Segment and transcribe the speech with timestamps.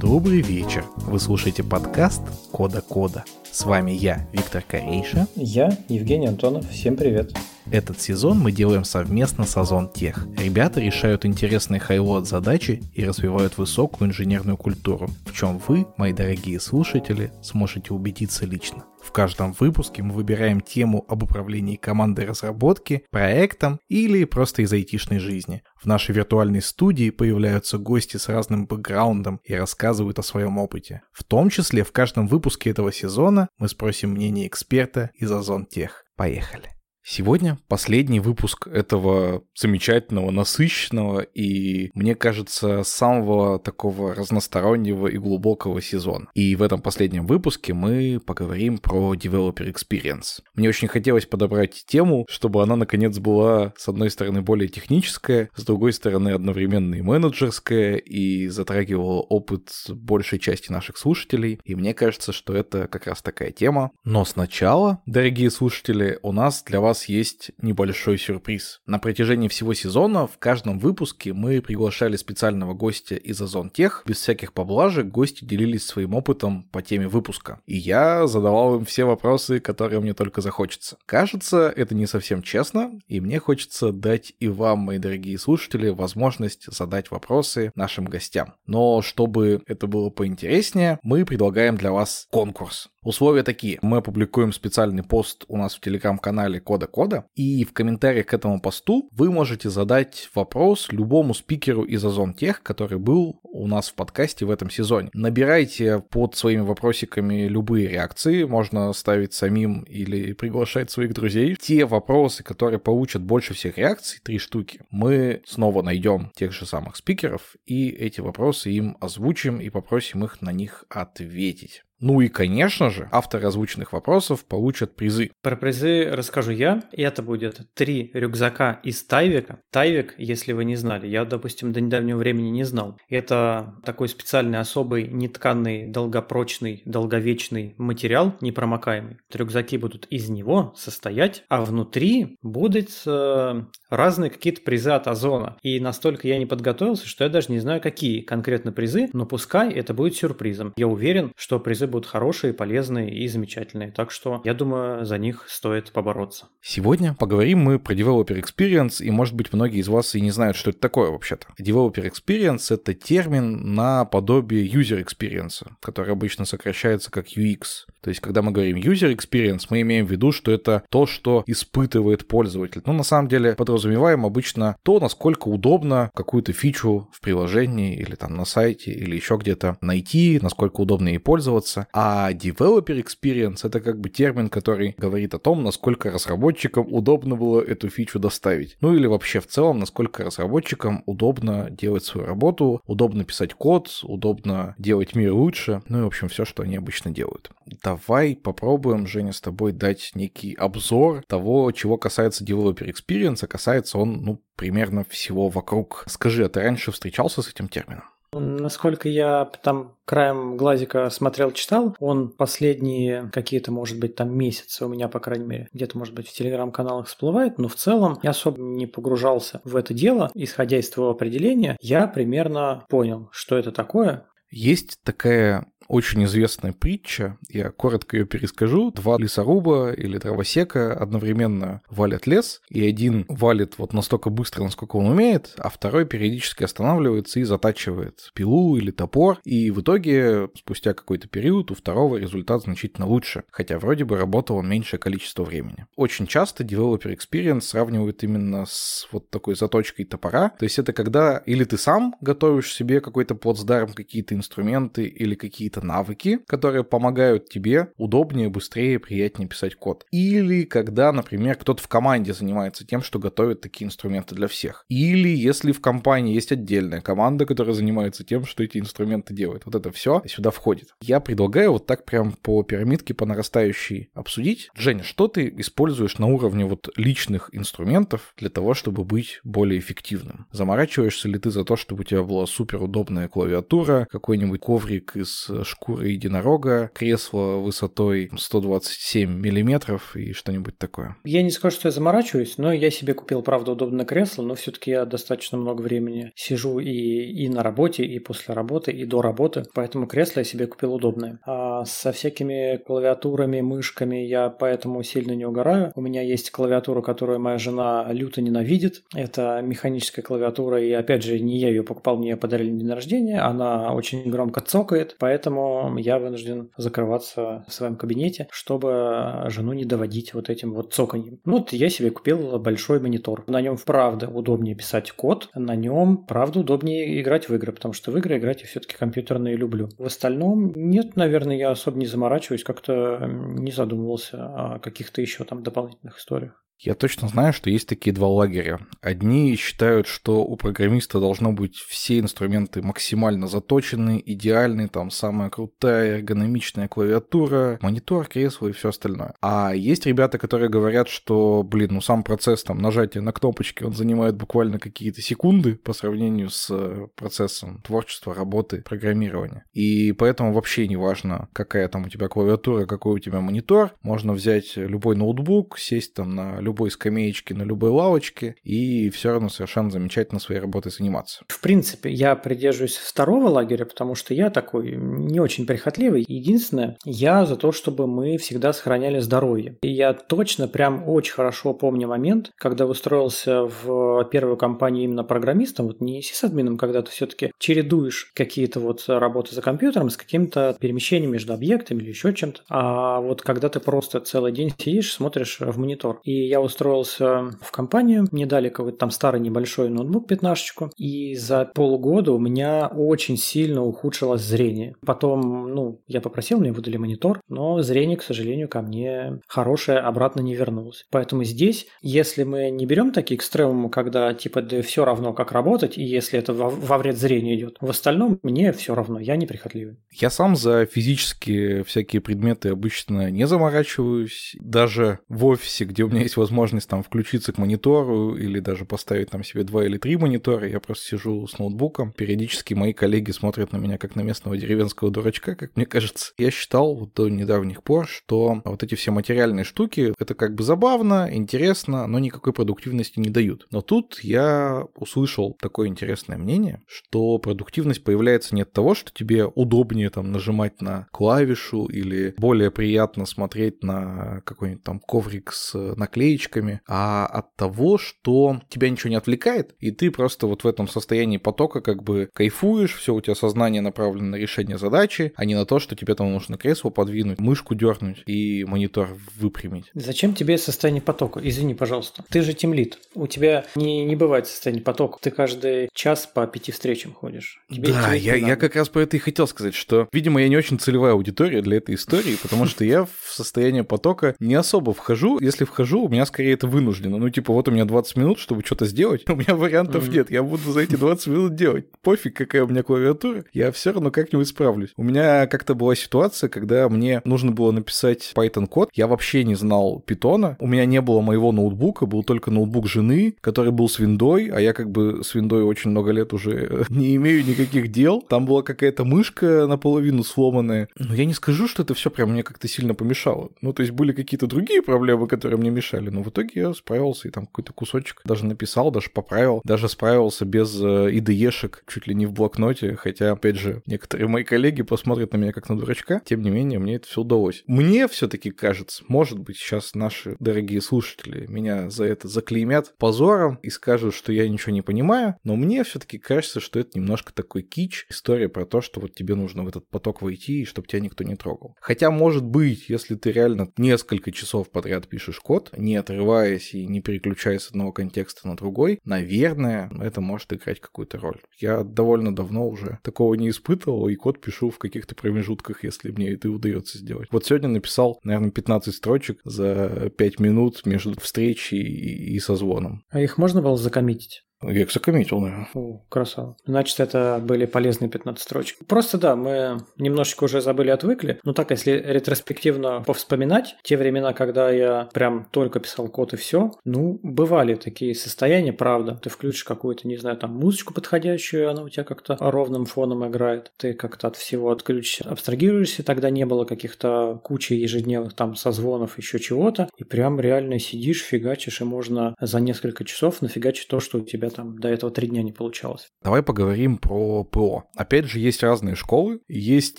[0.00, 0.84] Добрый вечер.
[0.96, 3.24] Вы слушаете подкаст Кода Кода.
[3.50, 5.26] С вами я, Виктор Корейша.
[5.34, 6.68] Я, Евгений Антонов.
[6.70, 7.34] Всем привет.
[7.70, 10.26] Этот сезон мы делаем совместно с Озон Тех.
[10.36, 16.60] Ребята решают интересные хайлот задачи и развивают высокую инженерную культуру, в чем вы, мои дорогие
[16.60, 18.84] слушатели, сможете убедиться лично.
[19.02, 25.18] В каждом выпуске мы выбираем тему об управлении командой разработки, проектом или просто из айтишной
[25.18, 25.62] жизни.
[25.76, 31.02] В нашей виртуальной студии появляются гости с разным бэкграундом и рассказывают о своем опыте.
[31.12, 36.04] В том числе в каждом выпуске этого сезона мы спросим мнение эксперта из Озон Тех.
[36.16, 36.74] Поехали!
[37.06, 46.28] Сегодня последний выпуск этого замечательного, насыщенного и, мне кажется, самого такого разностороннего и глубокого сезона.
[46.32, 50.40] И в этом последнем выпуске мы поговорим про Developer Experience.
[50.54, 55.62] Мне очень хотелось подобрать тему, чтобы она, наконец, была, с одной стороны, более техническая, с
[55.62, 61.60] другой стороны, одновременно и менеджерская, и затрагивала опыт большей части наших слушателей.
[61.64, 63.90] И мне кажется, что это как раз такая тема.
[64.04, 68.80] Но сначала, дорогие слушатели, у нас для вас вас есть небольшой сюрприз.
[68.86, 74.04] На протяжении всего сезона в каждом выпуске мы приглашали специального гостя из Озон Тех.
[74.06, 77.60] Без всяких поблажек гости делились своим опытом по теме выпуска.
[77.66, 80.96] И я задавал им все вопросы, которые мне только захочется.
[81.04, 86.72] Кажется, это не совсем честно, и мне хочется дать и вам, мои дорогие слушатели, возможность
[86.72, 88.54] задать вопросы нашим гостям.
[88.66, 92.88] Но чтобы это было поинтереснее, мы предлагаем для вас конкурс.
[93.04, 93.78] Условия такие.
[93.82, 98.62] Мы опубликуем специальный пост у нас в телеграм-канале Кода Кода, и в комментариях к этому
[98.62, 103.94] посту вы можете задать вопрос любому спикеру из Озон Тех, который был у нас в
[103.94, 105.10] подкасте в этом сезоне.
[105.12, 111.56] Набирайте под своими вопросиками любые реакции, можно ставить самим или приглашать своих друзей.
[111.60, 116.96] Те вопросы, которые получат больше всех реакций, три штуки, мы снова найдем тех же самых
[116.96, 121.82] спикеров и эти вопросы им озвучим и попросим их на них ответить.
[122.00, 125.30] Ну и, конечно же, авторы озвученных вопросов получат призы.
[125.42, 126.82] Про призы расскажу я.
[126.92, 129.60] Это будет три рюкзака из Тайвика.
[129.70, 132.98] Тайвик, если вы не знали, я, допустим, до недавнего времени не знал.
[133.08, 139.18] Это такой специальный особый нетканный, долгопрочный, долговечный материал, непромокаемый.
[139.32, 145.56] Рюкзаки будут из него состоять, а внутри будут э, разные какие-то призы от Озона.
[145.62, 149.72] И настолько я не подготовился, что я даже не знаю, какие конкретно призы, но пускай
[149.72, 150.72] это будет сюрпризом.
[150.76, 153.92] Я уверен, что призы будут хорошие, полезные и замечательные.
[153.92, 156.48] Так что я думаю, за них стоит побороться.
[156.60, 160.56] Сегодня поговорим мы про Developer Experience, и может быть многие из вас и не знают,
[160.56, 161.46] что это такое вообще-то.
[161.60, 167.86] Developer Experience— это термин на подобие User Experience, который обычно сокращается как UX.
[168.02, 171.42] То есть, когда мы говорим User Experience, мы имеем в виду, что это то, что
[171.46, 172.82] испытывает пользователь.
[172.84, 178.36] Но на самом деле подразумеваем обычно то, насколько удобно какую-то фичу в приложении или там
[178.36, 184.00] на сайте или еще где-то найти, насколько удобно ей пользоваться, а developer experience— это как
[184.00, 188.76] бы термин, который говорит о том, насколько разработчикам удобно было эту фичу доставить.
[188.80, 194.74] Ну или вообще в целом, насколько разработчикам удобно делать свою работу, удобно писать код, удобно
[194.78, 197.50] делать мир лучше, ну и, в общем, все, что они обычно делают.
[197.82, 203.98] Давай попробуем, Женя, с тобой дать некий обзор того, чего касается developer experience, а касается
[203.98, 206.04] он, ну, примерно всего вокруг.
[206.06, 208.04] Скажи, а ты раньше встречался с этим термином?
[208.40, 214.88] Насколько я там краем глазика смотрел, читал, он последние какие-то, может быть, там месяцы у
[214.88, 218.60] меня, по крайней мере, где-то, может быть, в телеграм-каналах всплывает, но в целом я особо
[218.60, 220.30] не погружался в это дело.
[220.34, 224.26] Исходя из твоего определения, я примерно понял, что это такое.
[224.50, 228.90] Есть такая очень известная притча, я коротко ее перескажу.
[228.92, 235.06] Два лесоруба или дровосека одновременно валят лес, и один валит вот настолько быстро, насколько он
[235.06, 241.28] умеет, а второй периодически останавливается и затачивает пилу или топор, и в итоге спустя какой-то
[241.28, 245.86] период у второго результат значительно лучше, хотя вроде бы работал он меньшее количество времени.
[245.96, 251.38] Очень часто Developer Experience сравнивают именно с вот такой заточкой топора, то есть это когда
[251.46, 257.48] или ты сам готовишь себе какой-то плацдарм, какие-то инструменты или какие-то какие-то навыки, которые помогают
[257.48, 260.06] тебе удобнее, быстрее, приятнее писать код.
[260.10, 264.84] Или когда, например, кто-то в команде занимается тем, что готовит такие инструменты для всех.
[264.88, 269.62] Или если в компании есть отдельная команда, которая занимается тем, что эти инструменты делает.
[269.64, 270.94] Вот это все сюда входит.
[271.02, 274.68] Я предлагаю вот так прям по пирамидке, по нарастающей обсудить.
[274.74, 280.46] Женя, что ты используешь на уровне вот личных инструментов для того, чтобы быть более эффективным?
[280.52, 285.50] Заморачиваешься ли ты за то, чтобы у тебя была супер удобная клавиатура, какой-нибудь коврик из
[285.64, 291.16] шкуры единорога, кресло высотой 127 миллиметров и что-нибудь такое.
[291.24, 294.90] Я не скажу, что я заморачиваюсь, но я себе купил, правда, удобное кресло, но все-таки
[294.90, 299.64] я достаточно много времени сижу и, и на работе, и после работы, и до работы,
[299.74, 301.38] поэтому кресло я себе купил удобное.
[301.46, 305.92] А со всякими клавиатурами, мышками я поэтому сильно не угораю.
[305.94, 309.02] У меня есть клавиатура, которую моя жена люто ненавидит.
[309.14, 312.90] Это механическая клавиатура, и опять же, не я ее покупал, мне ее подарили на день
[312.90, 313.40] рождения.
[313.40, 315.53] Она очень громко цокает, поэтому
[315.98, 321.40] я вынужден закрываться в своем кабинете, чтобы жену не доводить вот этим вот цоканьем.
[321.44, 323.44] Ну, вот я себе купил большой монитор.
[323.46, 328.10] На нем, правда, удобнее писать код, на нем, правда, удобнее играть в игры, потому что
[328.10, 329.88] в игры играть я все-таки компьютерные люблю.
[329.98, 335.62] В остальном, нет, наверное, я особо не заморачиваюсь, как-то не задумывался о каких-то еще там
[335.62, 336.63] дополнительных историях.
[336.78, 338.80] Я точно знаю, что есть такие два лагеря.
[339.00, 346.16] Одни считают, что у программиста должно быть все инструменты максимально заточены, идеальны, там самая крутая
[346.16, 349.34] эргономичная клавиатура, монитор, кресло и все остальное.
[349.40, 353.92] А есть ребята, которые говорят, что, блин, ну сам процесс там нажатия на кнопочки, он
[353.92, 359.64] занимает буквально какие-то секунды по сравнению с э, процессом творчества, работы, программирования.
[359.72, 363.94] И поэтому вообще не важно, какая там у тебя клавиатура, какой у тебя монитор.
[364.02, 369.48] Можно взять любой ноутбук, сесть там на любой скамеечке, на любой лавочке, и все равно
[369.48, 371.44] совершенно замечательно своей работой заниматься.
[371.48, 376.24] В принципе, я придерживаюсь второго лагеря, потому что я такой не очень прихотливый.
[376.26, 379.76] Единственное, я за то, чтобы мы всегда сохраняли здоровье.
[379.82, 385.86] И я точно прям очень хорошо помню момент, когда устроился в первую компанию именно программистом,
[385.86, 391.32] вот не сисадмином, когда ты все-таки чередуешь какие-то вот работы за компьютером с каким-то перемещением
[391.32, 392.62] между объектами или еще чем-то.
[392.68, 396.20] А вот когда ты просто целый день сидишь, смотришь в монитор.
[396.24, 401.64] И я устроился в компанию, мне дали какой-то там старый небольшой ноутбук пятнашечку, и за
[401.64, 404.94] полгода у меня очень сильно ухудшилось зрение.
[405.04, 410.42] Потом, ну, я попросил, мне выдали монитор, но зрение, к сожалению, ко мне хорошее обратно
[410.42, 411.04] не вернулось.
[411.10, 415.98] Поэтому здесь, если мы не берем такие экстремумы, когда типа да все равно как работать,
[415.98, 419.96] и если это во, во вред зрения идет, в остальном мне все равно, я неприхотливый.
[420.12, 424.54] Я сам за физические всякие предметы обычно не заморачиваюсь.
[424.60, 429.30] Даже в офисе, где у меня есть возможность там включиться к монитору или даже поставить
[429.30, 430.68] там себе два или три монитора.
[430.68, 432.12] Я просто сижу с ноутбуком.
[432.12, 436.34] Периодически мои коллеги смотрят на меня как на местного деревенского дурачка, как мне кажется.
[436.36, 440.62] Я считал вот до недавних пор, что вот эти все материальные штуки, это как бы
[440.62, 443.66] забавно, интересно, но никакой продуктивности не дают.
[443.70, 449.46] Но тут я услышал такое интересное мнение, что продуктивность появляется не от того, что тебе
[449.46, 456.33] удобнее там нажимать на клавишу или более приятно смотреть на какой-нибудь там коврик с наклейкой,
[456.34, 460.88] наклеечками, а от того, что тебя ничего не отвлекает, и ты просто вот в этом
[460.88, 465.54] состоянии потока как бы кайфуешь, все у тебя сознание направлено на решение задачи, а не
[465.54, 469.90] на то, что тебе там нужно кресло подвинуть, мышку дернуть и монитор выпрямить.
[469.94, 471.40] Зачем тебе состояние потока?
[471.42, 472.24] Извини, пожалуйста.
[472.28, 472.98] Ты же темлит.
[473.14, 475.18] У тебя не, не бывает состояния потока.
[475.20, 477.62] Ты каждый час по пяти встречам ходишь.
[477.70, 480.56] Тебе да, я, я как раз по это и хотел сказать, что, видимо, я не
[480.56, 485.38] очень целевая аудитория для этой истории, потому что я в состояние потока не особо вхожу.
[485.40, 487.18] Если вхожу, у меня скорее это вынуждено.
[487.18, 489.24] Ну, типа, вот у меня 20 минут, чтобы что-то сделать.
[489.28, 490.14] У меня вариантов mm-hmm.
[490.14, 490.30] нет.
[490.30, 491.86] Я буду за эти 20 минут делать.
[492.02, 493.44] Пофиг, какая у меня клавиатура.
[493.52, 494.90] Я все равно как-нибудь справлюсь.
[494.96, 498.90] У меня как-то была ситуация, когда мне нужно было написать Python-код.
[498.94, 500.56] Я вообще не знал питона.
[500.60, 504.60] У меня не было моего ноутбука, был только ноутбук жены, который был с виндой, а
[504.60, 508.22] я как бы с виндой очень много лет уже не имею никаких дел.
[508.22, 510.88] Там была какая-то мышка наполовину сломанная.
[510.98, 513.50] Но я не скажу, что это все прям мне как-то сильно помешало.
[513.60, 517.28] Ну, то есть были какие-то другие проблемы, которые мне мешали, но в итоге я справился
[517.28, 522.14] и там какой-то кусочек даже написал, даже поправил, даже справился без IDE-шек, э, чуть ли
[522.14, 526.22] не в блокноте, хотя, опять же, некоторые мои коллеги посмотрят на меня как на дурачка,
[526.24, 527.64] тем не менее, мне это все удалось.
[527.66, 533.70] Мне все-таки кажется, может быть, сейчас наши дорогие слушатели меня за это заклеймят позором и
[533.70, 538.06] скажут, что я ничего не понимаю, но мне все-таки кажется, что это немножко такой кич,
[538.08, 541.24] история про то, что вот тебе нужно в этот поток войти, и чтобы тебя никто
[541.24, 541.76] не трогал.
[541.80, 547.00] Хотя, может быть, если ты реально несколько часов подряд пишешь код, не отрываясь и не
[547.00, 551.40] переключаясь с одного контекста на другой, наверное, это может играть какую-то роль.
[551.58, 556.32] Я довольно давно уже такого не испытывал, и код пишу в каких-то промежутках, если мне
[556.32, 557.28] это удается сделать.
[557.30, 563.04] Вот сегодня написал, наверное, 15 строчек за 5 минут между встречей и созвоном.
[563.10, 564.43] А их можно было закоммитить?
[564.70, 565.68] Их закоммитил, наверное.
[565.74, 566.56] О, красава.
[566.66, 568.78] Значит, это были полезные 15 строчек.
[568.86, 571.40] Просто да, мы немножечко уже забыли, отвыкли.
[571.44, 576.72] Но так, если ретроспективно повспоминать, те времена, когда я прям только писал код и все,
[576.84, 579.18] ну, бывали такие состояния, правда.
[579.22, 583.72] Ты включишь какую-то, не знаю, там музычку подходящую, она у тебя как-то ровным фоном играет.
[583.76, 589.38] Ты как-то от всего отключишься, абстрагируешься, тогда не было каких-то кучи ежедневных там созвонов, еще
[589.38, 589.88] чего-то.
[589.96, 594.50] И прям реально сидишь, фигачишь, и можно за несколько часов нафигачить то, что у тебя
[594.54, 596.08] там до этого три дня не получалось.
[596.22, 597.84] Давай поговорим про ПО.
[597.96, 599.40] Опять же, есть разные школы.
[599.48, 599.98] Есть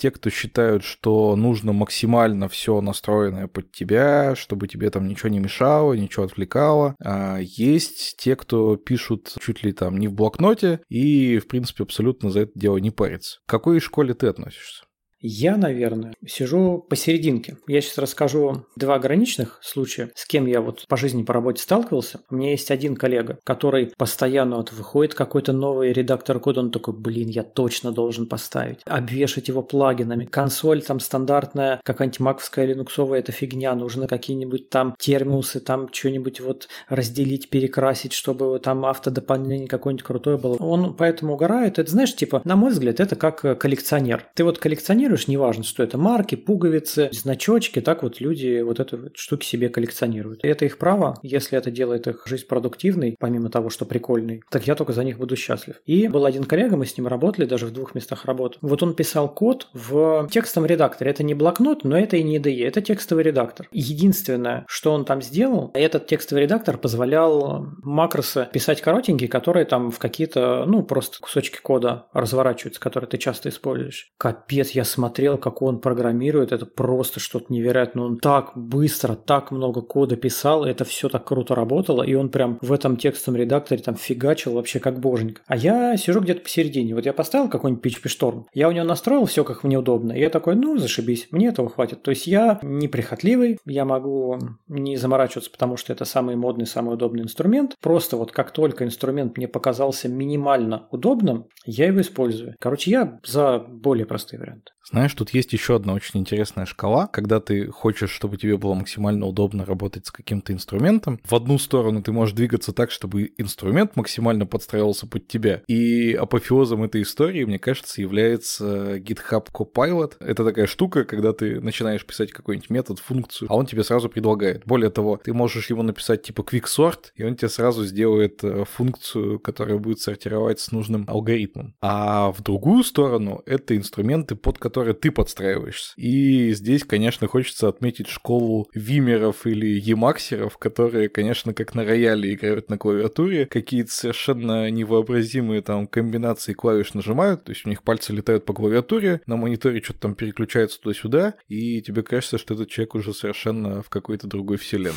[0.00, 5.38] те, кто считают, что нужно максимально все настроенное под тебя, чтобы тебе там ничего не
[5.38, 6.96] мешало, ничего отвлекало.
[7.02, 12.30] А есть те, кто пишут чуть ли там не в блокноте и, в принципе, абсолютно
[12.30, 13.38] за это дело не парится.
[13.46, 14.85] К какой школе ты относишься?
[15.20, 17.56] Я, наверное, сижу посерединке.
[17.66, 22.20] Я сейчас расскажу два ограниченных случая, с кем я вот по жизни, по работе сталкивался.
[22.30, 26.94] У меня есть один коллега, который постоянно вот выходит какой-то новый редактор кода, он такой,
[26.94, 28.80] блин, я точно должен поставить.
[28.84, 30.26] Обвешать его плагинами.
[30.26, 33.74] Консоль там стандартная, какая-нибудь маковская, линуксовая, это фигня.
[33.74, 40.56] Нужно какие-нибудь там термиусы, там что-нибудь вот разделить, перекрасить, чтобы там автодополнение какое-нибудь крутое было.
[40.56, 41.78] Он поэтому угорает.
[41.78, 44.26] Это, знаешь, типа, на мой взгляд, это как коллекционер.
[44.34, 49.10] Ты вот коллекционер коллекционируешь, неважно, что это марки, пуговицы, значочки, так вот люди вот эту
[49.14, 50.44] штуки себе коллекционируют.
[50.44, 54.66] И это их право, если это делает их жизнь продуктивной, помимо того, что прикольный, так
[54.66, 55.76] я только за них буду счастлив.
[55.86, 58.58] И был один коллега, мы с ним работали даже в двух местах работы.
[58.60, 61.10] Вот он писал код в текстовом редакторе.
[61.10, 63.68] Это не блокнот, но это и не IDE, это текстовый редактор.
[63.72, 69.98] Единственное, что он там сделал, этот текстовый редактор позволял макросы писать коротенькие, которые там в
[69.98, 74.10] какие-то, ну, просто кусочки кода разворачиваются, которые ты часто используешь.
[74.18, 78.04] Капец, я смотрел, как он программирует, это просто что-то невероятное.
[78.04, 82.58] Он так быстро, так много кода писал, это все так круто работало, и он прям
[82.62, 85.42] в этом текстовом редакторе там фигачил вообще как боженька.
[85.46, 86.94] А я сижу где-то посередине.
[86.94, 90.20] Вот я поставил какой-нибудь PHP Storm, я у него настроил все как мне удобно, и
[90.20, 92.02] я такой, ну, зашибись, мне этого хватит.
[92.02, 97.22] То есть я неприхотливый, я могу не заморачиваться, потому что это самый модный, самый удобный
[97.22, 97.74] инструмент.
[97.82, 102.54] Просто вот как только инструмент мне показался минимально удобным, я его использую.
[102.58, 104.72] Короче, я за более простые варианты.
[104.90, 109.26] Знаешь, тут есть еще одна очень интересная шкала, когда ты хочешь, чтобы тебе было максимально
[109.26, 111.20] удобно работать с каким-то инструментом.
[111.24, 115.62] В одну сторону ты можешь двигаться так, чтобы инструмент максимально подстраивался под тебя.
[115.66, 120.14] И апофеозом этой истории, мне кажется, является GitHub Copilot.
[120.20, 124.62] Это такая штука, когда ты начинаешь писать какой-нибудь метод, функцию, а он тебе сразу предлагает.
[124.66, 129.40] Более того, ты можешь ему написать типа quicksort, и он тебе сразу сделает э, функцию,
[129.40, 131.74] которая будет сортировать с нужным алгоритмом.
[131.80, 135.94] А в другую сторону это инструменты, под которые которой ты подстраиваешься.
[135.96, 142.68] И здесь, конечно, хочется отметить школу вимеров или емаксеров, которые, конечно, как на рояле играют
[142.68, 148.44] на клавиатуре, какие-то совершенно невообразимые там комбинации клавиш нажимают, то есть у них пальцы летают
[148.44, 153.14] по клавиатуре, на мониторе что-то там переключается туда-сюда, и тебе кажется, что этот человек уже
[153.14, 154.92] совершенно в какой-то другой вселенной.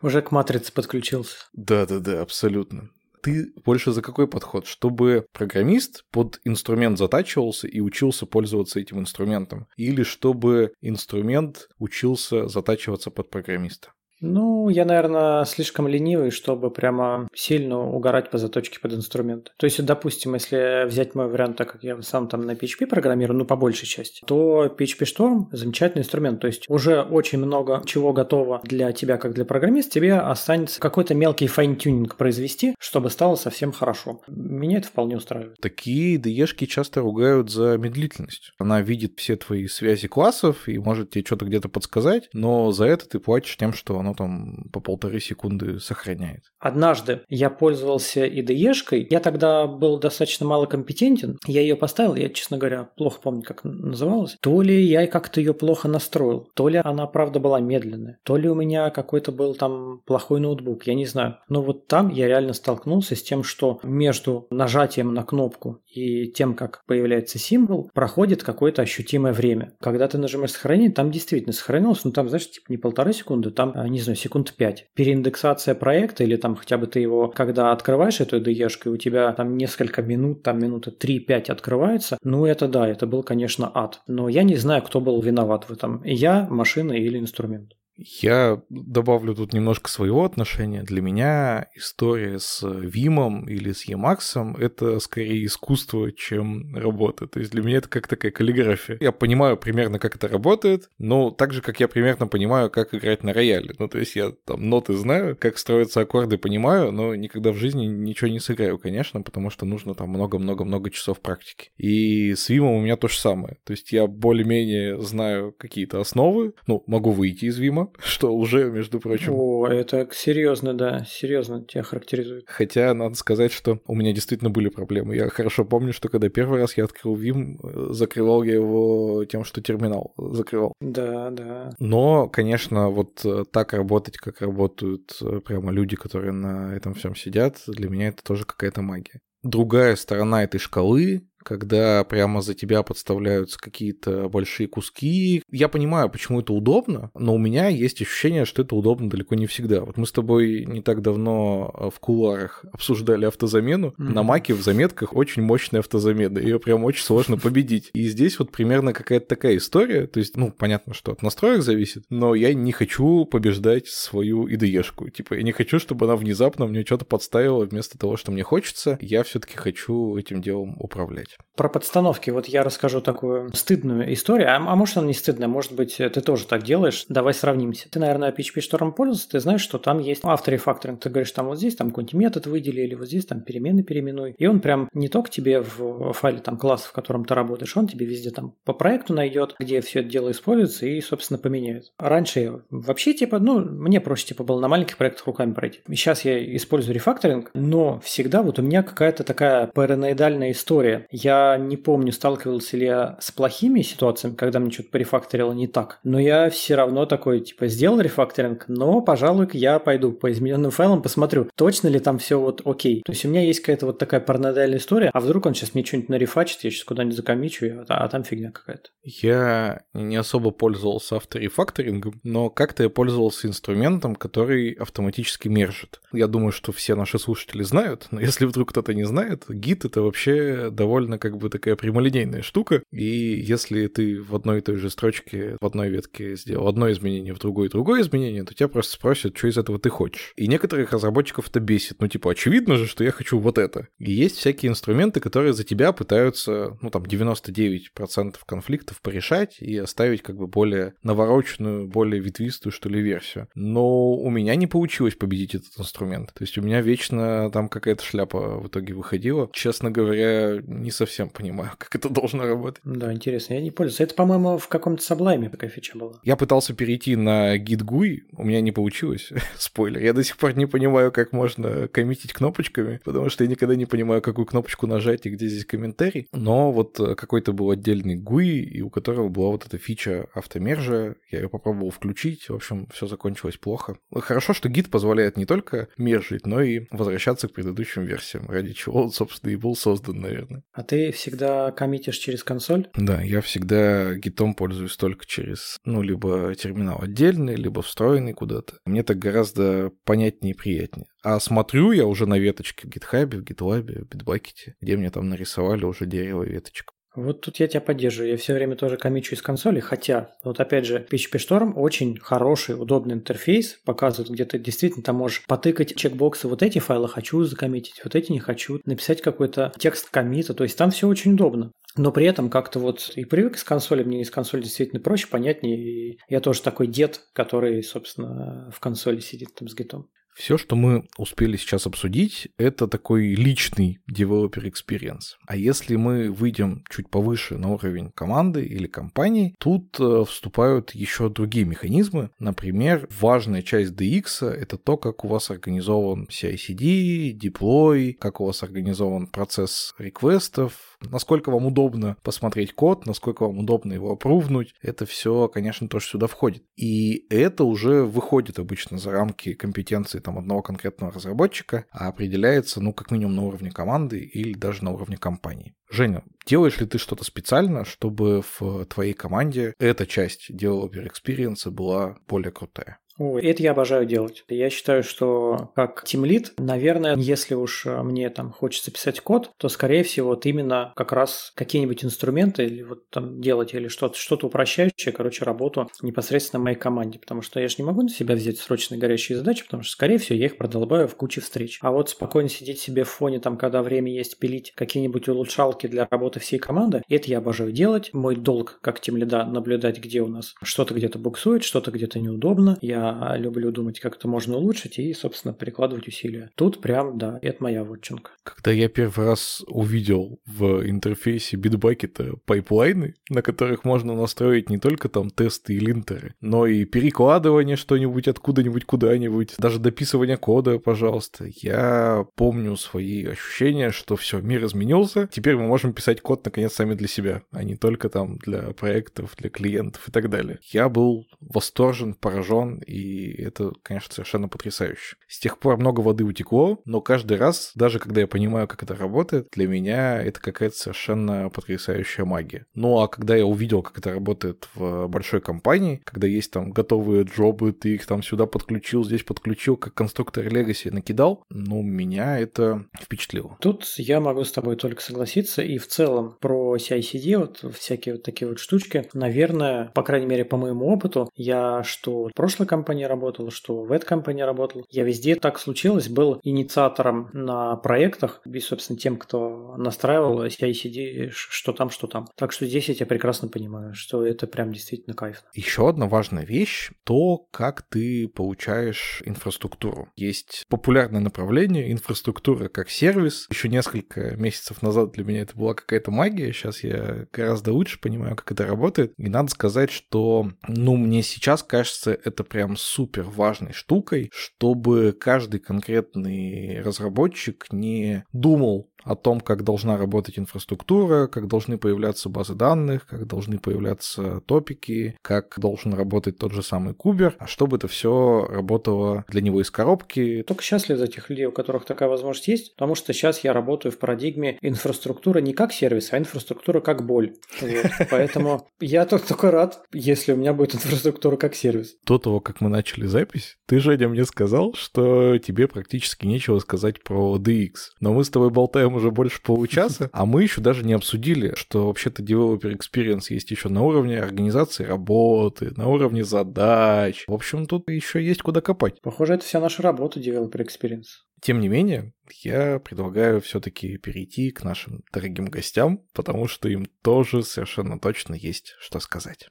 [0.00, 1.36] Уже к матрице подключился.
[1.52, 2.88] Да-да-да, абсолютно.
[3.28, 4.66] Ты больше за какой подход?
[4.66, 9.66] Чтобы программист под инструмент затачивался и учился пользоваться этим инструментом?
[9.76, 13.92] Или чтобы инструмент учился затачиваться под программиста?
[14.20, 19.52] Ну, я, наверное, слишком ленивый, чтобы прямо сильно угорать по заточке под инструмент.
[19.56, 23.38] То есть, допустим, если взять мой вариант, так как я сам там на PHP программирую,
[23.38, 26.40] ну, по большей части, то PHP Storm– замечательный инструмент.
[26.40, 31.14] То есть, уже очень много чего готово для тебя, как для программиста, тебе останется какой-то
[31.14, 34.20] мелкий fine-tuning произвести, чтобы стало совсем хорошо.
[34.26, 35.58] Меня это вполне устраивает.
[35.60, 38.52] Такие IDE-шки часто ругают за медлительность.
[38.58, 43.08] Она видит все твои связи классов и может тебе что-то где-то подсказать, но за это
[43.08, 46.42] ты платишь тем, что оно там по полторы секунды сохраняет.
[46.58, 52.58] Однажды я пользовался IDE-шкой, я тогда был достаточно мало компетентен, я ее поставил, я, честно
[52.58, 54.36] говоря, плохо помню, как называлась.
[54.40, 58.48] То ли я как-то ее плохо настроил, то ли она, правда, была медленная, то ли
[58.48, 61.36] у меня какой-то был там плохой ноутбук, я не знаю.
[61.48, 66.54] Но вот там я реально столкнулся с тем, что между нажатием на кнопку и тем,
[66.54, 69.72] как появляется символ, проходит какое-то ощутимое время.
[69.80, 73.74] Когда ты нажимаешь сохранить, там действительно сохранилось, но там, знаешь, типа не полторы секунды, там,
[73.86, 74.86] не не знаю, секунд 5.
[74.94, 79.56] Переиндексация проекта или там хотя бы ты его, когда открываешь эту IDE, у тебя там
[79.56, 84.02] несколько минут, там минуты 3-5 открывается, ну это да, это был, конечно, ад.
[84.06, 86.02] Но я не знаю, кто был виноват в этом.
[86.04, 87.72] Я, машина или инструмент.
[87.98, 90.82] Я добавлю тут немножко своего отношения.
[90.82, 97.26] Для меня история с Вимом или с Emacs— это скорее искусство, чем работа.
[97.26, 98.98] То есть для меня это как такая каллиграфия.
[99.00, 103.24] Я понимаю примерно, как это работает, но так же, как я примерно понимаю, как играть
[103.24, 103.74] на рояле.
[103.78, 107.86] Ну, то есть я там ноты знаю, как строятся аккорды понимаю, но никогда в жизни
[107.86, 111.70] ничего не сыграю, конечно, потому что нужно там много-много-много часов практики.
[111.76, 113.56] И с Вимом у меня то же самое.
[113.64, 119.00] То есть я более-менее знаю какие-то основы, ну, могу выйти из Вима, что уже, между
[119.00, 119.32] прочим...
[119.34, 122.44] О, это серьезно, да, серьезно тебя характеризует.
[122.46, 125.16] Хотя надо сказать, что у меня действительно были проблемы.
[125.16, 129.44] Я хорошо помню, что когда первый раз я открыл Vim, э, закрывал я его тем,
[129.44, 130.72] что терминал закрывал.
[130.80, 131.70] Да, да.
[131.78, 137.14] Но, конечно, вот э, так работать, как работают э, прямо люди, которые на этом всем
[137.14, 139.20] сидят, для меня это тоже какая-то магия.
[139.42, 145.42] Другая сторона этой шкалы когда прямо за тебя подставляются какие-то большие куски.
[145.50, 149.46] Я понимаю, почему это удобно, но у меня есть ощущение, что это удобно далеко не
[149.46, 149.80] всегда.
[149.80, 153.94] Вот мы с тобой не так давно э, в кулуарах обсуждали автозамену.
[153.98, 154.12] Mm-hmm.
[154.12, 156.38] На маке в заметках очень мощная автозамена.
[156.38, 157.88] Ее прям очень сложно победить.
[157.94, 160.06] И здесь вот примерно какая-то такая история.
[160.06, 165.08] То есть, ну, понятно, что от настроек зависит, но я не хочу побеждать свою IDE-шку.
[165.10, 168.98] Типа, я не хочу, чтобы она внезапно мне что-то подставила вместо того, что мне хочется.
[169.00, 171.37] Я все-таки хочу этим делом управлять.
[171.56, 172.30] Про подстановки.
[172.30, 174.48] Вот я расскажу такую стыдную историю.
[174.48, 177.04] А, а может, она не стыдная, может быть, ты тоже так делаешь.
[177.08, 177.90] Давай сравнимся.
[177.90, 181.00] Ты, наверное, PHP Storm пользовался, ты знаешь, что там есть авторефакторинг.
[181.00, 184.36] Ты говоришь, там вот здесь там какой-нибудь метод выдели, или вот здесь там перемены переименуй.
[184.38, 187.88] И он прям не только тебе в файле там класс, в котором ты работаешь, он
[187.88, 191.92] тебе везде там по проекту найдет, где все это дело используется и, собственно, поменяет.
[191.98, 195.80] Раньше вообще, типа, ну, мне проще, типа, было на маленьких проектах руками пройти.
[195.88, 201.06] Сейчас я использую рефакторинг, но всегда вот у меня какая-то такая параноидальная история.
[201.10, 201.27] Я
[201.58, 206.18] не помню, сталкивался ли я с плохими ситуациями, когда мне что-то порефакторило не так, но
[206.18, 211.48] я все равно такой, типа, сделал рефакторинг, но, пожалуй, я пойду по измененным файлам, посмотрю,
[211.54, 213.02] точно ли там все вот окей.
[213.04, 215.84] То есть у меня есть какая-то вот такая паранойдальная история, а вдруг он сейчас мне
[215.84, 218.90] что-нибудь нарефачит, я сейчас куда-нибудь закомичу, а, а там фигня какая-то.
[219.02, 226.00] Я не особо пользовался авторефакторингом, но как-то я пользовался инструментом, который автоматически мержит.
[226.12, 230.02] Я думаю, что все наши слушатели знают, но если вдруг кто-то не знает, гид это
[230.02, 233.04] вообще довольно как бы такая прямолинейная штука, и
[233.40, 237.38] если ты в одной и той же строчке, в одной ветке сделал одно изменение, в
[237.38, 240.32] другой другое изменение, то тебя просто спросят, что из этого ты хочешь.
[240.36, 242.00] И некоторых разработчиков это бесит.
[242.00, 243.88] Ну, типа, очевидно же, что я хочу вот это.
[243.98, 250.22] И есть всякие инструменты, которые за тебя пытаются, ну, там, 99% конфликтов порешать и оставить
[250.22, 253.48] как бы более навороченную, более ветвистую, что ли, версию.
[253.54, 256.32] Но у меня не получилось победить этот инструмент.
[256.34, 259.48] То есть у меня вечно там какая-то шляпа в итоге выходила.
[259.52, 262.82] Честно говоря, не совсем понимаю, как это должно работать.
[262.84, 264.00] Да, интересно, я не пользуюсь.
[264.00, 266.18] Это, по-моему, в каком-то саблайме такая фича была.
[266.22, 269.30] Я пытался перейти на гид GUI, у меня не получилось.
[269.56, 270.00] Спойлер.
[270.02, 273.86] Я до сих пор не понимаю, как можно коммитить кнопочками, потому что я никогда не
[273.86, 276.28] понимаю, какую кнопочку нажать и где здесь комментарий.
[276.32, 281.14] Но вот э, какой-то был отдельный GUI, и у которого была вот эта фича автомержа.
[281.30, 282.48] Я ее попробовал включить.
[282.48, 283.98] В общем, все закончилось плохо.
[284.14, 289.04] Хорошо, что гид позволяет не только мержить, но и возвращаться к предыдущим версиям, ради чего
[289.04, 290.62] он, собственно, и был создан, наверное.
[290.72, 292.88] А ты всегда коммитишь через консоль?
[292.96, 298.78] Да, я всегда гитом пользуюсь только через, ну, либо терминал отдельный, либо встроенный куда-то.
[298.86, 301.08] Мне так гораздо понятнее и приятнее.
[301.22, 305.28] А смотрю я уже на веточке в гитхабе, в гитлабе, в битбакете, где мне там
[305.28, 306.94] нарисовали уже дерево веточку.
[307.24, 308.30] Вот тут я тебя поддерживаю.
[308.30, 312.80] Я все время тоже комичу из консоли, хотя, вот опять же, PHP Storm очень хороший,
[312.80, 318.00] удобный интерфейс, показывает, где ты действительно там можешь потыкать чекбоксы, вот эти файлы хочу закоммитить,
[318.04, 321.72] вот эти не хочу, написать какой-то текст комита, то есть там все очень удобно.
[321.96, 325.76] Но при этом как-то вот и привык с консоли, мне из консоли действительно проще, понятнее.
[325.76, 330.08] И я тоже такой дед, который, собственно, в консоли сидит там с гитом.
[330.38, 335.34] Все, что мы успели сейчас обсудить, это такой личный developer experience.
[335.48, 341.28] А если мы выйдем чуть повыше на уровень команды или компании, тут э, вступают еще
[341.28, 342.30] другие механизмы.
[342.38, 348.62] Например, важная часть DX— это то, как у вас организован CI-CD, deploy, как у вас
[348.62, 354.74] организован процесс реквестов, насколько вам удобно посмотреть код, насколько вам удобно его опрувнуть.
[354.82, 356.64] Это все, конечно, тоже сюда входит.
[356.76, 362.92] И это уже выходит обычно за рамки компетенции там, одного конкретного разработчика, а определяется, ну,
[362.92, 365.74] как минимум на уровне команды или даже на уровне компании.
[365.90, 372.18] Женя, делаешь ли ты что-то специально, чтобы в твоей команде эта часть developer experience была
[372.28, 372.98] более крутая?
[373.18, 374.44] Ой, это я обожаю делать.
[374.48, 380.04] Я считаю, что как тимлит, наверное, если уж мне там хочется писать код, то, скорее
[380.04, 385.12] всего, вот именно как раз какие-нибудь инструменты или вот там делать или что-то, что-то упрощающее,
[385.12, 387.18] короче, работу непосредственно моей команде.
[387.18, 390.18] Потому что я же не могу на себя взять срочные горящие задачи, потому что, скорее
[390.18, 391.78] всего, я их продолбаю в куче встреч.
[391.82, 396.06] А вот спокойно сидеть себе в фоне, там, когда время есть, пилить какие-нибудь улучшалки для
[396.08, 398.10] работы всей команды, это я обожаю делать.
[398.12, 402.78] Мой долг как тимлида наблюдать, где у нас что-то где-то буксует, что-то где-то неудобно.
[402.80, 406.50] Я люблю думать, как это можно улучшить и, собственно, прикладывать усилия.
[406.54, 408.30] Тут прям, да, это моя вотчинка.
[408.42, 414.78] Когда я первый раз увидел в интерфейсе Bitbucket а пайплайны, на которых можно настроить не
[414.78, 421.46] только там тесты и линтеры, но и перекладывание что-нибудь откуда-нибудь куда-нибудь, даже дописывание кода, пожалуйста.
[421.48, 426.94] Я помню свои ощущения, что все, мир изменился, теперь мы можем писать код наконец сами
[426.94, 430.58] для себя, а не только там для проектов, для клиентов и так далее.
[430.62, 432.97] Я был восторжен, поражен, и
[433.38, 435.16] это, конечно, совершенно потрясающе.
[435.26, 438.94] С тех пор много воды утекло, но каждый раз, даже когда я понимаю, как это
[438.94, 442.66] работает, для меня это какая-то совершенно потрясающая магия.
[442.74, 447.24] Ну а когда я увидел, как это работает в большой компании, когда есть там готовые
[447.24, 452.86] джобы, ты их там сюда подключил, здесь подключил, как конструктор Legacy накидал, ну, меня это
[453.00, 453.56] впечатлило.
[453.60, 458.22] Тут я могу с тобой только согласиться, и в целом про CI-CD, вот всякие вот
[458.22, 462.87] такие вот штучки, наверное, по крайней мере, по моему опыту, я что в прошлой компании
[463.04, 468.60] работал, что в этой компании работал, я везде так случилось, был инициатором на проектах и,
[468.60, 472.26] собственно, тем, кто настраивал CI-CD, что там, что там.
[472.36, 475.42] Так что здесь я тебя прекрасно понимаю, что это прям действительно кайф.
[475.54, 480.10] Еще одна важная вещь— то, как ты получаешь инфраструктуру.
[480.16, 483.46] Есть популярное направление инфраструктура как сервис.
[483.50, 488.36] Еще несколько месяцев назад для меня это была какая-то магия, сейчас я гораздо лучше понимаю,
[488.36, 489.12] как это работает.
[489.16, 495.60] И надо сказать, что, ну, мне сейчас кажется, это прям супер важной штукой, чтобы каждый
[495.60, 503.06] конкретный разработчик не думал о том, как должна работать инфраструктура, как должны появляться базы данных,
[503.06, 508.46] как должны появляться топики, как должен работать тот же самый кубер, а чтобы это все
[508.50, 510.44] работало для него из коробки.
[510.46, 513.92] Только счастлив за тех людей, у которых такая возможность есть, потому что сейчас я работаю
[513.92, 517.34] в парадигме инфраструктура не как сервис, а инфраструктура как боль.
[517.60, 518.08] Вот.
[518.10, 521.96] Поэтому я только рад, если у меня будет инфраструктура как сервис.
[522.04, 527.02] До того, как мы начали запись, ты, Женя, мне сказал, что тебе практически нечего сказать
[527.02, 527.72] про DX.
[528.00, 531.86] Но мы с тобой болтаем уже больше получаса, а мы еще даже не обсудили, что
[531.86, 537.24] вообще-то developer experience есть еще на уровне организации работы, на уровне задач.
[537.26, 539.00] В общем, тут еще есть куда копать.
[539.02, 541.28] Похоже, это вся наша работа developer experience.
[541.40, 547.42] Тем не менее, я предлагаю все-таки перейти к нашим дорогим гостям, потому что им тоже
[547.42, 549.48] совершенно точно есть что сказать.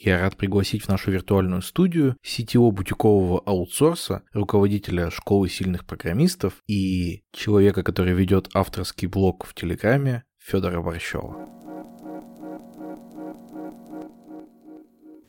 [0.00, 7.24] Я рад пригласить в нашу виртуальную студию CTO бутикового аутсорса, руководителя школы сильных программистов и
[7.32, 11.57] человека, который ведет авторский блог в Телеграме Федора Борщева.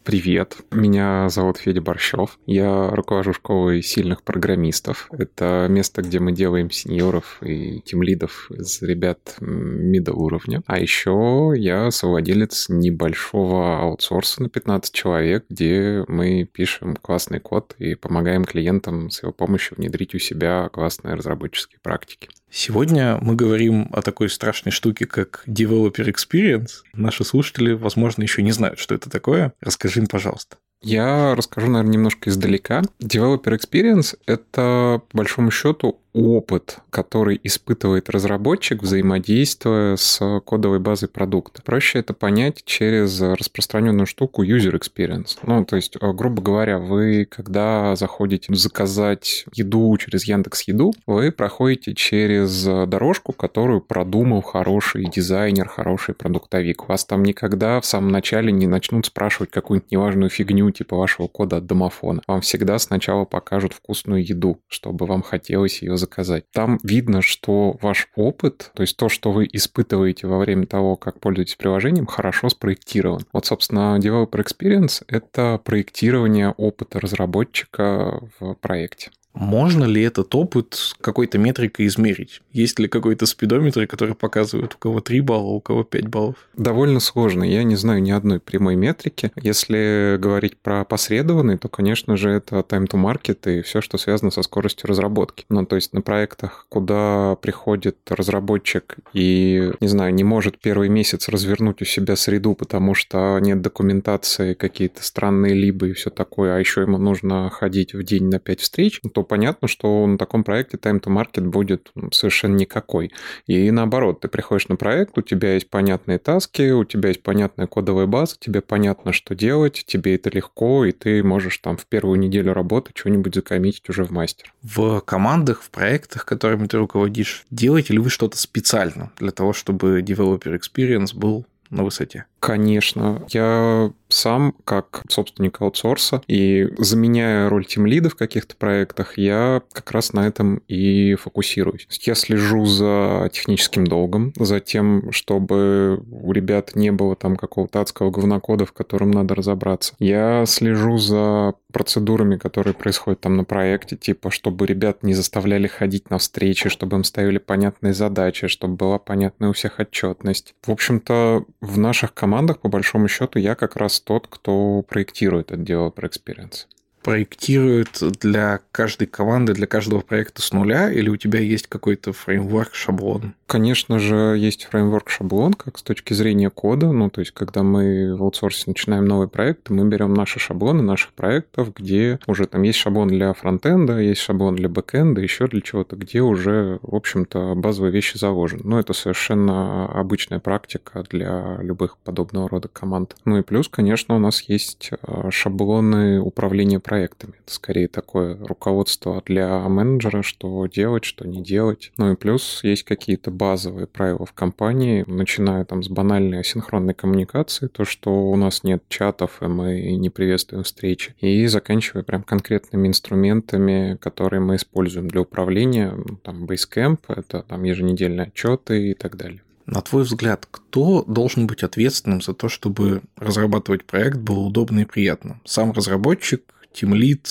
[0.09, 2.39] Привет, меня зовут Федя Борщев.
[2.47, 5.07] Я руковожу школой сильных программистов.
[5.11, 10.63] Это место, где мы делаем сеньоров и тимлидов из ребят мида уровня.
[10.65, 17.93] А еще я совладелец небольшого аутсорса на 15 человек, где мы пишем классный код и
[17.93, 22.29] помогаем клиентам с его помощью внедрить у себя классные разработческие практики.
[22.51, 26.83] Сегодня мы говорим о такой страшной штуке, как Developer Experience.
[26.93, 29.53] Наши слушатели, возможно, еще не знают, что это такое.
[29.61, 30.57] Расскажи им, пожалуйста.
[30.81, 32.81] Я расскажу, наверное, немножко издалека.
[33.01, 41.61] Developer Experience— это, по большому счету, опыт, который испытывает разработчик, взаимодействуя с кодовой базой продукта.
[41.63, 45.37] Проще это понять через распространенную штуку user experience.
[45.43, 51.31] Ну, то есть, э, грубо говоря, вы, когда заходите заказать еду через Яндекс Еду, вы
[51.31, 56.87] проходите через дорожку, которую продумал хороший дизайнер, хороший продуктовик.
[56.87, 61.57] Вас там никогда в самом начале не начнут спрашивать какую-нибудь неважную фигню типа вашего кода
[61.57, 62.21] от домофона.
[62.27, 66.08] Вам всегда сначала покажут вкусную еду, чтобы вам хотелось ее заказать.
[66.51, 71.19] Там видно, что ваш опыт, то есть то, что вы испытываете во время того, как
[71.19, 73.21] пользуетесь приложением, хорошо спроектирован.
[73.31, 79.11] Вот, собственно, Developer Experience— это проектирование опыта разработчика в проекте.
[79.39, 82.41] Можно ли этот опыт какой-то метрикой измерить?
[82.51, 86.35] Есть ли какой-то спидометр, который показывает, у кого 3 балла, у кого 5 баллов?
[86.57, 87.45] Довольно сложно.
[87.45, 89.31] Я не знаю ни одной прямой метрики.
[89.41, 94.29] Если говорить про посредованный, то, конечно же, это time to market и все, что связано
[94.29, 95.45] со скоростью разработки.
[95.47, 101.29] Ну, то есть на проектах, куда приходит разработчик и, не знаю, не может первый месяц
[101.29, 106.59] развернуть у себя среду, потому что нет документации, какие-то странные либо и все такое, а
[106.59, 110.75] еще ему нужно ходить в день на 5 встреч, то понятно, что на таком проекте
[110.75, 113.13] time to market будет совершенно никакой.
[113.47, 117.67] И наоборот, ты приходишь на проект, у тебя есть понятные таски, у тебя есть понятная
[117.67, 122.19] кодовая база, тебе понятно, что делать, тебе это легко, и ты можешь там в первую
[122.19, 124.53] неделю работы что-нибудь закоммитить уже в мастер.
[124.63, 130.01] В командах, в проектах, которыми ты руководишь, делаете ли вы что-то специально для того, чтобы
[130.01, 132.25] developer experience был на высоте?
[132.39, 133.23] Конечно.
[133.29, 140.13] Я сам, как собственник аутсорса, и заменяя роль тимлида в каких-то проектах, я как раз
[140.13, 141.87] на этом и фокусируюсь.
[142.01, 148.11] Я слежу за техническим долгом, за тем, чтобы у ребят не было там какого-то адского
[148.11, 149.93] говнокода, в котором надо разобраться.
[149.99, 156.09] Я слежу за процедурами, которые происходят там на проекте, типа, чтобы ребят не заставляли ходить
[156.09, 160.55] на встречи, чтобы им ставили понятные задачи, чтобы была понятная у всех отчетность.
[160.65, 165.61] В общем-то, в наших командах, по большому счету, я как раз тот, кто проектирует это
[165.61, 166.65] дело про experience
[167.01, 172.73] проектирует для каждой команды, для каждого проекта с нуля, или у тебя есть какой-то фреймворк,
[172.73, 173.33] шаблон?
[173.47, 176.91] Конечно же, есть фреймворк шаблон, как с точки зрения кода.
[176.91, 181.13] Ну, то есть, когда мы в аутсорсе начинаем новый проект, мы берем наши шаблоны наших
[181.13, 185.95] проектов, где уже там есть шаблон для фронтенда, есть шаблон для бэкенда, еще для чего-то,
[185.95, 188.61] где уже, в общем-то, базовые вещи заложены.
[188.63, 193.15] Но это совершенно обычная практика для любых подобного рода команд.
[193.25, 197.33] Ну и плюс, конечно, у нас есть э, шаблоны управления проектами.
[197.45, 201.91] Это скорее такое руководство для менеджера, что делать, что не делать.
[201.97, 207.67] Ну и плюс есть какие-то базовые правила в компании, начиная там с банальной асинхронной коммуникации,
[207.67, 212.87] то, что у нас нет чатов, и мы не приветствуем встречи, и заканчивая прям конкретными
[212.87, 219.15] инструментами, которые мы используем для управления, ну, там Basecamp, это там еженедельные отчеты и так
[219.15, 219.43] далее.
[219.67, 224.85] На твой взгляд, кто должен быть ответственным за то, чтобы разрабатывать проект было удобно и
[224.85, 225.39] приятно?
[225.45, 226.41] Сам разработчик,
[226.71, 227.27] тимлид,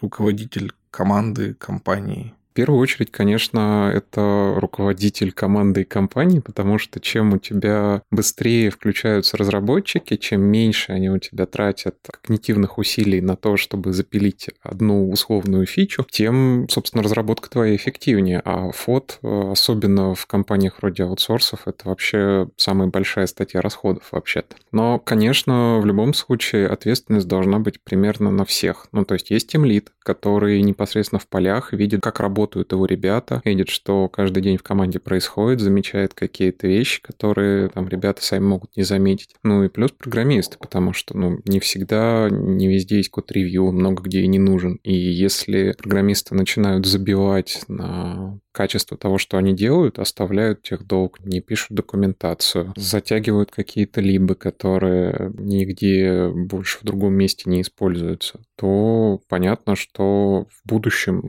[0.00, 2.34] руководитель команды, компании?
[2.58, 9.36] Первую очередь, конечно, это руководитель команды и компании, потому что чем у тебя быстрее включаются
[9.36, 15.66] разработчики, чем меньше они у тебя тратят когнитивных усилий на то, чтобы запилить одну условную
[15.66, 18.42] фичу, тем, собственно, разработка твоя эффективнее.
[18.44, 24.56] А фот, особенно в компаниях вроде аутсорсов, это вообще самая большая статья расходов вообще-то.
[24.72, 28.88] Но, конечно, в любом случае ответственность должна быть примерно на всех.
[28.90, 33.42] Ну, то есть есть тимлид, который непосредственно в полях видит, как работает работают его ребята,
[33.44, 38.76] видит, что каждый день в команде происходит, замечает какие-то вещи, которые там ребята сами могут
[38.76, 39.34] не заметить.
[39.42, 44.20] Ну и плюс программисты, потому что ну, не всегда, не везде есть код-ревью, много где
[44.20, 44.78] и не нужен.
[44.82, 51.40] И если программисты начинают забивать на качество того, что они делают, оставляют тех долг, не
[51.40, 59.76] пишут документацию, затягивают какие-то либы, которые нигде больше в другом месте не используются, то понятно,
[59.76, 61.20] что в будущем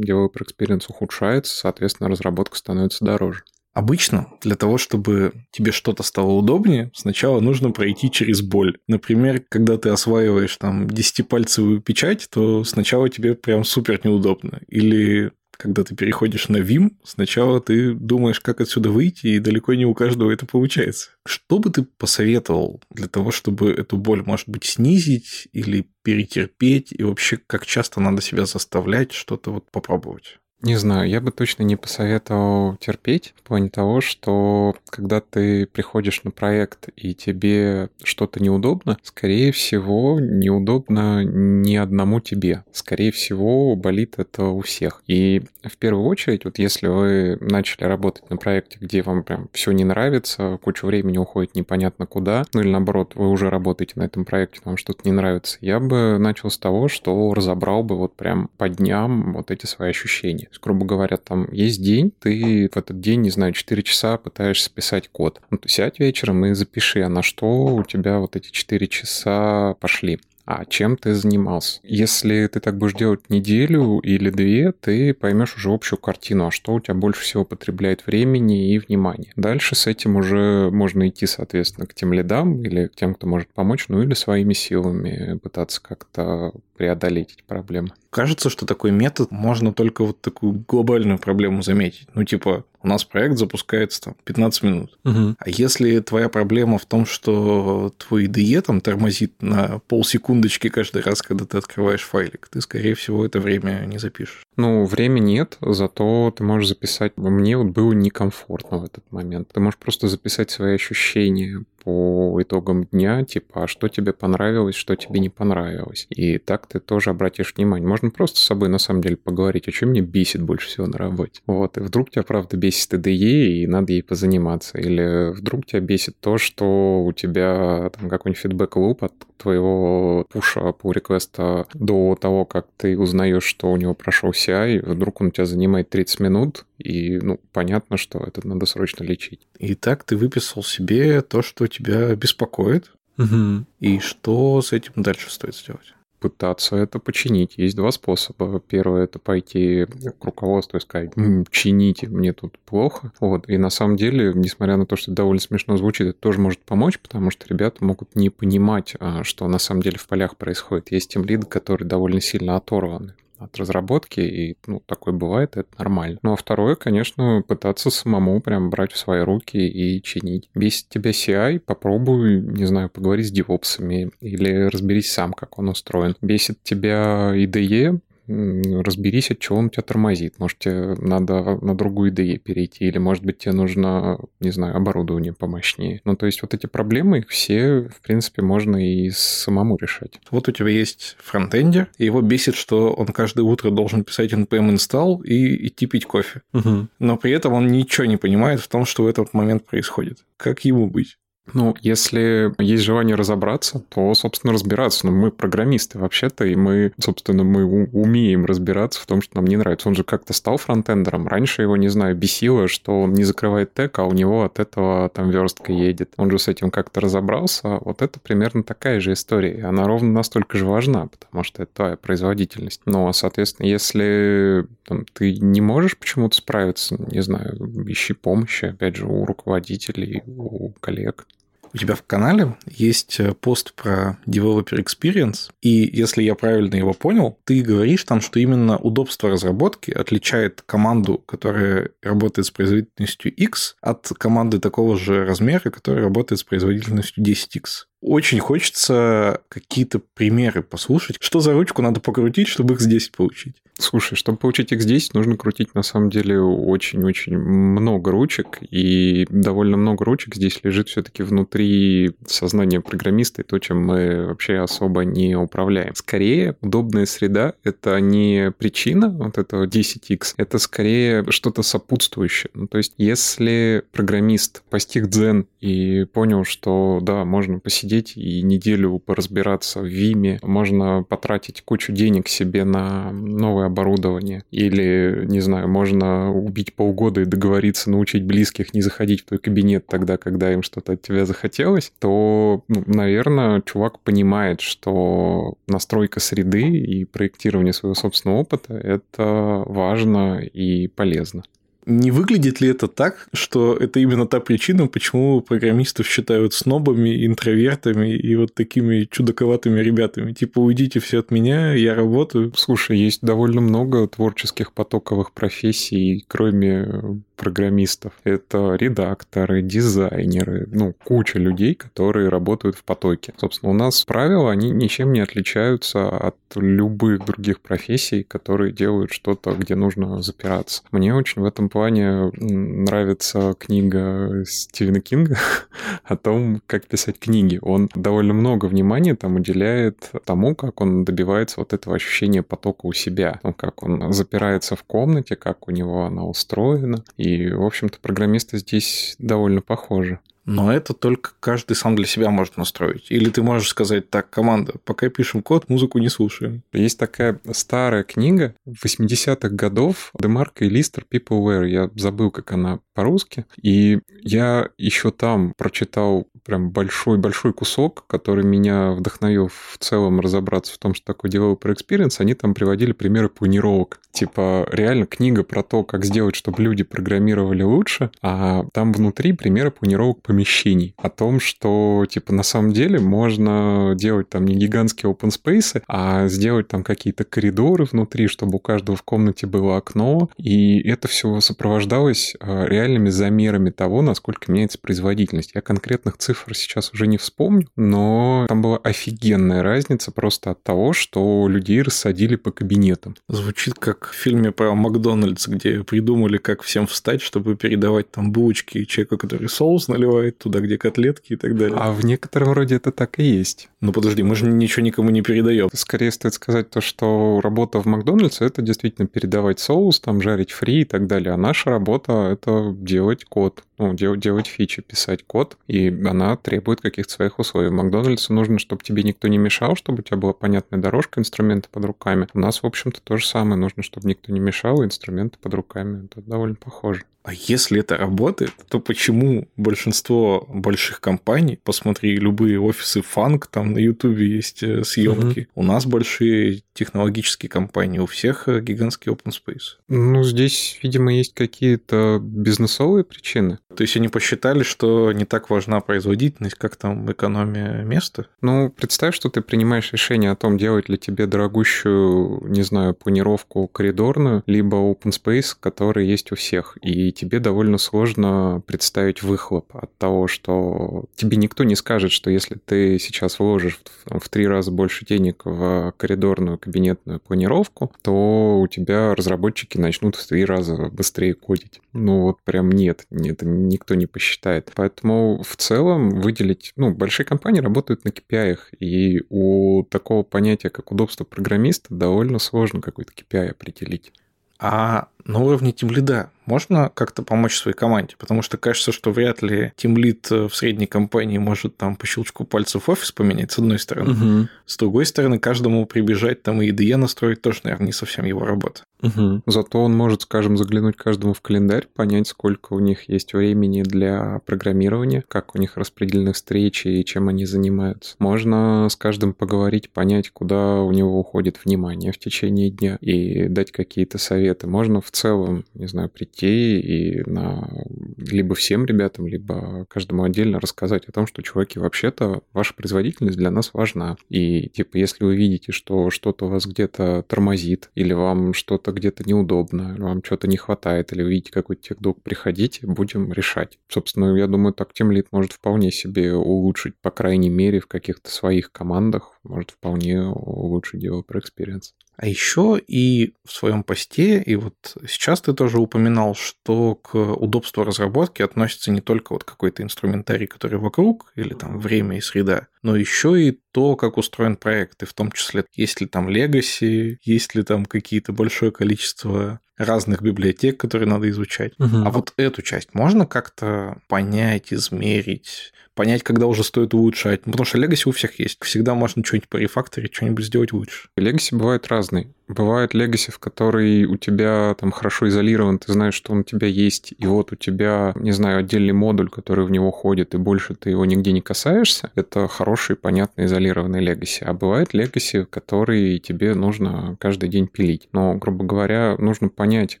[0.00, 3.42] developer experience ухудшается, соответственно, разработка становится дороже.
[3.74, 8.78] Обычно для того, чтобы тебе что-то стало удобнее, сначала нужно пройти через боль.
[8.88, 14.60] Например, когда ты осваиваешь там десятипальцевую печать, то сначала тебе прям супер неудобно.
[14.66, 19.84] Или когда ты переходишь на Vim, сначала ты думаешь, как отсюда выйти, и далеко не
[19.84, 21.10] у каждого это получается.
[21.26, 27.02] Что бы ты посоветовал для того, чтобы эту боль, может быть, снизить или перетерпеть, и
[27.02, 30.38] вообще как часто надо себя заставлять что-то вот попробовать?
[30.60, 36.24] Не знаю, я бы точно не посоветовал терпеть в плане того, что когда ты приходишь
[36.24, 42.64] на проект и тебе что-то неудобно, скорее всего, неудобно ни одному тебе.
[42.72, 45.04] Скорее всего, болит это у всех.
[45.06, 49.70] И в первую очередь, вот если вы начали работать на проекте, где вам прям все
[49.70, 54.24] не нравится, куча времени уходит непонятно куда, ну или наоборот, вы уже работаете на этом
[54.24, 58.50] проекте, вам что-то не нравится, я бы начал с того, что разобрал бы вот прям
[58.56, 63.00] по дням вот эти свои ощущения есть, грубо говоря, там есть день, ты в этот
[63.00, 65.40] день, не знаю, 4 часа пытаешься писать код.
[65.50, 69.74] Ну, то сядь вечером и запиши, а на что у тебя вот эти 4 часа
[69.80, 70.18] пошли.
[70.50, 71.78] а чем ты занимался.
[71.82, 76.72] Если ты так будешь делать неделю или две, ты поймешь уже общую картину, а что
[76.72, 79.30] у тебя больше всего потребляет времени и внимания.
[79.36, 83.48] Дальше с этим уже можно идти, соответственно, к тем лидам или к тем, кто может
[83.52, 87.90] помочь, ну или своими силами пытаться как-то преодолеть эти проблемы.
[88.10, 92.06] Кажется, что такой метод можно только вот такую глобальную проблему заметить.
[92.14, 94.98] Ну, типа, у нас проект запускается там 15 минут.
[95.04, 95.36] Угу.
[95.38, 101.20] А если твоя проблема в том, что твой IDE там тормозит на полсекундочки каждый раз,
[101.20, 104.46] когда ты открываешь файлик, ты, скорее всего, это время не запишешь.
[104.56, 107.16] Ну, времени нет, зато ты можешь записать...
[107.16, 109.48] Мне вот было некомфортно в этот момент.
[109.52, 114.96] Ты можешь просто записать свои ощущения по итогам дня, типа, а что тебе понравилось, что
[114.96, 116.06] тебе не понравилось.
[116.10, 117.88] И так ты тоже обратишь внимание.
[117.88, 120.98] Можно просто с собой, на самом деле, поговорить, о чем мне бесит больше всего на
[120.98, 121.40] работе.
[121.46, 124.78] Вот, и вдруг тебя, правда, бесит IDE, и надо ей позаниматься.
[124.78, 130.92] Или вдруг тебя бесит то, что у тебя там какой-нибудь фидбэк-луп от твоего пуша по
[130.92, 135.46] реквеста до того, как ты узнаешь, что у него прошел CI, вдруг он у тебя
[135.46, 139.46] занимает 30 минут, и, ну, понятно, что это надо срочно лечить.
[139.58, 143.64] Итак, ты выписал себе то, что тебя беспокоит, угу.
[143.80, 145.94] и что с этим дальше стоит сделать?
[146.18, 147.54] Пытаться это починить.
[147.56, 148.60] Есть два способа.
[148.60, 153.12] Первое– это пойти к руководству и сказать, М, чините, мне тут плохо.
[153.20, 153.48] Вот.
[153.48, 156.60] И на самом деле, несмотря на то, что это довольно смешно звучит, это тоже может
[156.60, 160.92] помочь, потому что ребята могут не понимать, а, что на самом деле в полях происходит.
[160.92, 166.18] Есть тем лиды, которые довольно сильно оторваны от разработки, и ну, такое бывает, это нормально.
[166.22, 170.50] Ну а второе, конечно, пытаться самому прям брать в свои руки и чинить.
[170.54, 176.16] Бесит тебя CI, попробуй, не знаю, поговорить с девопсами или разберись сам, как он устроен.
[176.20, 180.38] Бесит тебя IDE, разберись, от чего он тебя тормозит.
[180.38, 185.32] Может, тебе надо на другую IDE перейти, или, может быть, тебе нужно, не знаю, оборудование
[185.32, 186.00] помощнее.
[186.04, 190.20] Ну, то есть вот эти проблемы, их все, в принципе, можно и самому решать.
[190.30, 194.74] Вот у тебя есть фронтендер, и его бесит, что он каждое утро должен писать npm
[194.74, 196.42] install и идти пить кофе.
[196.52, 196.88] Угу.
[196.98, 200.18] Но при этом он ничего не понимает в том, что в этот момент происходит.
[200.36, 201.16] Как ему быть?
[201.54, 205.06] Ну, если есть желание разобраться, то, собственно, разбираться.
[205.06, 209.56] Но мы программисты вообще-то, и мы, собственно, мы умеем разбираться в том, что нам не
[209.56, 209.88] нравится.
[209.88, 211.26] Он же как-то стал фронтендером.
[211.26, 215.08] Раньше его, не знаю, бесило, что он не закрывает тег, а у него от этого
[215.08, 216.12] там верстка едет.
[216.16, 217.78] Он же с этим как-то разобрался.
[217.80, 219.64] Вот это примерно такая же история.
[219.64, 222.82] Она ровно настолько же важна, потому что это твоя производительность.
[222.84, 227.56] Но, соответственно, если там, ты не можешь почему-то справиться, не знаю,
[227.86, 231.26] ищи помощи, опять же, у руководителей, у коллег.
[231.72, 236.92] У тебя в канале есть э, пост про Developer Experience, и если я правильно его
[236.92, 243.76] понял, ты говоришь там, что именно удобство разработки отличает команду, которая работает с производительностью X,
[243.80, 247.88] от команды такого же размера, которая работает с производительностью 10X.
[248.00, 251.16] Очень хочется какие-то примеры послушать.
[251.20, 253.56] Что за ручку надо покрутить, чтобы X10 получить?
[253.80, 260.04] Слушай, чтобы получить X10, нужно крутить на самом деле очень-очень много ручек, и довольно много
[260.04, 265.94] ручек здесь лежит все-таки внутри сознания программиста, и то, чем мы вообще особо не управляем.
[265.94, 272.50] Скорее, удобная среда— это не причина вот этого 10X, это скорее что-то сопутствующее.
[272.54, 278.98] Ну, то есть, если программист постиг дзен и понял, что да, можно посидеть и неделю
[278.98, 286.32] поразбираться в Виме, можно потратить кучу денег себе на новое оборудование, или, не знаю, можно
[286.32, 290.92] убить полгода и договориться научить близких не заходить в твой кабинет тогда, когда им что-то
[290.92, 298.40] от тебя захотелось, то, ну, наверное, чувак понимает, что настройка среды и проектирование своего собственного
[298.40, 301.42] опыта— это важно и полезно.
[301.90, 308.14] Не выглядит ли это так, что это именно та причина, почему программистов считают снобами, интровертами
[308.14, 310.34] и вот такими чудаковатыми ребятами?
[310.34, 312.52] Типа, уйдите все от меня, я работаю.
[312.54, 318.12] Слушай, есть довольно много творческих потоковых профессий, кроме программистов.
[318.24, 323.32] Это редакторы, дизайнеры, ну, куча людей, которые работают в потоке.
[323.38, 329.52] Собственно, у нас правила, они ничем не отличаются от любых других профессий, которые делают что-то,
[329.52, 330.82] где нужно запираться.
[330.90, 335.38] Мне очень в этом плане нравится книга Стивена Кинга
[336.04, 337.58] о том, как писать книги.
[337.62, 342.92] Он довольно много внимания там уделяет тому, как он добивается вот этого ощущения потока у
[342.92, 347.98] себя, как он запирается в комнате, как у него она устроена, и и, в общем-то,
[348.00, 350.20] программисты здесь довольно похожи.
[350.48, 353.10] Но это только каждый сам для себя может настроить.
[353.10, 356.62] Или ты можешь сказать, так, команда, пока пишем код, музыку не слушаем.
[356.72, 361.68] Есть такая старая книга 80-х годов Демарка и Листер People Wear.
[361.68, 363.44] Я забыл, как она по-русски.
[363.62, 370.78] И я еще там прочитал прям большой-большой кусок, который меня вдохновил в целом разобраться в
[370.78, 374.00] том, что такое developer experience, они там приводили примеры планировок.
[374.12, 379.70] Типа, реально книга про то, как сделать, чтобы люди программировали лучше, а там внутри примеры
[379.70, 380.94] планировок помещений.
[380.96, 386.28] О том, что, типа, на самом деле можно делать там не гигантские open space, а
[386.28, 391.40] сделать там какие-то коридоры внутри, чтобы у каждого в комнате было окно, и это все
[391.40, 395.52] сопровождалось а, реальными замерами того, насколько меняется производительность.
[395.54, 400.92] Я конкретных цифр сейчас уже не вспомню, но там была офигенная разница просто от того,
[400.92, 403.16] что людей рассадили по кабинетам.
[403.28, 408.84] Звучит как в фильме про Макдональдс, где придумали, как всем встать, чтобы передавать там булочки
[408.84, 411.76] человеку, который соус наливает туда, где котлетки и так далее.
[411.78, 413.68] А в некотором роде это так и есть.
[413.80, 415.68] Ну подожди, мы же ничего никому не передаем.
[415.72, 420.80] Скорее стоит сказать то, что работа в Макдональдсе это действительно передавать соус, там жарить фри
[420.80, 421.34] и так далее.
[421.34, 426.80] А наша работа это делать код, ну, делать, делать фичи, писать код, и она требует
[426.80, 427.68] каких-то своих условий.
[427.68, 431.68] В Макдональдсу нужно, чтобы тебе никто не мешал, чтобы у тебя была понятная дорожка, инструменты
[431.70, 432.28] под руками.
[432.34, 433.56] У нас, в общем-то, то же самое.
[433.56, 436.06] Нужно, чтобы никто не мешал, инструменты под руками.
[436.06, 437.04] Это довольно похоже.
[437.28, 443.78] А если это работает, то почему большинство больших компаний, посмотри, любые офисы Фанк, там на
[443.78, 445.62] Ютубе есть э, съемки, угу.
[445.62, 449.76] у нас большие технологические компании, у всех э, гигантский open space.
[449.88, 453.58] Ну, здесь, видимо, есть какие-то бизнесовые причины.
[453.78, 458.26] То есть они посчитали, что не так важна производительность, как там экономия места?
[458.40, 463.68] Ну, представь, что ты принимаешь решение о том, делать ли тебе дорогущую, не знаю, планировку
[463.68, 466.76] коридорную, либо open space, который есть у всех.
[466.82, 472.56] И тебе довольно сложно представить выхлоп от того, что тебе никто не скажет, что если
[472.56, 479.14] ты сейчас вложишь в три раза больше денег в коридорную кабинетную планировку, то у тебя
[479.14, 481.80] разработчики начнут в три раза быстрее кодить.
[481.92, 484.72] Ну вот прям нет, это никто не посчитает.
[484.74, 490.92] Поэтому в целом выделить, ну, большие компании работают на KPI, и у такого понятия, как
[490.92, 494.12] удобство программиста, довольно сложно какой-то KPI определить.
[494.58, 498.14] А на уровне тимлида можно как-то помочь своей команде?
[498.18, 502.44] Потому что кажется, что вряд ли тимлид э, в средней компании может там по щелчку
[502.44, 504.12] пальцев офис поменять, с одной стороны.
[504.12, 504.48] Угу.
[504.66, 508.82] С другой стороны, каждому прибежать там и IDE настроить тоже, наверное, не совсем его работа.
[509.02, 509.42] Угу.
[509.46, 514.40] Зато он может, скажем, заглянуть каждому в календарь, понять, сколько у них есть времени для
[514.44, 518.16] программирования, как у них распределены встречи и чем они занимаются.
[518.18, 523.70] Можно с каждым поговорить, понять, куда у него уходит внимание в течение дня и дать
[523.70, 524.66] какие-то советы.
[524.66, 527.68] Можно в целом, не знаю, прийти и на
[528.16, 533.50] либо всем ребятам, либо каждому отдельно рассказать о том, что, чуваки, вообще-то ваша производительность для
[533.50, 534.16] нас важна.
[534.28, 539.24] И, типа, если вы видите, что что-то у вас где-то тормозит, или вам что-то где-то
[539.24, 543.78] неудобно, вам что-то не хватает, или вы видите какой-то техдок, приходите, будем решать.
[543.88, 548.30] Собственно, я думаю, так тем лид может вполне себе улучшить, по крайней мере, в каких-то
[548.30, 551.92] своих командах, может вполне улучшить developer experience.
[552.20, 554.74] А еще и в своем посте, и вот
[555.06, 560.80] сейчас ты тоже упоминал, что к удобству разработки относится не только вот какой-то инструментарий, который
[560.80, 565.14] вокруг, или там время и среда, но еще и то, как устроен проект, и в
[565.14, 571.08] том числе, есть ли там legacy, есть ли там какие-то большое количество разных библиотек, которые
[571.08, 571.72] надо изучать.
[571.78, 571.96] Угу.
[572.04, 577.42] А вот эту часть можно как-то понять, измерить, понять, когда уже стоит улучшать.
[577.42, 578.58] Потому что Legacy у всех есть.
[578.62, 581.08] Всегда можно что-нибудь порефакторить, что-нибудь сделать лучше.
[581.16, 582.28] Legacy бывает разный.
[582.48, 586.66] Бывает Legacy, в который у тебя там хорошо изолирован, ты знаешь, что он у тебя
[586.66, 590.74] есть, и вот у тебя, не знаю, отдельный модуль, который в него ходит, и больше
[590.74, 592.10] ты его нигде не касаешься.
[592.14, 594.42] Это хороший, понятный, изолированный Legacy.
[594.42, 598.08] А бывает Legacy, который тебе нужно каждый день пилить.
[598.12, 600.00] Но, грубо говоря, нужно понять,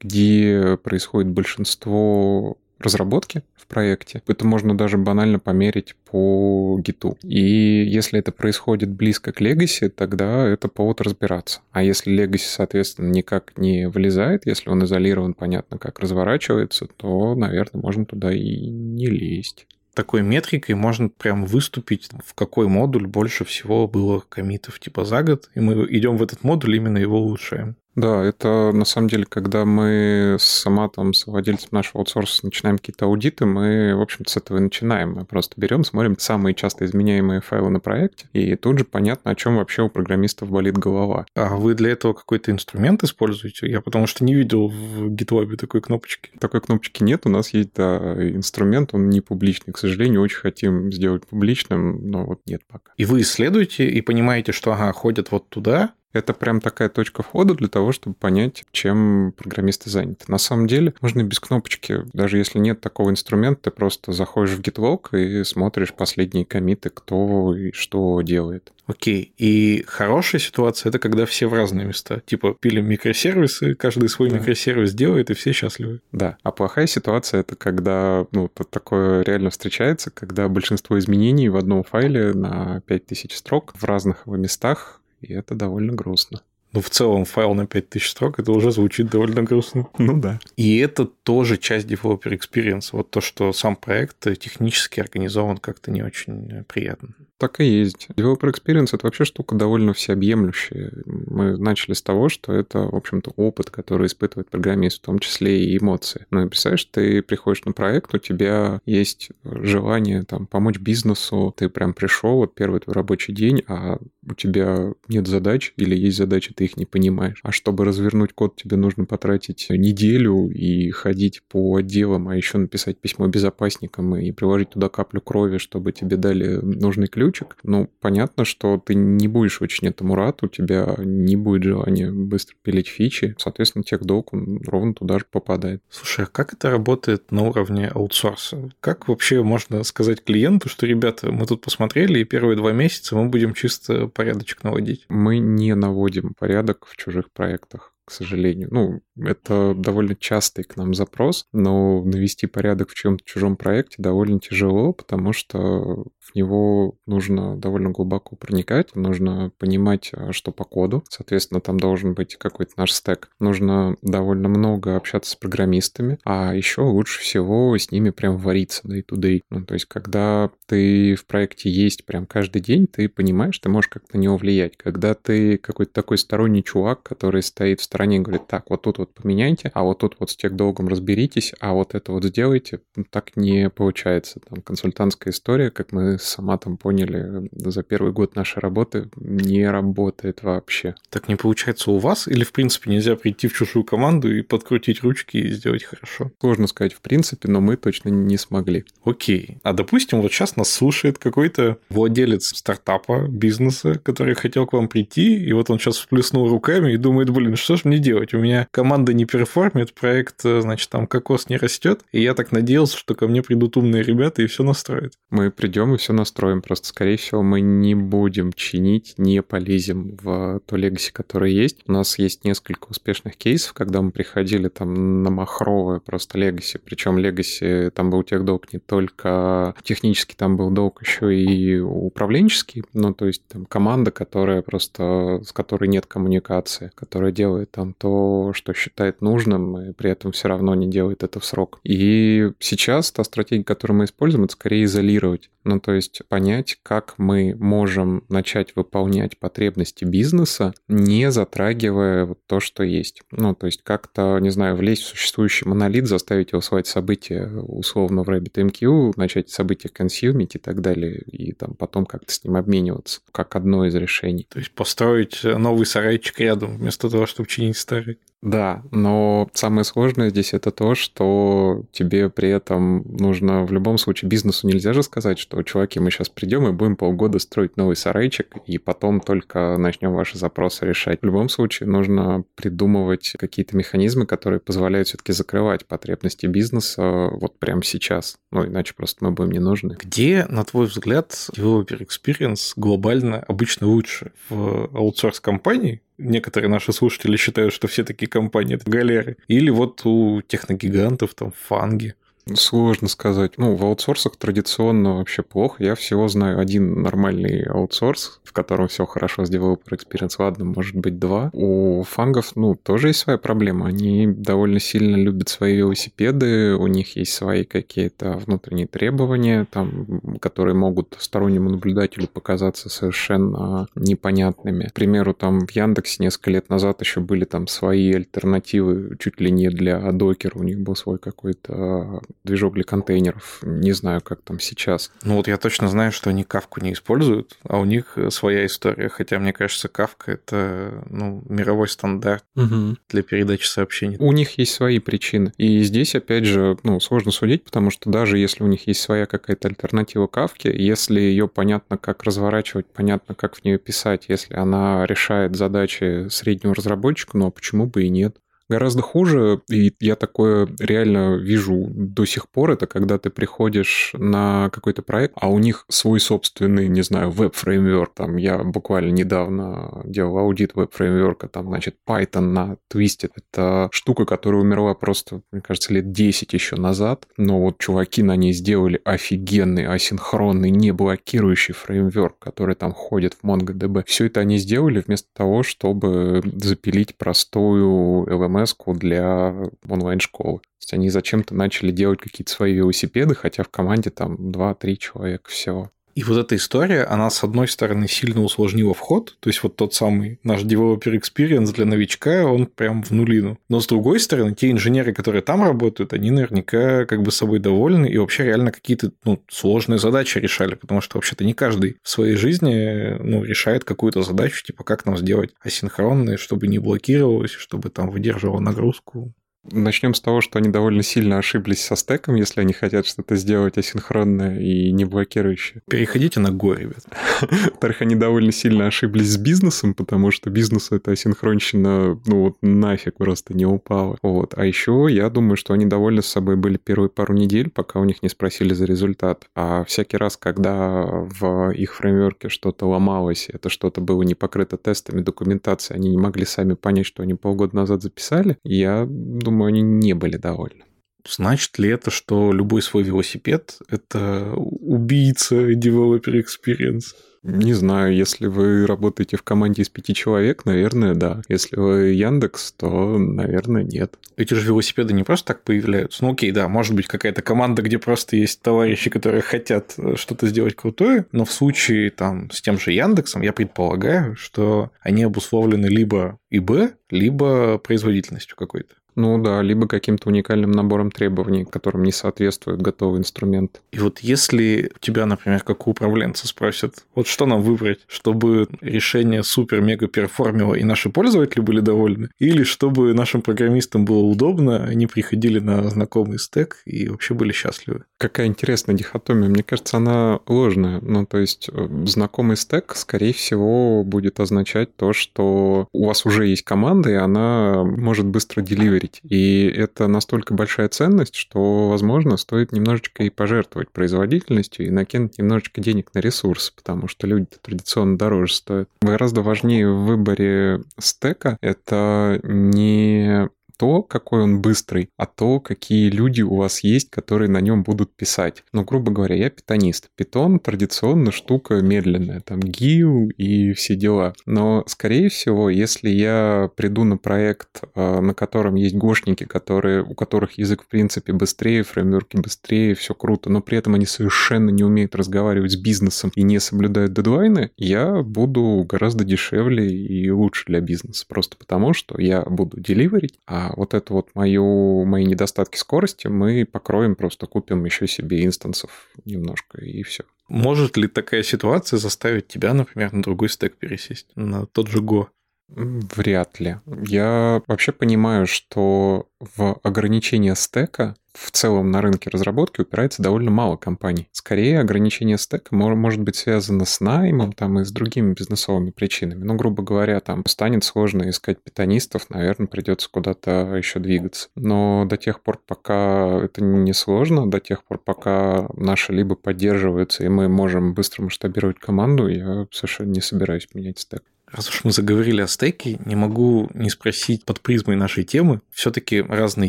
[0.00, 4.22] где происходит большинство разработки в проекте.
[4.26, 7.18] Это можно даже банально померить по гиту.
[7.22, 11.60] И если это происходит близко к Legacy, тогда это повод разбираться.
[11.72, 17.82] А если Legacy, соответственно, никак не вылезает, если он изолирован, понятно, как разворачивается, то, наверное,
[17.82, 19.66] можно туда и не лезть
[19.98, 25.50] такой метрикой можно прям выступить, в какой модуль больше всего было комитов типа за год,
[25.56, 27.74] и мы идем в этот модуль, именно его улучшаем.
[27.98, 33.06] Да, это на самом деле, когда мы с Аматом, с владельцем нашего аутсорса, начинаем какие-то
[33.06, 35.14] аудиты, мы, в общем-то, с этого и начинаем.
[35.14, 39.34] Мы просто берем, смотрим самые часто изменяемые файлы на проекте, и тут же понятно, о
[39.34, 41.26] чем вообще у программистов болит голова.
[41.34, 43.68] А вы для этого какой-то инструмент используете?
[43.68, 46.30] Я потому что не видел в GitLab такой кнопочки.
[46.38, 49.72] Такой кнопочки нет, у нас есть да, инструмент, он не публичный.
[49.74, 52.92] К сожалению, очень хотим сделать публичным, но вот нет пока.
[52.96, 57.54] И вы исследуете и понимаете, что ага, ходят вот туда, Это прям такая точка входа
[57.54, 60.24] для того, чтобы понять, чем программисты заняты.
[60.28, 62.04] На самом деле, можно без кнопочки.
[62.12, 67.54] Даже если нет такого инструмента, ты просто заходишь в GitLog и смотришь последние комиты, кто
[67.54, 68.72] и что делает.
[68.88, 69.34] Окей.
[69.36, 72.22] И хорошая ситуация это когда все в разные места.
[72.24, 74.38] Типа пилим микросервисы, каждый свой да.
[74.38, 76.00] микросервис делает, и все счастливы.
[76.10, 76.38] Да.
[76.42, 82.32] А плохая ситуация это когда ну, такое реально встречается, когда большинство изменений в одном файле
[82.32, 86.42] на 5000 строк в разных его местах, и это довольно грустно.
[86.72, 89.88] Ну, в целом, файл на 5000 строк, это уже звучит довольно грустно.
[89.98, 90.38] Ну да.
[90.56, 92.90] И это тоже часть developer experience.
[92.92, 97.10] Вот то, что сам проект технически организован как-то не очень приятно.
[97.38, 98.08] Так и есть.
[98.16, 100.92] Developer Experience— это вообще штука довольно всеобъемлющая.
[101.06, 105.64] Мы начали с того, что это, в общем-то, опыт, который испытывает программист, в том числе
[105.64, 106.26] и эмоции.
[106.32, 111.68] Ну, и представляешь, ты приходишь на проект, у тебя есть желание там, помочь бизнесу, ты
[111.68, 116.52] прям пришел, вот первый твой рабочий день, а у тебя нет задач или есть задачи,
[116.52, 117.38] ты их не понимаешь.
[117.44, 122.98] А чтобы развернуть код, тебе нужно потратить неделю и ходить по отделам, а еще написать
[122.98, 127.56] письмо безопасникам и приложить туда каплю крови, чтобы тебе дали нужный ключ, ключик.
[127.62, 132.56] Ну, понятно, что ты не будешь очень этому рад, у тебя не будет желания быстро
[132.62, 133.34] пилить фичи.
[133.38, 135.82] Соответственно, техдолг, он ровно туда же попадает.
[135.90, 138.70] Слушай, а как это работает на уровне аутсорса?
[138.80, 143.28] Как вообще можно сказать клиенту, что, ребята, мы тут посмотрели, и первые два месяца мы
[143.28, 145.04] будем чисто порядочек наводить?
[145.08, 148.68] Мы не наводим порядок в чужих проектах к сожалению.
[148.70, 154.40] Ну, это довольно частый к нам запрос, но навести порядок в чем-то чужом проекте довольно
[154.40, 161.02] тяжело, потому что в него нужно довольно глубоко проникать, нужно понимать, а, что по коду.
[161.08, 163.30] Соответственно, там должен быть какой-то наш стек.
[163.40, 169.02] Нужно довольно много общаться с программистами, а еще лучше всего с ними прям вариться day
[169.04, 169.40] to day.
[169.50, 173.88] Ну, то есть, когда ты в проекте есть прям каждый день, ты понимаешь, ты можешь
[173.88, 174.76] как-то на него влиять.
[174.76, 178.98] Когда ты какой-то такой сторонний чувак, который стоит в стороне и говорит, так, вот тут
[178.98, 182.80] вот поменяйте, а вот тут вот с тех долгом разберитесь, а вот это вот сделайте,
[183.10, 184.40] так не получается.
[184.48, 190.42] Там консультантская история, как мы сами там поняли, за первый год нашей работы не работает
[190.42, 190.94] вообще.
[191.10, 192.28] Так не получается у вас?
[192.28, 196.30] Или, в принципе, нельзя прийти в чужую команду и подкрутить ручки и сделать хорошо?
[196.40, 198.84] Сложно сказать в принципе, но мы точно не смогли.
[199.04, 199.58] Окей.
[199.62, 205.36] А допустим, вот сейчас нас слушает какой-то владелец стартапа, бизнеса, который хотел к вам прийти,
[205.36, 208.34] и вот он сейчас всплеснул руками и думает, блин, что же мне делать?
[208.34, 212.96] У меня команда не перформит, проект, значит, там кокос не растет, и я так надеялся,
[212.96, 215.14] что ко мне придут умные ребята и все настроят.
[215.30, 216.62] Мы придем и все настроим.
[216.62, 221.78] Просто, скорее всего, мы не будем чинить, не полезем в то легаси, которое есть.
[221.86, 226.78] У нас есть несколько успешных кейсов, когда мы приходили там на махровое просто легаси.
[226.78, 232.84] Причем легаси там был техдолг не только технический, там был долг еще и управленческий.
[232.92, 238.52] Ну, то есть там команда, которая просто, с которой нет коммуникации, которая делает там то,
[238.54, 238.87] что считает
[239.20, 241.80] нужным, и при этом все равно не делает это в срок.
[241.84, 245.50] И сейчас та стратегия, которую мы используем, это скорее изолировать.
[245.64, 252.58] Ну, то есть понять, как мы можем начать выполнять потребности бизнеса, не затрагивая вот то,
[252.58, 253.22] что есть.
[253.30, 258.22] Ну, то есть как-то, не знаю, влезть в существующий монолит, заставить его сводить события условно
[258.22, 263.20] в RabbitMQ, начать события консюмить и так далее, и там потом как-то с ним обмениваться,
[263.30, 264.46] как одно из решений.
[264.48, 268.18] То есть построить новый сарайчик рядом, вместо того, чтобы чинить старый.
[268.40, 274.28] Да, но самое сложное здесь это то, что тебе при этом нужно в любом случае
[274.28, 278.54] бизнесу нельзя же сказать, что чуваки, мы сейчас придем и будем полгода строить новый сарайчик,
[278.64, 281.20] и потом только начнем ваши запросы решать.
[281.20, 287.82] В любом случае нужно придумывать какие-то механизмы, которые позволяют все-таки закрывать потребности бизнеса вот прямо
[287.82, 288.38] сейчас.
[288.50, 289.96] Ну, иначе просто мы будем не нужны.
[289.98, 294.32] Где, на твой взгляд, developer experience глобально обычно лучше?
[294.48, 299.36] В аутсорс-компании, некоторые наши слушатели считают, что все такие компании это галеры.
[299.48, 302.14] Или вот у техногигантов, там, фанги.
[302.54, 303.58] Сложно сказать.
[303.58, 305.84] Ну, в аутсорсах традиционно вообще плохо.
[305.84, 310.36] Я всего знаю один нормальный аутсорс, в котором все хорошо с Developer Experience.
[310.38, 311.50] Ладно, может быть, два.
[311.52, 313.86] У фангов, ну, тоже есть своя проблема.
[313.86, 320.74] Они довольно сильно любят свои велосипеды, у них есть свои какие-то внутренние требования, там, которые
[320.74, 324.84] могут стороннему наблюдателю показаться совершенно непонятными.
[324.84, 329.50] К примеру, там в Яндексе несколько лет назад еще были там свои альтернативы чуть ли
[329.50, 330.58] не для докера.
[330.58, 333.60] У них был свой какой-то движок для контейнеров.
[333.62, 335.10] Не знаю, как там сейчас.
[335.22, 339.08] Ну вот я точно знаю, что они кавку не используют, а у них своя история.
[339.08, 342.96] Хотя, мне кажется, кавка— это ну, мировой стандарт угу.
[343.08, 344.16] для передачи сообщений.
[344.18, 345.52] У них есть свои причины.
[345.56, 349.26] И здесь, опять же, ну, сложно судить, потому что даже если у них есть своя
[349.26, 355.06] какая-то альтернатива кавке, если ее понятно, как разворачивать, понятно, как в нее писать, если она
[355.06, 358.36] решает задачи среднего разработчика, ну а почему бы и нет?
[358.68, 364.68] Гораздо хуже, и я такое реально вижу до сих пор, это когда ты приходишь на
[364.70, 368.12] какой-то проект, а у них свой собственный, не знаю, веб-фреймворк.
[368.14, 373.30] Там я буквально недавно делал аудит веб-фреймворка, там, значит, Python на Twisted.
[373.36, 377.26] Это штука, которая умерла просто, мне кажется, лет 10 еще назад.
[377.38, 383.44] Но вот чуваки на ней сделали офигенный, асинхронный, не блокирующий фреймворк, который там ходит в
[383.44, 384.04] MongoDB.
[384.06, 389.54] Все это они сделали вместо того, чтобы запилить простую LMS смс для
[389.88, 390.58] онлайн-школы.
[390.58, 395.50] То есть они зачем-то начали делать какие-то свои велосипеды, хотя в команде там 2-3 человека
[395.50, 395.90] всего.
[396.18, 399.94] И вот эта история, она, с одной стороны, сильно усложнила вход, то есть вот тот
[399.94, 403.56] самый наш developer experience для новичка, он прям в нулину.
[403.68, 408.08] Но, с другой стороны, те инженеры, которые там работают, они наверняка как бы собой довольны
[408.08, 412.34] и вообще реально какие-то ну, сложные задачи решали, потому что вообще-то не каждый в своей
[412.34, 418.10] жизни ну, решает какую-то задачу, типа как нам сделать асинхронные, чтобы не блокировалось, чтобы там
[418.10, 419.32] выдерживало нагрузку.
[419.64, 423.76] Начнем с того, что они довольно сильно ошиблись со стеком, если они хотят что-то сделать
[423.76, 425.82] асинхронное и не блокирующее.
[425.90, 427.04] Переходите на Go, ребят.
[427.40, 433.16] Во-вторых, они довольно сильно ошиблись с бизнесом, потому что бизнесу эта асинхронщина, ну вот нафиг
[433.16, 434.16] просто не упала.
[434.22, 434.54] Вот.
[434.56, 438.04] А еще я думаю, что они довольны с собой были первые пару недель, пока у
[438.04, 439.46] них не спросили за результат.
[439.54, 445.20] А всякий раз, когда в их фреймворке что-то ломалось, это что-то было не покрыто тестами,
[445.20, 449.06] документацией, они не могли сами понять, что они полгода назад записали, я
[449.50, 450.84] думаю, они не были довольны.
[451.28, 457.14] Значит ли это, что любой свой велосипед– это убийца developer experience?
[457.42, 461.42] Не знаю, если вы работаете в команде из пяти человек, наверное, да.
[461.48, 464.18] Если вы Яндекс, то, наверное, нет.
[464.36, 466.24] Эти же велосипеды не просто так появляются.
[466.24, 470.46] Ну окей, да, может быть какая-то команда, где просто есть товарищи, которые хотят э, что-то
[470.48, 475.86] сделать крутое, но в случае там с тем же Яндексом я предполагаю, что они обусловлены
[475.86, 478.94] либо ИБ, либо производительностью какой-то.
[479.18, 483.82] Ну да, либо каким-то уникальным набором требований, которым не соответствует готовый инструмент.
[483.90, 489.42] И вот если тебя, например, как у управленца спросят, вот что нам выбрать, чтобы решение
[489.42, 495.58] супер-мега перформило и наши пользователи были довольны, или чтобы нашим программистам было удобно, они приходили
[495.58, 498.04] на знакомый стек и вообще были счастливы.
[498.18, 499.48] Какая интересная дихотомия.
[499.48, 501.00] Мне кажется, она ложная.
[501.00, 506.46] Ну, то есть э, знакомый стек, скорее всего, будет означать то, что у вас уже
[506.46, 509.20] есть команда, и она может быстро деливерить выиграть.
[509.24, 515.80] И это настолько большая ценность, что, возможно, стоит немножечко и пожертвовать производительностью и накинуть немножечко
[515.80, 518.88] денег на ресурсы, потому что люди традиционно дороже стоят.
[519.00, 523.48] Гораздо важнее в выборе стека это не
[523.78, 528.14] то, какой он быстрый, а то, какие люди у вас есть, которые на нем будут
[528.14, 528.64] писать.
[528.72, 530.08] Ну, грубо говоря, я питонист.
[530.16, 534.34] Питон традиционно штука медленная, там гиу и все дела.
[534.46, 540.14] Но, скорее всего, если я приду на проект, э, на котором есть гошники, которые, у
[540.14, 544.82] которых язык, в принципе, быстрее, фреймворки быстрее, все круто, но при этом они совершенно не
[544.82, 550.80] умеют разговаривать с бизнесом и не соблюдают дедлайны, я буду гораздо дешевле и лучше для
[550.80, 551.24] бизнеса.
[551.28, 556.64] Просто потому, что я буду деливерить, а вот это вот мою, мои недостатки скорости мы
[556.64, 560.24] покроем, просто купим еще себе инстансов немножко и все.
[560.48, 565.26] Может ли такая ситуация заставить тебя, например, на другой стек пересесть, на тот же Go?
[565.68, 566.76] Вряд ли.
[566.86, 573.76] Я вообще понимаю, что в ограничение стека в целом на рынке разработки упирается довольно мало
[573.76, 574.28] компаний.
[574.32, 579.44] Скорее, ограничение стека может быть связано с наймом там, и с другими бизнесовыми причинами.
[579.44, 584.48] Ну, грубо говоря, там станет сложно искать питанистов, наверное, придется куда-то еще двигаться.
[584.56, 590.24] Но до тех пор, пока это не сложно, до тех пор, пока наши либо поддерживаются,
[590.24, 594.24] и мы можем быстро масштабировать команду, я совершенно не собираюсь менять стек.
[594.50, 598.60] Раз уж мы заговорили о стеке, не могу не спросить под призмой нашей темы.
[598.78, 599.68] Все-таки разные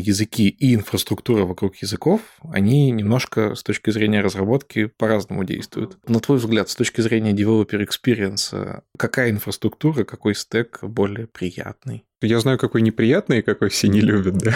[0.00, 5.98] языки и инфраструктура вокруг языков, они немножко с точки зрения разработки по-разному действуют.
[6.06, 12.04] На твой взгляд, с точки зрения developer experience, какая инфраструктура, какой стек более приятный?
[12.22, 14.52] Я знаю, какой неприятный и какой все не любят, да.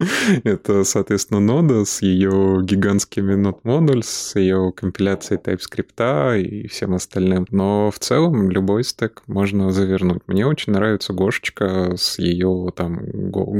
[0.44, 7.46] Это, соответственно, нода с ее гигантскими нод модуль, с ее компиляцией TypeScript и всем остальным.
[7.50, 10.22] Но в целом любой стек можно завернуть.
[10.26, 13.54] Мне очень нравится Гошечка с ее там Go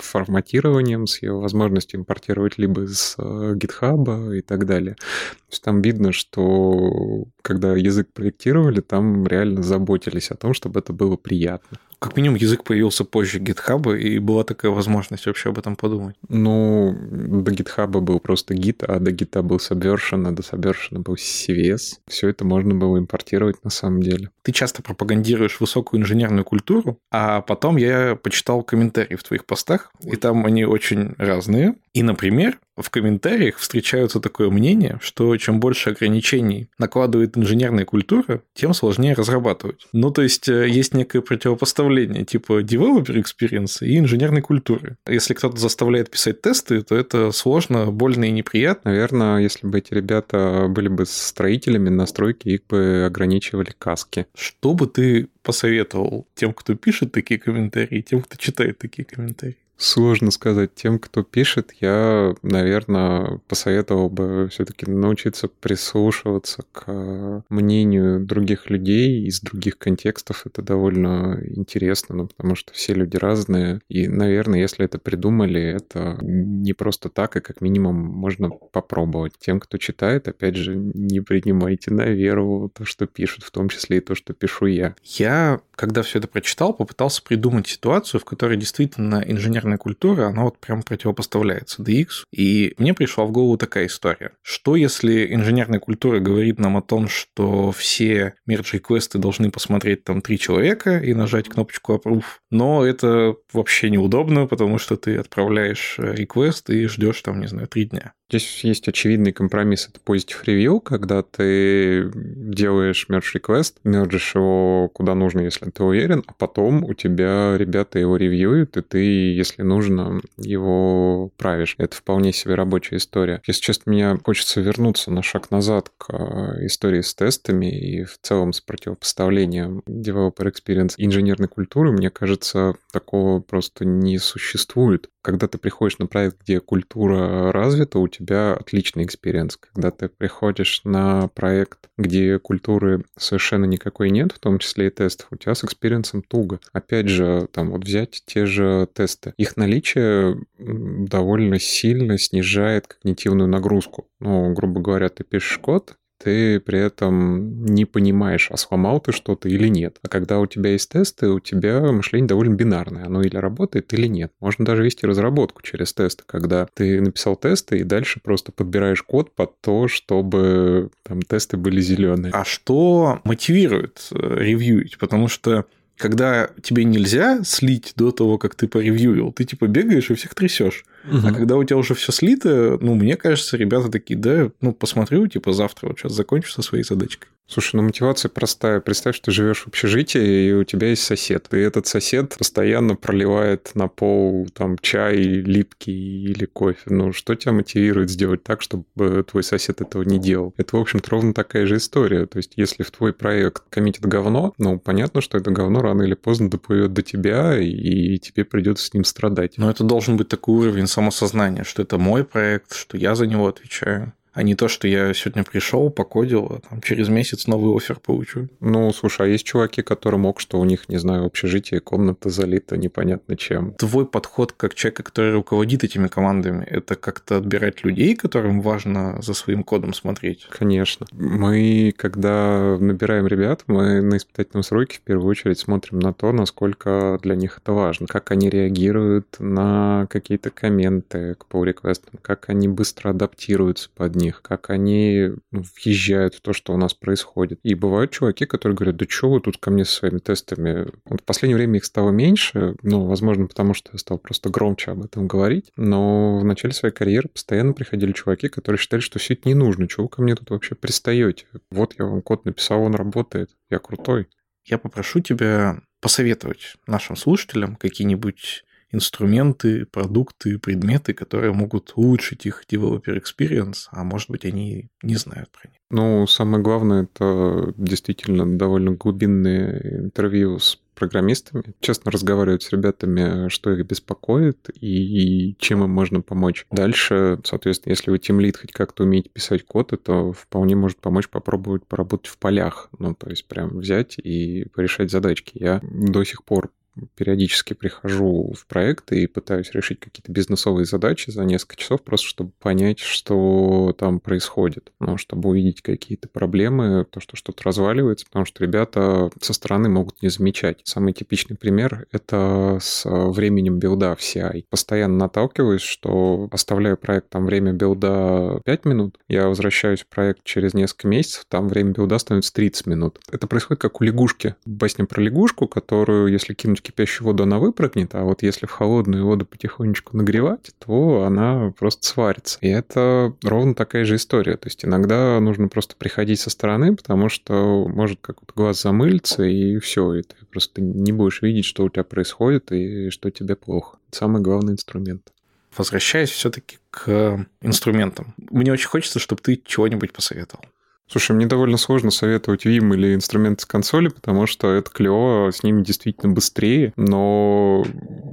[0.00, 4.94] форматированием, с ее возможностью импортировать либо из GitHub э, и так далее.
[4.94, 10.92] То есть там видно, что когда язык проектировали, там реально заботились о том, чтобы это
[10.92, 11.78] было приятно.
[12.06, 16.14] Как минимум, язык появился позже GitHub, и была такая возможность вообще об этом подумать.
[16.28, 21.14] Ну, до GitHub был просто Git, а до Git был Subversion, а до Subversion был
[21.14, 21.96] CVS.
[22.06, 24.30] Все это можно было импортировать на самом деле.
[24.42, 30.14] Ты часто пропагандируешь высокую инженерную культуру, а потом я почитал комментарии в твоих постах, и
[30.14, 31.74] там они очень разные.
[31.92, 38.74] И, например, в комментариях встречаются такое мнение, что чем больше ограничений накладывает инженерная культура, тем
[38.74, 39.86] сложнее разрабатывать.
[39.92, 44.96] Ну, то есть, э, есть некое противопоставление типа developer experience и инженерной культуры.
[45.08, 48.90] Если кто-то заставляет писать тесты, то это сложно, больно и неприятно.
[48.90, 54.26] Наверное, если бы эти ребята были бы строителями настройки, их бы ограничивали каски.
[54.34, 59.56] Что бы ты посоветовал тем, кто пишет такие комментарии, тем, кто читает такие комментарии?
[59.78, 60.74] Сложно сказать.
[60.74, 69.40] Тем, кто пишет, я, наверное, посоветовал бы все-таки научиться прислушиваться к мнению других людей из
[69.40, 70.46] других контекстов.
[70.46, 73.80] Это довольно интересно, ну, потому что все люди разные.
[73.88, 79.34] И, наверное, если это придумали, это не просто так, и как минимум можно попробовать.
[79.38, 83.98] Тем, кто читает, опять же, не принимайте на веру то, что пишут, в том числе
[83.98, 84.94] и то, что пишу я.
[85.04, 90.42] Я, когда все это прочитал, попытался придумать ситуацию, в которой действительно инженер инженерная культура, она
[90.42, 92.24] вот прям противопоставляется DX.
[92.32, 94.32] И мне пришла в голову такая история.
[94.42, 100.20] Что если инженерная культура говорит нам о том, что все merge реквесты должны посмотреть там
[100.20, 106.68] три человека и нажать кнопочку approve, но это вообще неудобно, потому что ты отправляешь реквест
[106.70, 108.12] и ждешь там, не знаю, три дня.
[108.28, 109.88] Здесь есть очевидный компромисс.
[109.88, 116.24] Это positive review, когда ты делаешь merge request, мержишь его куда нужно, если ты уверен,
[116.26, 121.74] а потом у тебя ребята его ревьюют, и ты, если нужно, его правишь.
[121.78, 123.40] Это вполне себе рабочая история.
[123.46, 128.18] Если честно, мне хочется вернуться на шаг назад к э, истории с тестами и в
[128.20, 131.92] целом с противопоставлением developer experience инженерной культуры.
[131.92, 135.08] Мне кажется, такого просто не существует.
[135.26, 139.56] Когда ты приходишь на проект, где культура развита, у тебя отличный experience.
[139.56, 145.26] Когда ты приходишь на проект, где культуры совершенно никакой нет, в том числе и тестов,
[145.32, 146.60] у тебя с experience ом туго.
[146.72, 149.34] Опять же, там вот взять те же тесты.
[149.36, 154.08] Их наличие довольно сильно снижает когнитивную нагрузку.
[154.20, 159.48] Ну, грубо говоря, ты пишешь код, ты при этом не понимаешь, а сломал ты что-то
[159.48, 159.98] или нет.
[160.02, 163.06] А когда у тебя есть тесты, у тебя мышление довольно бинарное.
[163.06, 164.32] Оно или работает, или нет.
[164.40, 169.34] Можно даже вести разработку через тесты, когда ты написал тесты и дальше просто подбираешь код
[169.34, 172.32] под то, чтобы там тесты были зеленые.
[172.32, 174.98] А что мотивирует э, ревьюить?
[174.98, 180.14] Потому что когда тебе нельзя слить до того, как ты поревьюил, ты типа бегаешь и
[180.14, 180.84] всех трясешь.
[181.04, 181.26] Угу.
[181.26, 185.26] А когда у тебя уже все слито, ну, мне кажется, ребята такие, да, ну, посмотрю,
[185.26, 187.28] типа, завтра вот сейчас закончу со своей задачкой.
[187.48, 188.80] Слушай, ну мотивация простая.
[188.80, 191.46] Представь, что ты живешь в общежитии, и у тебя есть сосед.
[191.52, 196.82] И этот сосед постоянно проливает на пол там чай липкий или кофе.
[196.86, 200.54] Ну, что тебя мотивирует сделать так, чтобы твой сосед этого не делал?
[200.56, 202.26] Это, в общем-то, ровно такая же история.
[202.26, 206.14] То есть, если в твой проект коммитит говно, ну, понятно, что это говно рано или
[206.14, 209.54] поздно доплывет до тебя, и тебе придется с ним страдать.
[209.56, 213.46] Но это должен быть такой уровень самосознания, что это мой проект, что я за него
[213.46, 217.98] отвечаю а не то, что я сегодня пришел, покодил, а там через месяц новый офер
[217.98, 218.48] получу.
[218.60, 222.76] Ну, слушай, а есть чуваки, которые мог, что у них, не знаю, общежитие, комната залита
[222.76, 223.72] непонятно чем.
[223.72, 229.32] Твой подход как человека, который руководит этими командами, это как-то отбирать людей, которым важно за
[229.32, 230.46] своим кодом смотреть?
[230.50, 231.06] Конечно.
[231.12, 237.18] Мы, когда набираем ребят, мы на испытательном сроке в первую очередь смотрим на то, насколько
[237.22, 242.68] для них это важно, как они реагируют на какие-то комменты к pull реквестам как они
[242.68, 247.60] быстро адаптируются под них них, как они ну, въезжают в то, что у нас происходит.
[247.62, 250.88] И бывают чуваки, которые говорят, да что вы тут ко мне со своими тестами?
[251.04, 254.92] Вот в последнее время их стало меньше, ну, возможно, потому что я стал просто громче
[254.92, 259.34] об этом говорить, но в начале своей карьеры постоянно приходили чуваки, которые считали, что все
[259.34, 261.46] это не нужно, чего вы ко мне тут вообще пристаете?
[261.70, 264.28] Вот я вам код написал, он работает, я крутой.
[264.64, 268.64] Я попрошу тебя посоветовать нашим слушателям какие-нибудь
[268.96, 275.50] инструменты, продукты, предметы, которые могут улучшить их developer experience, а может быть, они не знают
[275.50, 275.78] про них.
[275.90, 283.70] Ну, самое главное, это действительно довольно глубинные интервью с программистами, честно разговаривать с ребятами, что
[283.70, 286.66] их беспокоит и чем им можно помочь.
[286.70, 291.28] Дальше, соответственно, если вы тем лид хоть как-то умеете писать код, это вполне может помочь
[291.28, 292.88] попробовать поработать в полях.
[292.98, 295.52] Ну, то есть прям взять и порешать задачки.
[295.54, 296.70] Я до сих пор
[297.14, 302.52] периодически прихожу в проекты и пытаюсь решить какие-то бизнесовые задачи за несколько часов, просто чтобы
[302.58, 308.64] понять, что там происходит, ну, чтобы увидеть какие-то проблемы, то, что что-то разваливается, потому что
[308.64, 310.80] ребята со стороны могут не замечать.
[310.84, 314.64] Самый типичный пример— это с временем билда в CI.
[314.70, 320.74] Постоянно наталкиваюсь, что оставляю проект, там время билда 5 минут, я возвращаюсь в проект через
[320.74, 323.18] несколько месяцев, там время билда становится 30 минут.
[323.30, 324.54] Это происходит как у лягушки.
[324.64, 328.70] В басне про лягушку, которую, если кинуть кипящую воду она выпрыгнет, а вот если в
[328.70, 332.58] холодную воду потихонечку нагревать, то она просто сварится.
[332.60, 334.56] И это ровно такая же история.
[334.56, 339.78] То есть иногда нужно просто приходить со стороны, потому что может как-то глаз замылиться, и
[339.78, 343.98] все, и ты просто не будешь видеть, что у тебя происходит и что тебе плохо.
[344.08, 345.32] Это самый главный инструмент.
[345.76, 348.34] Возвращаясь все-таки к инструментам.
[348.50, 350.64] Мне очень хочется, чтобы ты чего-нибудь посоветовал.
[351.08, 355.62] Слушай, мне довольно сложно советовать Vim или инструменты с консоли, потому что это клево, с
[355.62, 357.84] ними действительно быстрее, но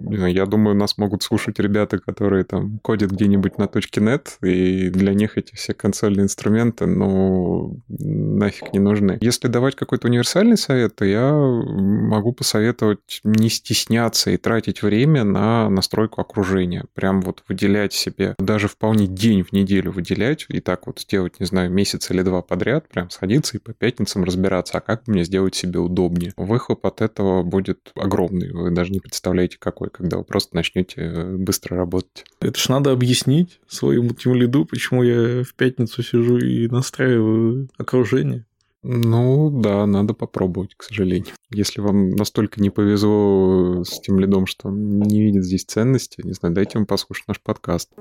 [0.09, 5.13] я думаю, нас могут слушать ребята, которые там кодят где-нибудь на точке .NET, и для
[5.13, 9.19] них эти все консольные инструменты, ну, нафиг не нужны.
[9.21, 15.69] Если давать какой-то универсальный совет, то я могу посоветовать не стесняться и тратить время на
[15.69, 16.85] настройку окружения.
[16.95, 21.45] Прям вот выделять себе, даже вполне день в неделю выделять, и так вот сделать, не
[21.45, 25.23] знаю, месяц или два подряд, подряд, прям садиться и по пятницам разбираться, а как мне
[25.25, 26.33] сделать себе удобнее.
[26.37, 28.51] Выхлоп от этого будет огромный.
[28.51, 32.25] Вы даже не представляете, какой, когда вы просто начнете э, быстро работать.
[32.39, 38.45] Это ж надо объяснить своему тем лиду, почему я в пятницу сижу и настраиваю окружение.
[38.81, 41.33] Ну да, надо попробовать, к сожалению.
[41.51, 46.33] Если вам настолько не повезло с тем лидом, что он не видит здесь ценности, не
[46.33, 47.91] знаю, дайте ему послушать наш подкаст.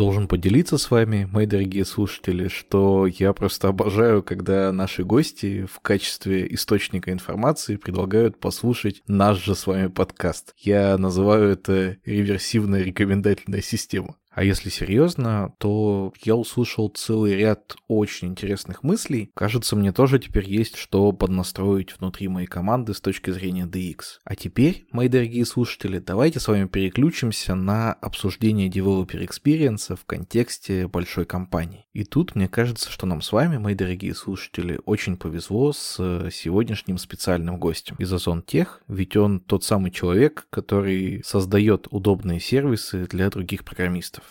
[0.00, 5.80] Должен поделиться с вами, мои дорогие слушатели, что я просто обожаю, когда наши гости в
[5.80, 10.54] качестве источника информации предлагают послушать наш же с вами подкаст.
[10.56, 14.16] Я называю это реверсивная рекомендательная система.
[14.32, 19.30] А если серьезно, то я услышал целый ряд очень интересных мыслей.
[19.34, 23.98] Кажется, мне тоже теперь есть что поднастроить внутри моей команды с точки зрения DX.
[24.24, 30.86] А теперь, мои дорогие слушатели, давайте с вами переключимся на обсуждение Developer Experience в контексте
[30.86, 31.86] большой компании.
[31.92, 35.96] И тут мне кажется, что нам с вами, мои дорогие слушатели, очень повезло с
[36.30, 43.06] сегодняшним специальным гостем из Озон Тех, ведь он тот самый человек, который создает удобные сервисы
[43.06, 44.29] для других программистов.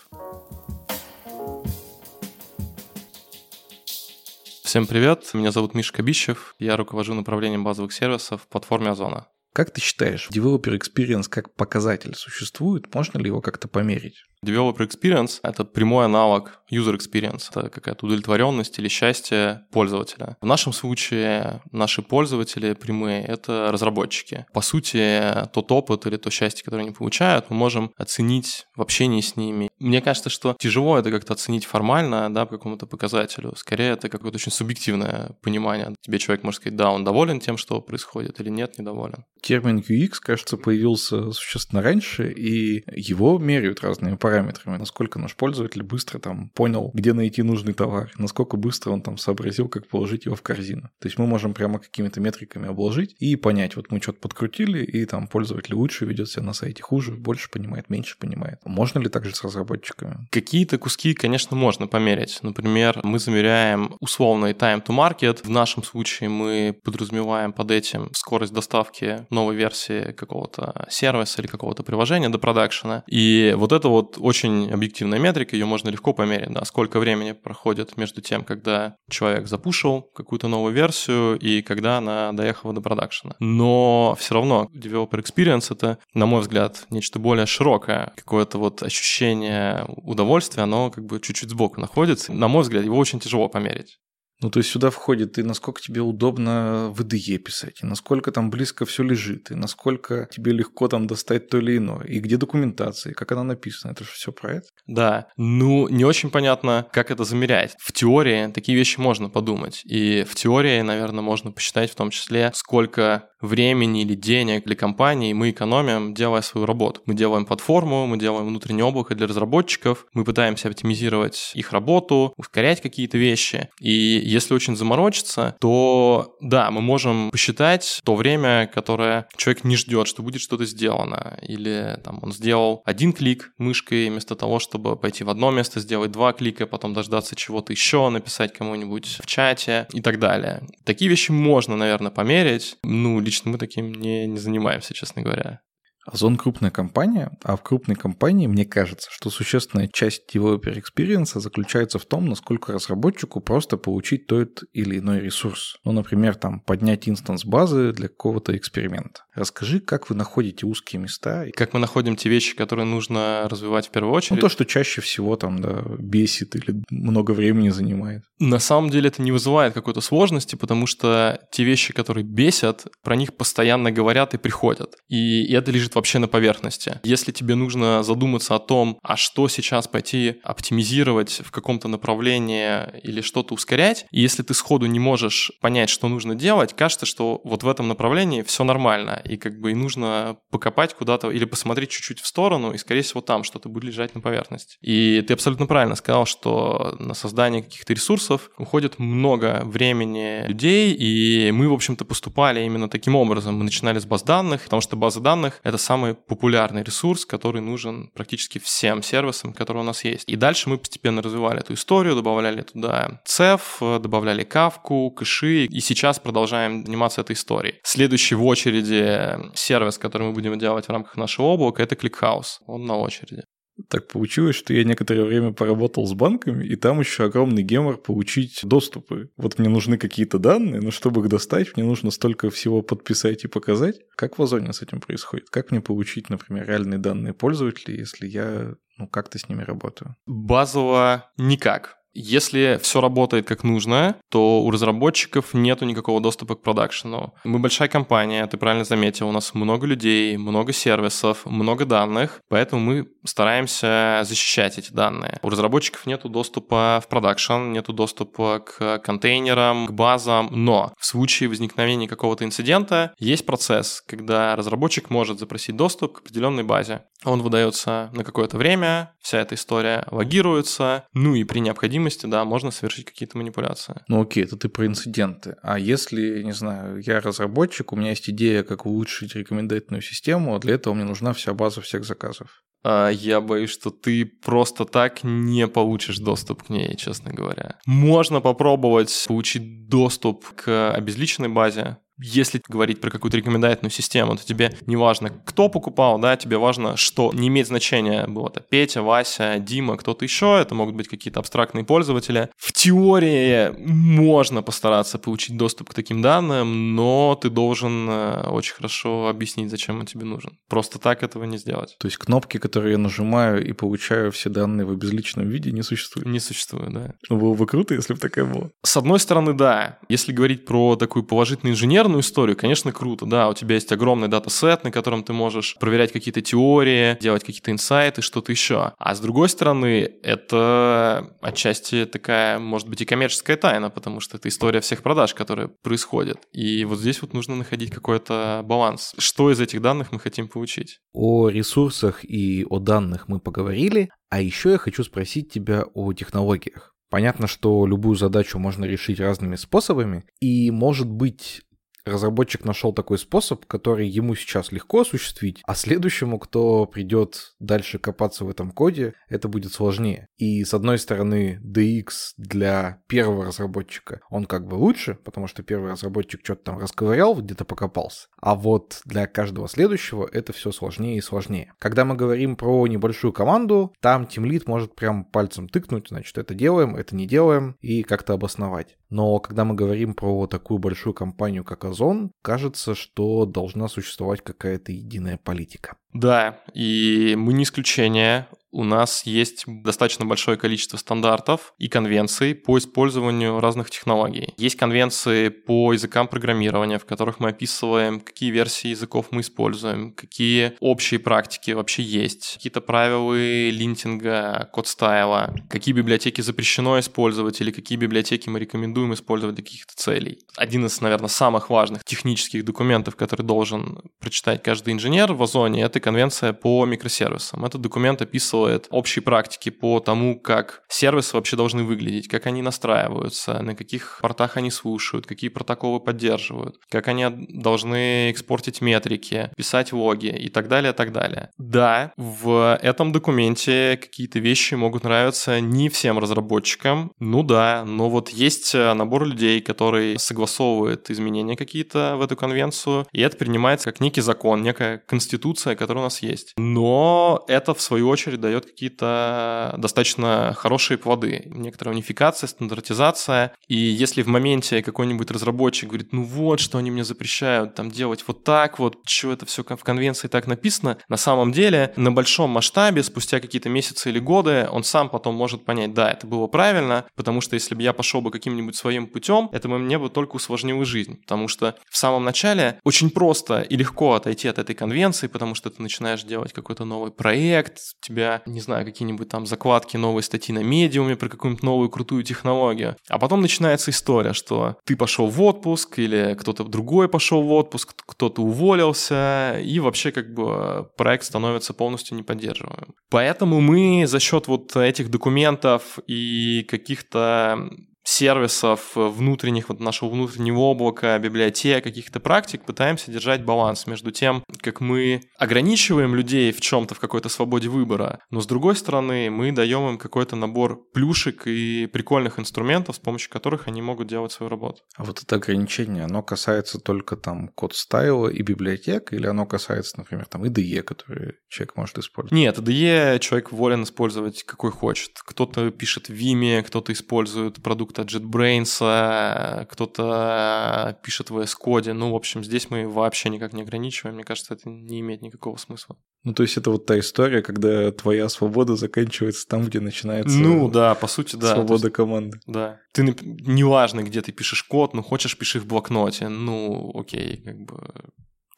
[4.70, 9.26] Всем привет, меня зовут Миша Кабищев, я руковожу направлением базовых сервисов в платформе Озона.
[9.52, 12.94] Как ты считаешь, Developer Experience как показатель существует?
[12.94, 14.22] Можно ли его как-то померить?
[14.44, 17.48] Developer Experience— это прямой аналог User Experience.
[17.50, 20.38] Это какая-то удовлетворенность или счастье пользователя.
[20.40, 24.46] В нашем случае наши пользователи прямые— это разработчики.
[24.54, 29.20] По сути, тот опыт или то счастье, которое они получают, мы можем оценить в общении
[29.20, 29.68] с ними.
[29.78, 33.52] Мне кажется, что тяжело это как-то оценить формально, да, по какому-то показателю.
[33.56, 35.94] Скорее, это какое-то очень субъективное понимание.
[36.00, 39.26] Тебе человек может сказать, да, он доволен тем, что происходит, или нет, недоволен.
[39.42, 45.82] Термин UX, кажется, появился существенно раньше, и его меряют разные параметры параметрами, насколько наш пользователь
[45.82, 50.36] быстро там понял, где найти нужный товар, насколько быстро он там сообразил, как положить его
[50.36, 50.90] в корзину.
[51.00, 55.04] То есть мы можем прямо какими-то метриками обложить и понять, вот мы что-то подкрутили, и
[55.04, 58.58] там пользователь лучше ведет себя на сайте, хуже, больше понимает, меньше понимает.
[58.64, 60.28] Можно ли также с разработчиками?
[60.30, 62.38] Какие-то куски, конечно, можно померить.
[62.42, 65.40] Например, мы замеряем условный time to market.
[65.44, 71.82] В нашем случае мы подразумеваем под этим скорость доставки новой версии какого-то сервиса или какого-то
[71.82, 73.02] приложения до продакшена.
[73.08, 77.96] И вот это вот очень объективная метрика, ее можно легко померить, да, сколько времени проходит
[77.96, 83.34] между тем, когда человек запушил какую-то новую версию и когда она доехала до продакшена.
[83.40, 88.12] Но все равно developer experience это, на мой взгляд, нечто более широкое.
[88.16, 92.32] Какое-то вот ощущение удовольствия, оно как бы чуть-чуть сбоку находится.
[92.32, 93.98] На мой взгляд, его очень тяжело померить.
[94.40, 98.50] Ну, то есть сюда входит и насколько тебе удобно в IDE писать, и насколько там
[98.50, 103.12] близко все лежит, и насколько тебе легко там достать то или иное, и где документация,
[103.12, 103.92] и как она написана.
[103.92, 104.66] Это же все про это.
[104.86, 107.76] Да, ну, не очень понятно, как это замерять.
[107.78, 112.50] В теории такие вещи можно подумать, и в теории, наверное, можно посчитать в том числе,
[112.54, 117.00] сколько времени или денег для компании мы экономим, делая свою работу.
[117.06, 122.80] Мы делаем платформу, мы делаем внутреннее облако для разработчиков, мы пытаемся оптимизировать их работу, ускорять
[122.80, 123.68] какие-то вещи.
[123.80, 130.06] И если очень заморочиться, то да, мы можем посчитать то время, которое человек не ждет,
[130.06, 131.38] что будет что-то сделано.
[131.42, 136.12] Или там он сделал один клик мышкой вместо того, чтобы пойти в одно место, сделать
[136.12, 140.62] два клика, потом дождаться чего-то еще, написать кому-нибудь в чате и так далее.
[140.84, 142.76] Такие вещи можно, наверное, померить.
[142.82, 145.60] Ну, лично мы таким не, не занимаемся, честно говоря.
[146.06, 151.98] Озон крупная компания, а в крупной компании мне кажется, что существенная часть developer experience заключается
[151.98, 155.76] в том, насколько разработчику просто получить тот или иной ресурс.
[155.84, 159.24] Ну, например, там поднять инстанс базы для какого-то эксперимента.
[159.34, 161.46] Расскажи, как вы находите узкие места.
[161.54, 164.36] Как мы находим те вещи, которые нужно развивать в первую очередь.
[164.36, 168.22] Ну, то, что чаще всего там, да, бесит или много времени занимает.
[168.38, 173.16] На самом деле это не вызывает какой-то сложности, потому что те вещи, которые бесят, про
[173.16, 174.94] них постоянно говорят и приходят.
[175.08, 177.00] И это лежит вообще на поверхности.
[177.02, 183.20] Если тебе нужно задуматься о том, а что сейчас пойти оптимизировать в каком-то направлении или
[183.22, 187.62] что-то ускорять, и если ты сходу не можешь понять, что нужно делать, кажется, что вот
[187.62, 192.20] в этом направлении все нормально, и как бы и нужно покопать куда-то или посмотреть чуть-чуть
[192.20, 194.76] в сторону, и, скорее всего, там что-то будет лежать на поверхности.
[194.82, 201.50] И ты абсолютно правильно сказал, что на создание каких-то ресурсов уходит много времени людей, и
[201.52, 203.56] мы, в общем-то, поступали именно таким образом.
[203.58, 208.10] Мы начинали с баз данных, потому что база данных— это самый популярный ресурс, который нужен
[208.14, 210.28] практически всем сервисам, которые у нас есть.
[210.28, 216.18] И дальше мы постепенно развивали эту историю, добавляли туда цеф, добавляли кавку, кэши, и сейчас
[216.18, 217.80] продолжаем заниматься этой историей.
[217.82, 222.58] Следующий в очереди сервис, который мы будем делать в рамках нашего облака, это ClickHouse.
[222.66, 223.42] Он на очереди.
[223.88, 228.60] Так получилось, что я некоторое время поработал с банками, и там еще огромный гемор получить
[228.62, 229.30] доступы.
[229.36, 233.48] Вот мне нужны какие-то данные, но чтобы их достать, мне нужно столько всего подписать и
[233.48, 234.00] показать.
[234.16, 235.50] Как в Озоне с этим происходит?
[235.50, 240.16] Как мне получить, например, реальные данные пользователей, если я ну, как-то с ними работаю?
[240.26, 241.99] Базово никак.
[242.12, 247.34] Если все работает как нужно, то у разработчиков нету никакого доступа к продакшену.
[247.44, 252.82] Мы большая компания, ты правильно заметил, у нас много людей, много сервисов, много данных, поэтому
[252.82, 255.38] мы стараемся защищать эти данные.
[255.42, 261.48] У разработчиков нету доступа в продакшн, нету доступа к контейнерам, к базам, но в случае
[261.48, 267.02] возникновения какого-то инцидента есть процесс, когда разработчик может запросить доступ к определенной базе.
[267.24, 272.44] Он выдается на какое-то время, вся эта история логируется, ну и при необходимости необходимости, да,
[272.44, 274.02] можно совершить какие-то манипуляции.
[274.08, 275.56] Ну окей, это ты про инциденты.
[275.62, 280.58] А если, не знаю, я разработчик, у меня есть идея, как улучшить рекомендательную систему, а
[280.58, 282.62] для этого мне нужна вся база всех заказов.
[282.82, 287.78] А я боюсь, что ты просто так не получишь доступ к ней, честно говоря.
[287.86, 294.76] Можно попробовать получить доступ к обезличенной базе, если говорить про какую-то рекомендательную систему, то тебе
[294.86, 299.56] не важно, кто покупал, да, тебе важно, что не имеет значения, было это Петя, Вася,
[299.58, 302.50] Дима, кто-то еще, это могут быть какие-то абстрактные пользователи.
[302.56, 309.28] В теории можно постараться получить доступ к таким данным, но ты должен э, очень хорошо
[309.28, 310.58] объяснить, зачем он тебе нужен.
[310.68, 311.96] Просто так этого не сделать.
[311.98, 316.26] То есть кнопки, которые я нажимаю и получаю все данные в безличном виде, не существует?
[316.26, 317.14] Не существует, да.
[317.28, 318.70] Ну, было бы круто, если бы такая была.
[318.82, 319.98] С одной стороны, да.
[320.08, 324.28] Если говорить про такую положительную инженерную инженерную историю, конечно, круто, да, у тебя есть огромный
[324.28, 328.92] датасет, на котором ты можешь проверять какие-то теории, делать какие-то инсайты, что-то еще.
[328.98, 334.48] А с другой стороны, это отчасти такая, может быть, и коммерческая тайна, потому что это
[334.48, 336.38] история всех продаж, которые происходят.
[336.52, 339.14] И вот здесь вот нужно находить какой-то баланс.
[339.18, 340.98] Что из этих данных мы хотим получить?
[341.12, 346.94] О ресурсах и о данных мы поговорили, а еще я хочу спросить тебя о технологиях.
[347.10, 351.62] Понятно, что любую задачу можно решить разными способами, и, может быть,
[352.04, 358.44] разработчик нашел такой способ, который ему сейчас легко осуществить, а следующему, кто придет дальше копаться
[358.44, 360.28] в этом коде, это будет сложнее.
[360.36, 365.92] И с одной стороны, DX для первого разработчика, он как бы лучше, потому что первый
[365.92, 368.28] разработчик что-то там расковырял, где-то покопался.
[368.40, 371.72] А вот для каждого следующего это все сложнее и сложнее.
[371.78, 376.96] Когда мы говорим про небольшую команду, там тимлит может прям пальцем тыкнуть, значит, это делаем,
[376.96, 378.96] это не делаем, и как-то обосновать.
[379.10, 384.92] Но когда мы говорим про такую большую компанию, как Озон, кажется, что должна существовать какая-то
[384.92, 385.96] единая политика.
[386.12, 388.46] Да, и мы не исключение.
[388.72, 394.54] У нас есть достаточно большое количество стандартов и конвенций по использованию разных технологий.
[394.56, 400.74] Есть конвенции по языкам программирования, в которых мы описываем, какие версии языков мы используем, какие
[400.80, 407.98] общие практики вообще есть, какие-то правила линтинга, код стайла, какие библиотеки запрещено использовать или какие
[407.98, 410.38] библиотеки мы рекомендуем использовать для каких-то целей.
[410.56, 416.00] Один из, наверное, самых важных технических документов, который должен прочитать каждый инженер в Озоне, это
[416.00, 417.64] конвенция по микросервисам.
[417.64, 418.59] Этот документ описывает
[418.90, 424.56] общие практики по тому, как сервисы вообще должны выглядеть, как они настраиваются, на каких портах
[424.56, 430.92] они слушают, какие протоколы поддерживают, как они должны экспортить метрики, писать логи и так далее,
[430.92, 431.50] так далее.
[431.58, 438.30] Да, в этом документе какие-то вещи могут нравиться не всем разработчикам, ну да, но вот
[438.30, 444.20] есть набор людей, который согласовывает изменения какие-то в эту конвенцию, и это принимается как некий
[444.20, 446.52] закон, некая конституция, которая у нас есть.
[446.56, 451.42] Но это, в свою очередь, какие-то достаточно хорошие плоды.
[451.46, 453.52] Некоторая унификация, стандартизация.
[453.68, 458.24] И если в моменте какой-нибудь разработчик говорит, ну вот, что они мне запрещают там делать
[458.26, 462.50] вот так вот, что это все в конвенции так написано, на самом деле на большом
[462.50, 467.04] масштабе, спустя какие-то месяцы или годы, он сам потом может понять, да, это было правильно,
[467.14, 470.36] потому что если бы я пошел бы каким-нибудь своим путем, это бы мне бы только
[470.36, 475.26] усложнило жизнь, потому что в самом начале очень просто и легко отойти от этой конвенции,
[475.26, 477.78] потому что ты начинаешь делать какой-то новый проект,
[478.08, 478.12] у
[478.46, 482.96] не знаю, какие-нибудь там закладки, новые статьи на медиуме про какую-нибудь новую крутую технологию.
[483.08, 487.94] А потом начинается история, что ты пошел в отпуск или кто-то другой пошел в отпуск,
[488.06, 492.94] кто-то уволился, и вообще как бы проект становится полностью неподдерживаемым.
[493.10, 497.70] Поэтому мы за счет вот этих документов и каких-то
[498.02, 504.80] сервисов внутренних, вот нашего внутреннего облака, библиотек, каких-то практик, пытаемся держать баланс между тем, как
[504.80, 509.88] мы ограничиваем людей в чем-то, в какой-то свободе выбора, но с другой стороны мы даем
[509.88, 514.82] им какой-то набор плюшек и прикольных инструментов, с помощью которых они могут делать свою работу.
[514.96, 519.98] А вот это ограничение, оно касается только там код стайла и библиотек, или оно касается,
[519.98, 522.32] например, там IDE, который человек может использовать?
[522.32, 525.10] Нет, IDE человек волен использовать какой хочет.
[525.24, 531.92] Кто-то пишет в Vime, кто-то использует продукт от JetBrains, кто-то пишет в VS Code.
[531.92, 534.14] Ну, в общем, здесь мы вообще никак не ограничиваем.
[534.16, 535.96] Мне кажется, это не имеет никакого смысла.
[536.22, 540.70] Ну, то есть это вот та история, когда твоя свобода заканчивается там, где начинается Ну,
[540.70, 541.54] да, по сути, да.
[541.54, 542.38] свобода есть, команды.
[542.46, 542.78] Да.
[542.92, 546.28] Ты, неважно, где ты пишешь код, ну, хочешь, пиши в блокноте.
[546.28, 547.90] Ну, окей, как бы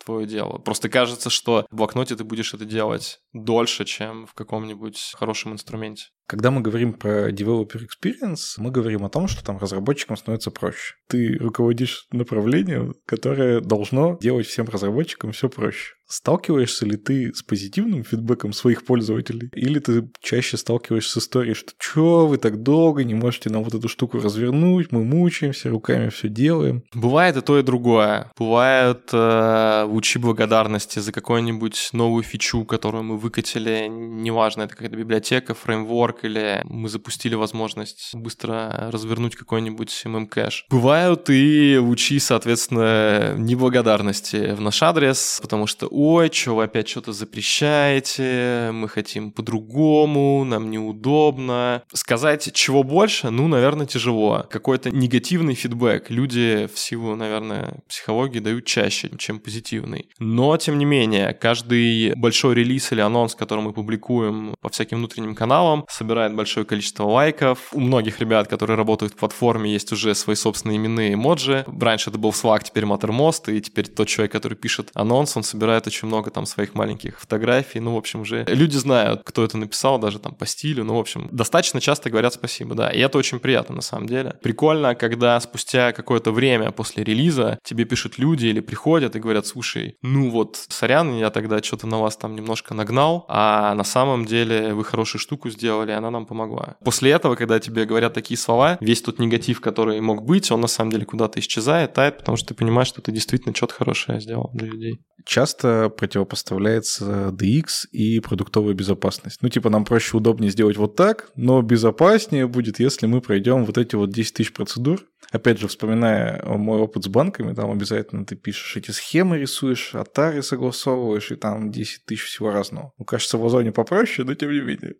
[0.04, 0.58] твое дело.
[0.58, 6.06] Просто кажется, что в блокноте ты будешь это делать дольше, чем в каком-нибудь хорошем инструменте.
[6.26, 10.94] Когда мы говорим про developer experience, мы говорим о том, что там разработчикам становится проще.
[11.08, 15.94] Ты руководишь направлением, которое должно делать всем разработчикам все проще.
[16.12, 19.48] Сталкиваешься ли ты с позитивным фидбэком своих пользователей?
[19.54, 23.72] Или ты чаще сталкиваешься с историей, что чё вы так долго не можете нам вот
[23.72, 26.84] эту штуку развернуть, мы мучаемся, руками все делаем?
[26.92, 28.30] Бывает и то, и другое.
[28.38, 35.54] Бывает э, учи благодарности за какую-нибудь новую фичу, которую мы выкатили, неважно, это какая-то библиотека,
[35.54, 40.66] фреймворк, или мы запустили возможность быстро развернуть какой-нибудь MM-кэш.
[40.70, 47.12] Бывают и учи, соответственно, неблагодарности в наш адрес, потому что ой, что вы опять что-то
[47.12, 51.82] запрещаете, мы хотим по-другому, нам неудобно.
[51.92, 54.46] Сказать, чего больше, ну, наверное, тяжело.
[54.50, 60.08] Какой-то негативный фидбэк люди в силу, наверное, психологии дают чаще, чем позитивный.
[60.18, 65.34] Но, тем не менее, каждый большой релиз или анонс, который мы публикуем по всяким внутренним
[65.34, 67.68] каналам, собирает большое количество лайков.
[67.72, 71.64] У многих ребят, которые работают в платформе, есть уже свои собственные именные эмоджи.
[71.80, 75.86] Раньше это был Slack, теперь Mattermost, и теперь тот человек, который пишет анонс, он собирает
[75.86, 77.78] очень много там своих маленьких фотографий.
[77.78, 80.82] Ну, в общем, уже люди знают, кто это написал, даже там по стилю.
[80.82, 82.90] Ну, в общем, достаточно часто говорят спасибо, да.
[82.90, 84.34] И это очень приятно, на самом деле.
[84.42, 89.94] Прикольно, когда спустя какое-то время после релиза тебе пишут люди или приходят и говорят, слушай,
[90.02, 94.74] ну вот, сорян, я тогда что-то на вас там немножко нагнал, а на самом деле
[94.74, 96.76] вы хорошую штуку сделали, и она нам помогла.
[96.84, 100.66] После этого, когда тебе говорят такие слова, весь тот негатив, который мог быть, он на
[100.66, 104.50] самом деле куда-то исчезает, тает, потому что ты понимаешь, что ты действительно что-то хорошее сделал
[104.52, 105.00] для людей.
[105.24, 109.38] Часто противопоставляется DX и продуктовая безопасность.
[109.42, 113.78] Ну, типа, нам проще, удобнее сделать вот так, но безопаснее будет, если мы пройдем вот
[113.78, 115.00] эти вот 10 тысяч процедур.
[115.30, 120.42] Опять же, вспоминая мой опыт с банками, там обязательно ты пишешь эти схемы, рисуешь, атары
[120.42, 122.92] согласовываешь, и там 10 тысяч всего разного.
[122.98, 124.94] Ну, кажется, в Озоне попроще, но тем не менее.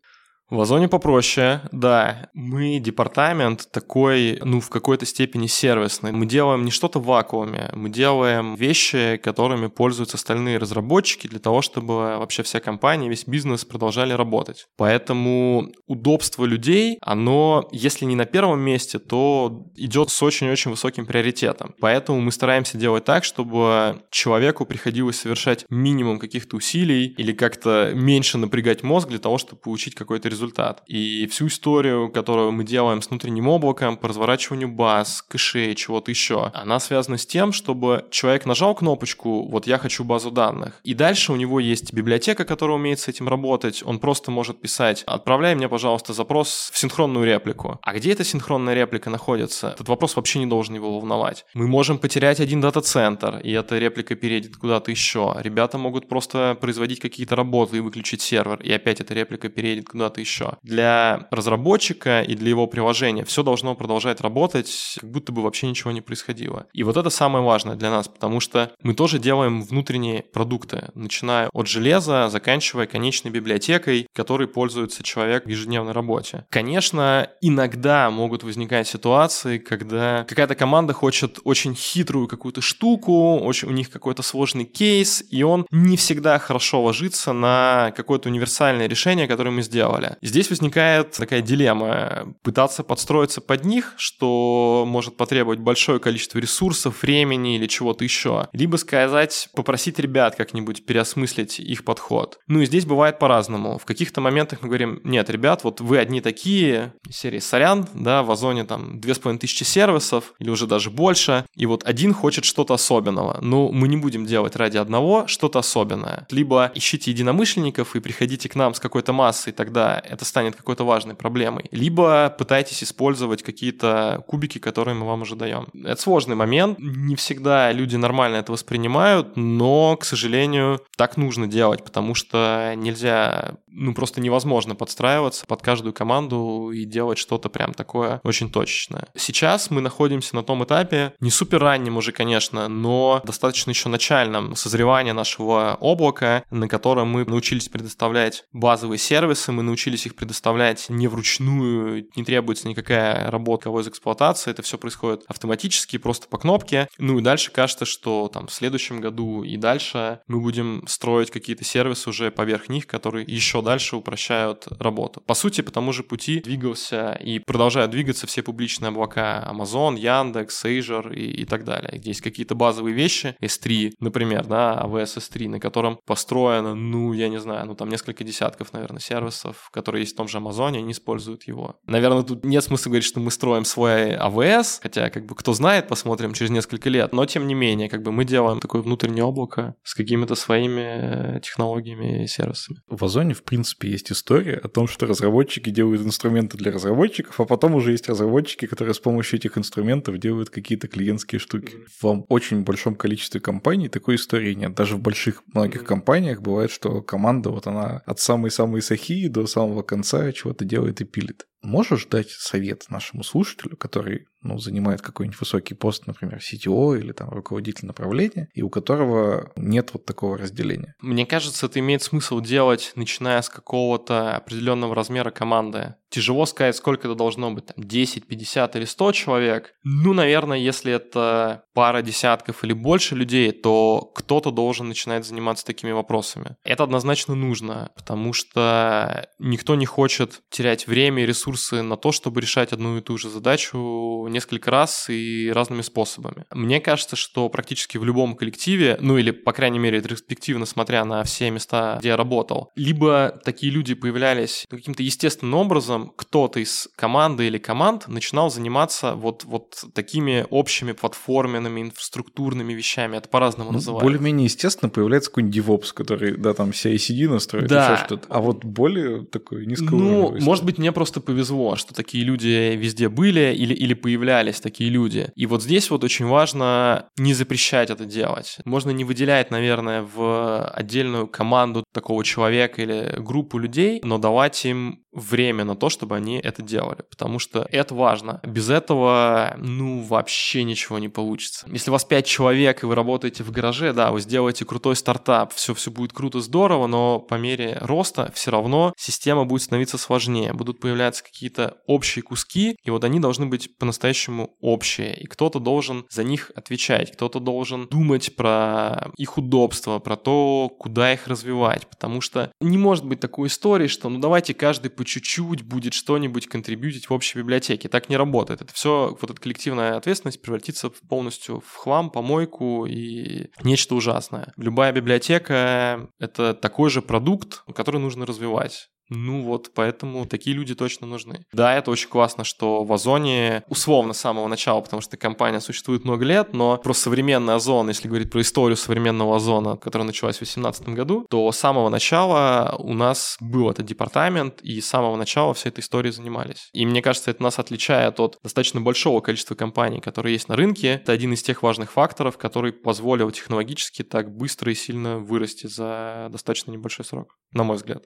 [0.53, 2.29] В Озоне попроще, да.
[2.35, 6.13] Мы департамент такой, ну, в какой-то степени сервисный.
[6.13, 11.63] Мы делаем не что-то в вакууме, мы делаем вещи, которыми пользуются остальные разработчики для того,
[11.63, 14.67] чтобы вообще вся компания, весь бизнес продолжали работать.
[14.77, 21.75] Поэтому удобство людей, оно, если не на первом месте, то идет с очень-очень высоким приоритетом.
[21.81, 28.37] Поэтому мы стараемся делать так, чтобы человеку приходилось совершать минимум каких-то усилий или как-то меньше
[28.37, 30.42] напрягать мозг для того, чтобы получить какой-то результат.
[30.87, 36.51] И всю историю, которую мы делаем с внутренним облаком, по разворачиванию баз, кэшей, чего-то еще,
[36.55, 41.33] она связана с тем, чтобы человек нажал кнопочку «Вот я хочу базу данных», и дальше
[41.33, 45.69] у него есть библиотека, которая умеет с этим работать, он просто может писать «Отправляй мне,
[45.69, 47.79] пожалуйста, запрос в синхронную реплику».
[47.83, 49.69] А где эта синхронная реплика находится?
[49.69, 51.45] Этот вопрос вообще не должен его волновать.
[51.55, 55.35] Мы можем потерять один дата-центр, и эта реплика переедет куда-то еще.
[55.39, 60.21] Ребята могут просто производить какие-то работы и выключить сервер, и опять эта реплика переедет куда-то
[60.21, 60.32] еще.
[60.63, 65.91] Для разработчика и для его приложения все должно продолжать работать, как будто бы вообще ничего
[65.93, 66.67] не происходило.
[66.73, 71.49] И вот это самое важное для нас, потому что мы тоже делаем внутренние продукты, начиная
[71.53, 76.47] от железа, заканчивая конечной библиотекой, которой пользуется человек в ежедневной работе.
[76.51, 83.73] Конечно, иногда могут возникать ситуации, когда какая-то команда хочет очень хитрую какую-то штуку, очень, у
[83.73, 89.51] них какой-то сложный кейс, и он не всегда хорошо ложится на какое-то универсальное решение, которое
[89.51, 90.12] мы сделали.
[90.21, 92.35] Здесь возникает такая дилемма.
[92.43, 98.49] Пытаться подстроиться под них, что может потребовать большое количество ресурсов, времени или чего-то еще.
[98.53, 102.39] Либо сказать, попросить ребят как-нибудь переосмыслить их подход.
[102.47, 103.79] Ну и здесь бывает по-разному.
[103.79, 108.31] В каких-то моментах мы говорим, нет, ребят, вот вы одни такие, серии сорян, да, в
[108.31, 112.45] Озоне там две с половиной тысячи сервисов, или уже даже больше, и вот один хочет
[112.45, 113.39] что-то особенного.
[113.41, 116.27] Ну, мы не будем делать ради одного что-то особенное.
[116.31, 121.15] Либо ищите единомышленников и приходите к нам с какой-то массой, тогда это станет какой-то важной
[121.15, 121.67] проблемой.
[121.71, 125.69] Либо пытайтесь использовать какие-то кубики, которые мы вам уже даем.
[125.85, 131.85] Это сложный момент, не всегда люди нормально это воспринимают, но, к сожалению, так нужно делать,
[131.85, 138.21] потому что нельзя, ну просто невозможно подстраиваться под каждую команду и делать что-то прям такое
[138.25, 139.09] очень точечное.
[139.17, 144.57] Сейчас мы находимся на том этапе, не супер раннем уже, конечно, но достаточно еще начальном
[144.57, 151.09] созревания нашего облака, на котором мы научились предоставлять базовые сервисы, мы научились их предоставлять не
[151.09, 156.89] вручную, не требуется никакая работа кого из эксплуатации, это все происходит автоматически, просто по кнопке.
[156.99, 161.65] Ну и дальше кажется, что там в следующем году и дальше мы будем строить какие-то
[161.65, 165.21] сервисы уже поверх них, которые еще дальше упрощают работу.
[165.21, 170.65] По сути, по тому же пути двигался и продолжают двигаться все публичные облака Amazon, Яндекс,
[170.65, 175.49] Azure и, и так далее, где есть какие-то базовые вещи, S3, например, да, AWS S3,
[175.49, 180.15] на котором построено, ну, я не знаю, ну, там несколько десятков, наверное, сервисов, которые есть
[180.15, 181.77] в том же Амазоне, они используют его.
[181.87, 185.89] Наверное, тут нет смысла говорить, что мы строим свой AWS, хотя, как бы, кто знает,
[185.89, 189.75] посмотрим через несколько лет, но, тем не менее, как бы мы делаем такое внутреннее облако
[189.83, 192.79] с какими-то своими технологиями и сервисами.
[192.89, 197.45] В Озоне, в принципе, есть история о том, что разработчики делают инструменты для разработчиков, а
[197.45, 201.79] потом уже есть разработчики, которые с помощью этих инструментов делают какие-то клиентские штуки.
[202.01, 204.75] В очень большом количестве компаний такой истории нет.
[204.75, 209.72] Даже в больших многих компаниях бывает, что команда вот она от самой-самой сахи до самого
[209.81, 211.47] конца чего-то делает и пилит.
[211.63, 217.31] Можешь дать совет нашему слушателю, который ну, занимает какой-нибудь высокий пост, например, CTO или там
[217.31, 220.95] руководитель направления, и у которого нет вот такого разделения?
[221.01, 225.95] Мне кажется, это имеет смысл делать, начиная с какого-то определенного размера команды.
[226.11, 229.75] Тяжело сказать, сколько это должно быть, там, 10, 50 или 100 человек.
[229.83, 235.93] Ну, наверное, если это пара десятков или больше людей, то кто-то должен начинать заниматься такими
[235.93, 236.57] вопросами.
[236.65, 242.41] Это однозначно нужно, потому что никто не хочет терять время и ресурсы на то, чтобы
[242.41, 246.45] решать одну и ту же задачу несколько раз и разными способами.
[246.53, 251.23] Мне кажется, что практически в любом коллективе, ну или, по крайней мере, ретроспективно смотря на
[251.25, 257.47] все места, где я работал, либо такие люди появлялись каким-то естественным образом, кто-то из команды
[257.47, 263.17] или команд начинал заниматься вот, вот такими общими платформенными, инфраструктурными вещами.
[263.17, 264.03] Это по-разному ну, называют.
[264.03, 267.95] Более-менее естественно появляется какой-нибудь DevOps, который, да, там CI-CD настроит, да.
[267.95, 268.27] еще что-то.
[268.29, 270.41] А вот более такой низкоуровневый.
[270.41, 274.22] Ну, может быть, мне просто повезло, что такие люди везде были или, или появлялись
[274.63, 275.31] такие люди.
[275.35, 278.59] И вот здесь вот очень важно не запрещать это делать.
[278.65, 285.02] Можно не выделять, наверное, в отдельную команду такого человека или группу людей, но давать им
[285.13, 288.41] время на то, чтобы они это делали, потому что это важно.
[288.45, 291.67] Без этого, ну, вообще ничего не получится.
[291.71, 295.53] Если у вас 5 человек, и вы работаете в гараже, да, вы сделаете крутой стартап,
[295.53, 300.53] все, все будет круто, здорово, но по мере роста все равно система будет становиться сложнее,
[300.53, 306.07] будут появляться какие-то общие куски, и вот они должны быть по-настоящему общие, и кто-то должен
[306.11, 312.21] за них отвечать, кто-то должен думать про их удобство, про то, куда их развивать, потому
[312.21, 317.11] что не может быть такой истории, что ну давайте каждый по чуть-чуть будет что-нибудь контрибьютить
[317.11, 317.89] в общей библиотеке.
[317.89, 318.63] Так не работает.
[318.63, 324.53] Это все, вот эта коллективная ответственность превратится полностью в хлам, помойку и нечто ужасное.
[324.57, 328.91] Любая библиотека— это такой же продукт, который нужно развивать.
[329.09, 331.45] Ну вот, поэтому такие люди точно нужны.
[331.53, 336.05] Да, это очень классно, что в Озоне условно с самого начала, потому что компания существует
[336.05, 340.41] много лет, но про современный Озон, если говорить про историю современного Озона, которая началась в
[340.41, 345.55] 2018 году, то с самого начала у нас был этот департамент, и с самого начала
[345.55, 346.69] всей этой историей занимались.
[346.73, 350.95] И мне кажется, это нас отличает от достаточно большого количества компаний, которые есть на рынке.
[350.95, 356.29] Это один из тех важных факторов, который позволил технологически так быстро и сильно вырасти за
[356.31, 358.05] достаточно небольшой срок, на мой взгляд.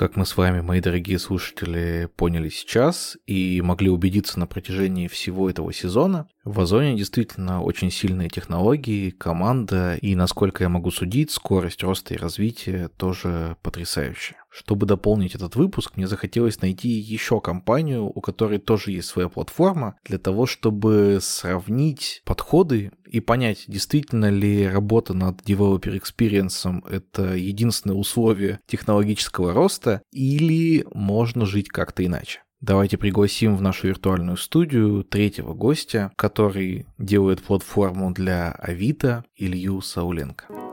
[0.00, 5.50] Как мы с вами, мои дорогие слушатели, поняли сейчас и могли убедиться на протяжении всего
[5.50, 11.82] этого сезона, в Озоне действительно очень сильные технологии, команда, и, насколько я могу судить, скорость
[11.82, 14.38] роста и развития тоже потрясающая.
[14.50, 19.96] Чтобы дополнить этот выпуск, мне захотелось найти еще компанию, у которой тоже есть своя платформа,
[20.04, 27.96] для того, чтобы сравнить подходы и понять, действительно ли работа над Developer Experience это единственное
[27.96, 32.40] условие технологического роста, или можно жить как-то иначе.
[32.60, 40.69] Давайте пригласим в нашу виртуальную студию третьего гостя, который делает платформу для Авито, Илью Сауленко.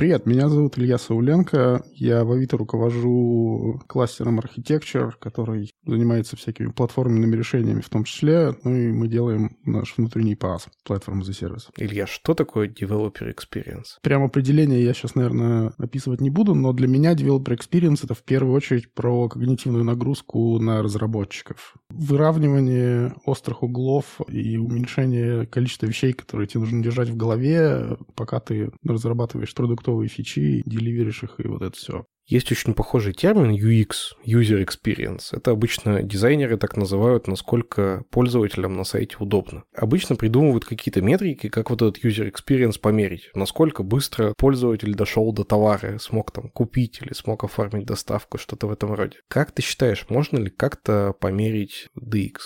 [0.00, 1.84] Привет, меня зовут Илья Сауленко.
[1.94, 8.56] Я в Авито руковожу кластером Architecture, который занимается всякими платформенными решениями в том числе.
[8.64, 11.68] Ну и мы делаем наш внутренний PaaS, платформу за сервис.
[11.76, 13.98] Илья, что такое Developer Experience?
[14.00, 18.22] Прям определение я сейчас, наверное, описывать не буду, но для меня Developer Experience— это в
[18.22, 21.74] первую очередь про когнитивную нагрузку на разработчиков.
[21.90, 28.70] Выравнивание острых углов и уменьшение количества вещей, которые тебе нужно держать в голове, пока ты
[28.82, 32.04] разрабатываешь продукт готовые фичи, деливеришь их и вот это все.
[32.26, 35.32] Есть очень похожий термин UX, User Experience.
[35.32, 39.64] Это обычно дизайнеры так называют, насколько пользователям на сайте удобно.
[39.74, 43.30] Обычно придумывают какие-то метрики, как вот этот User Experience померить.
[43.34, 48.72] Насколько быстро пользователь дошел до товара, смог там купить или смог оформить доставку, что-то в
[48.72, 49.16] этом роде.
[49.26, 52.36] Как ты считаешь, можно ли как-то померить DX?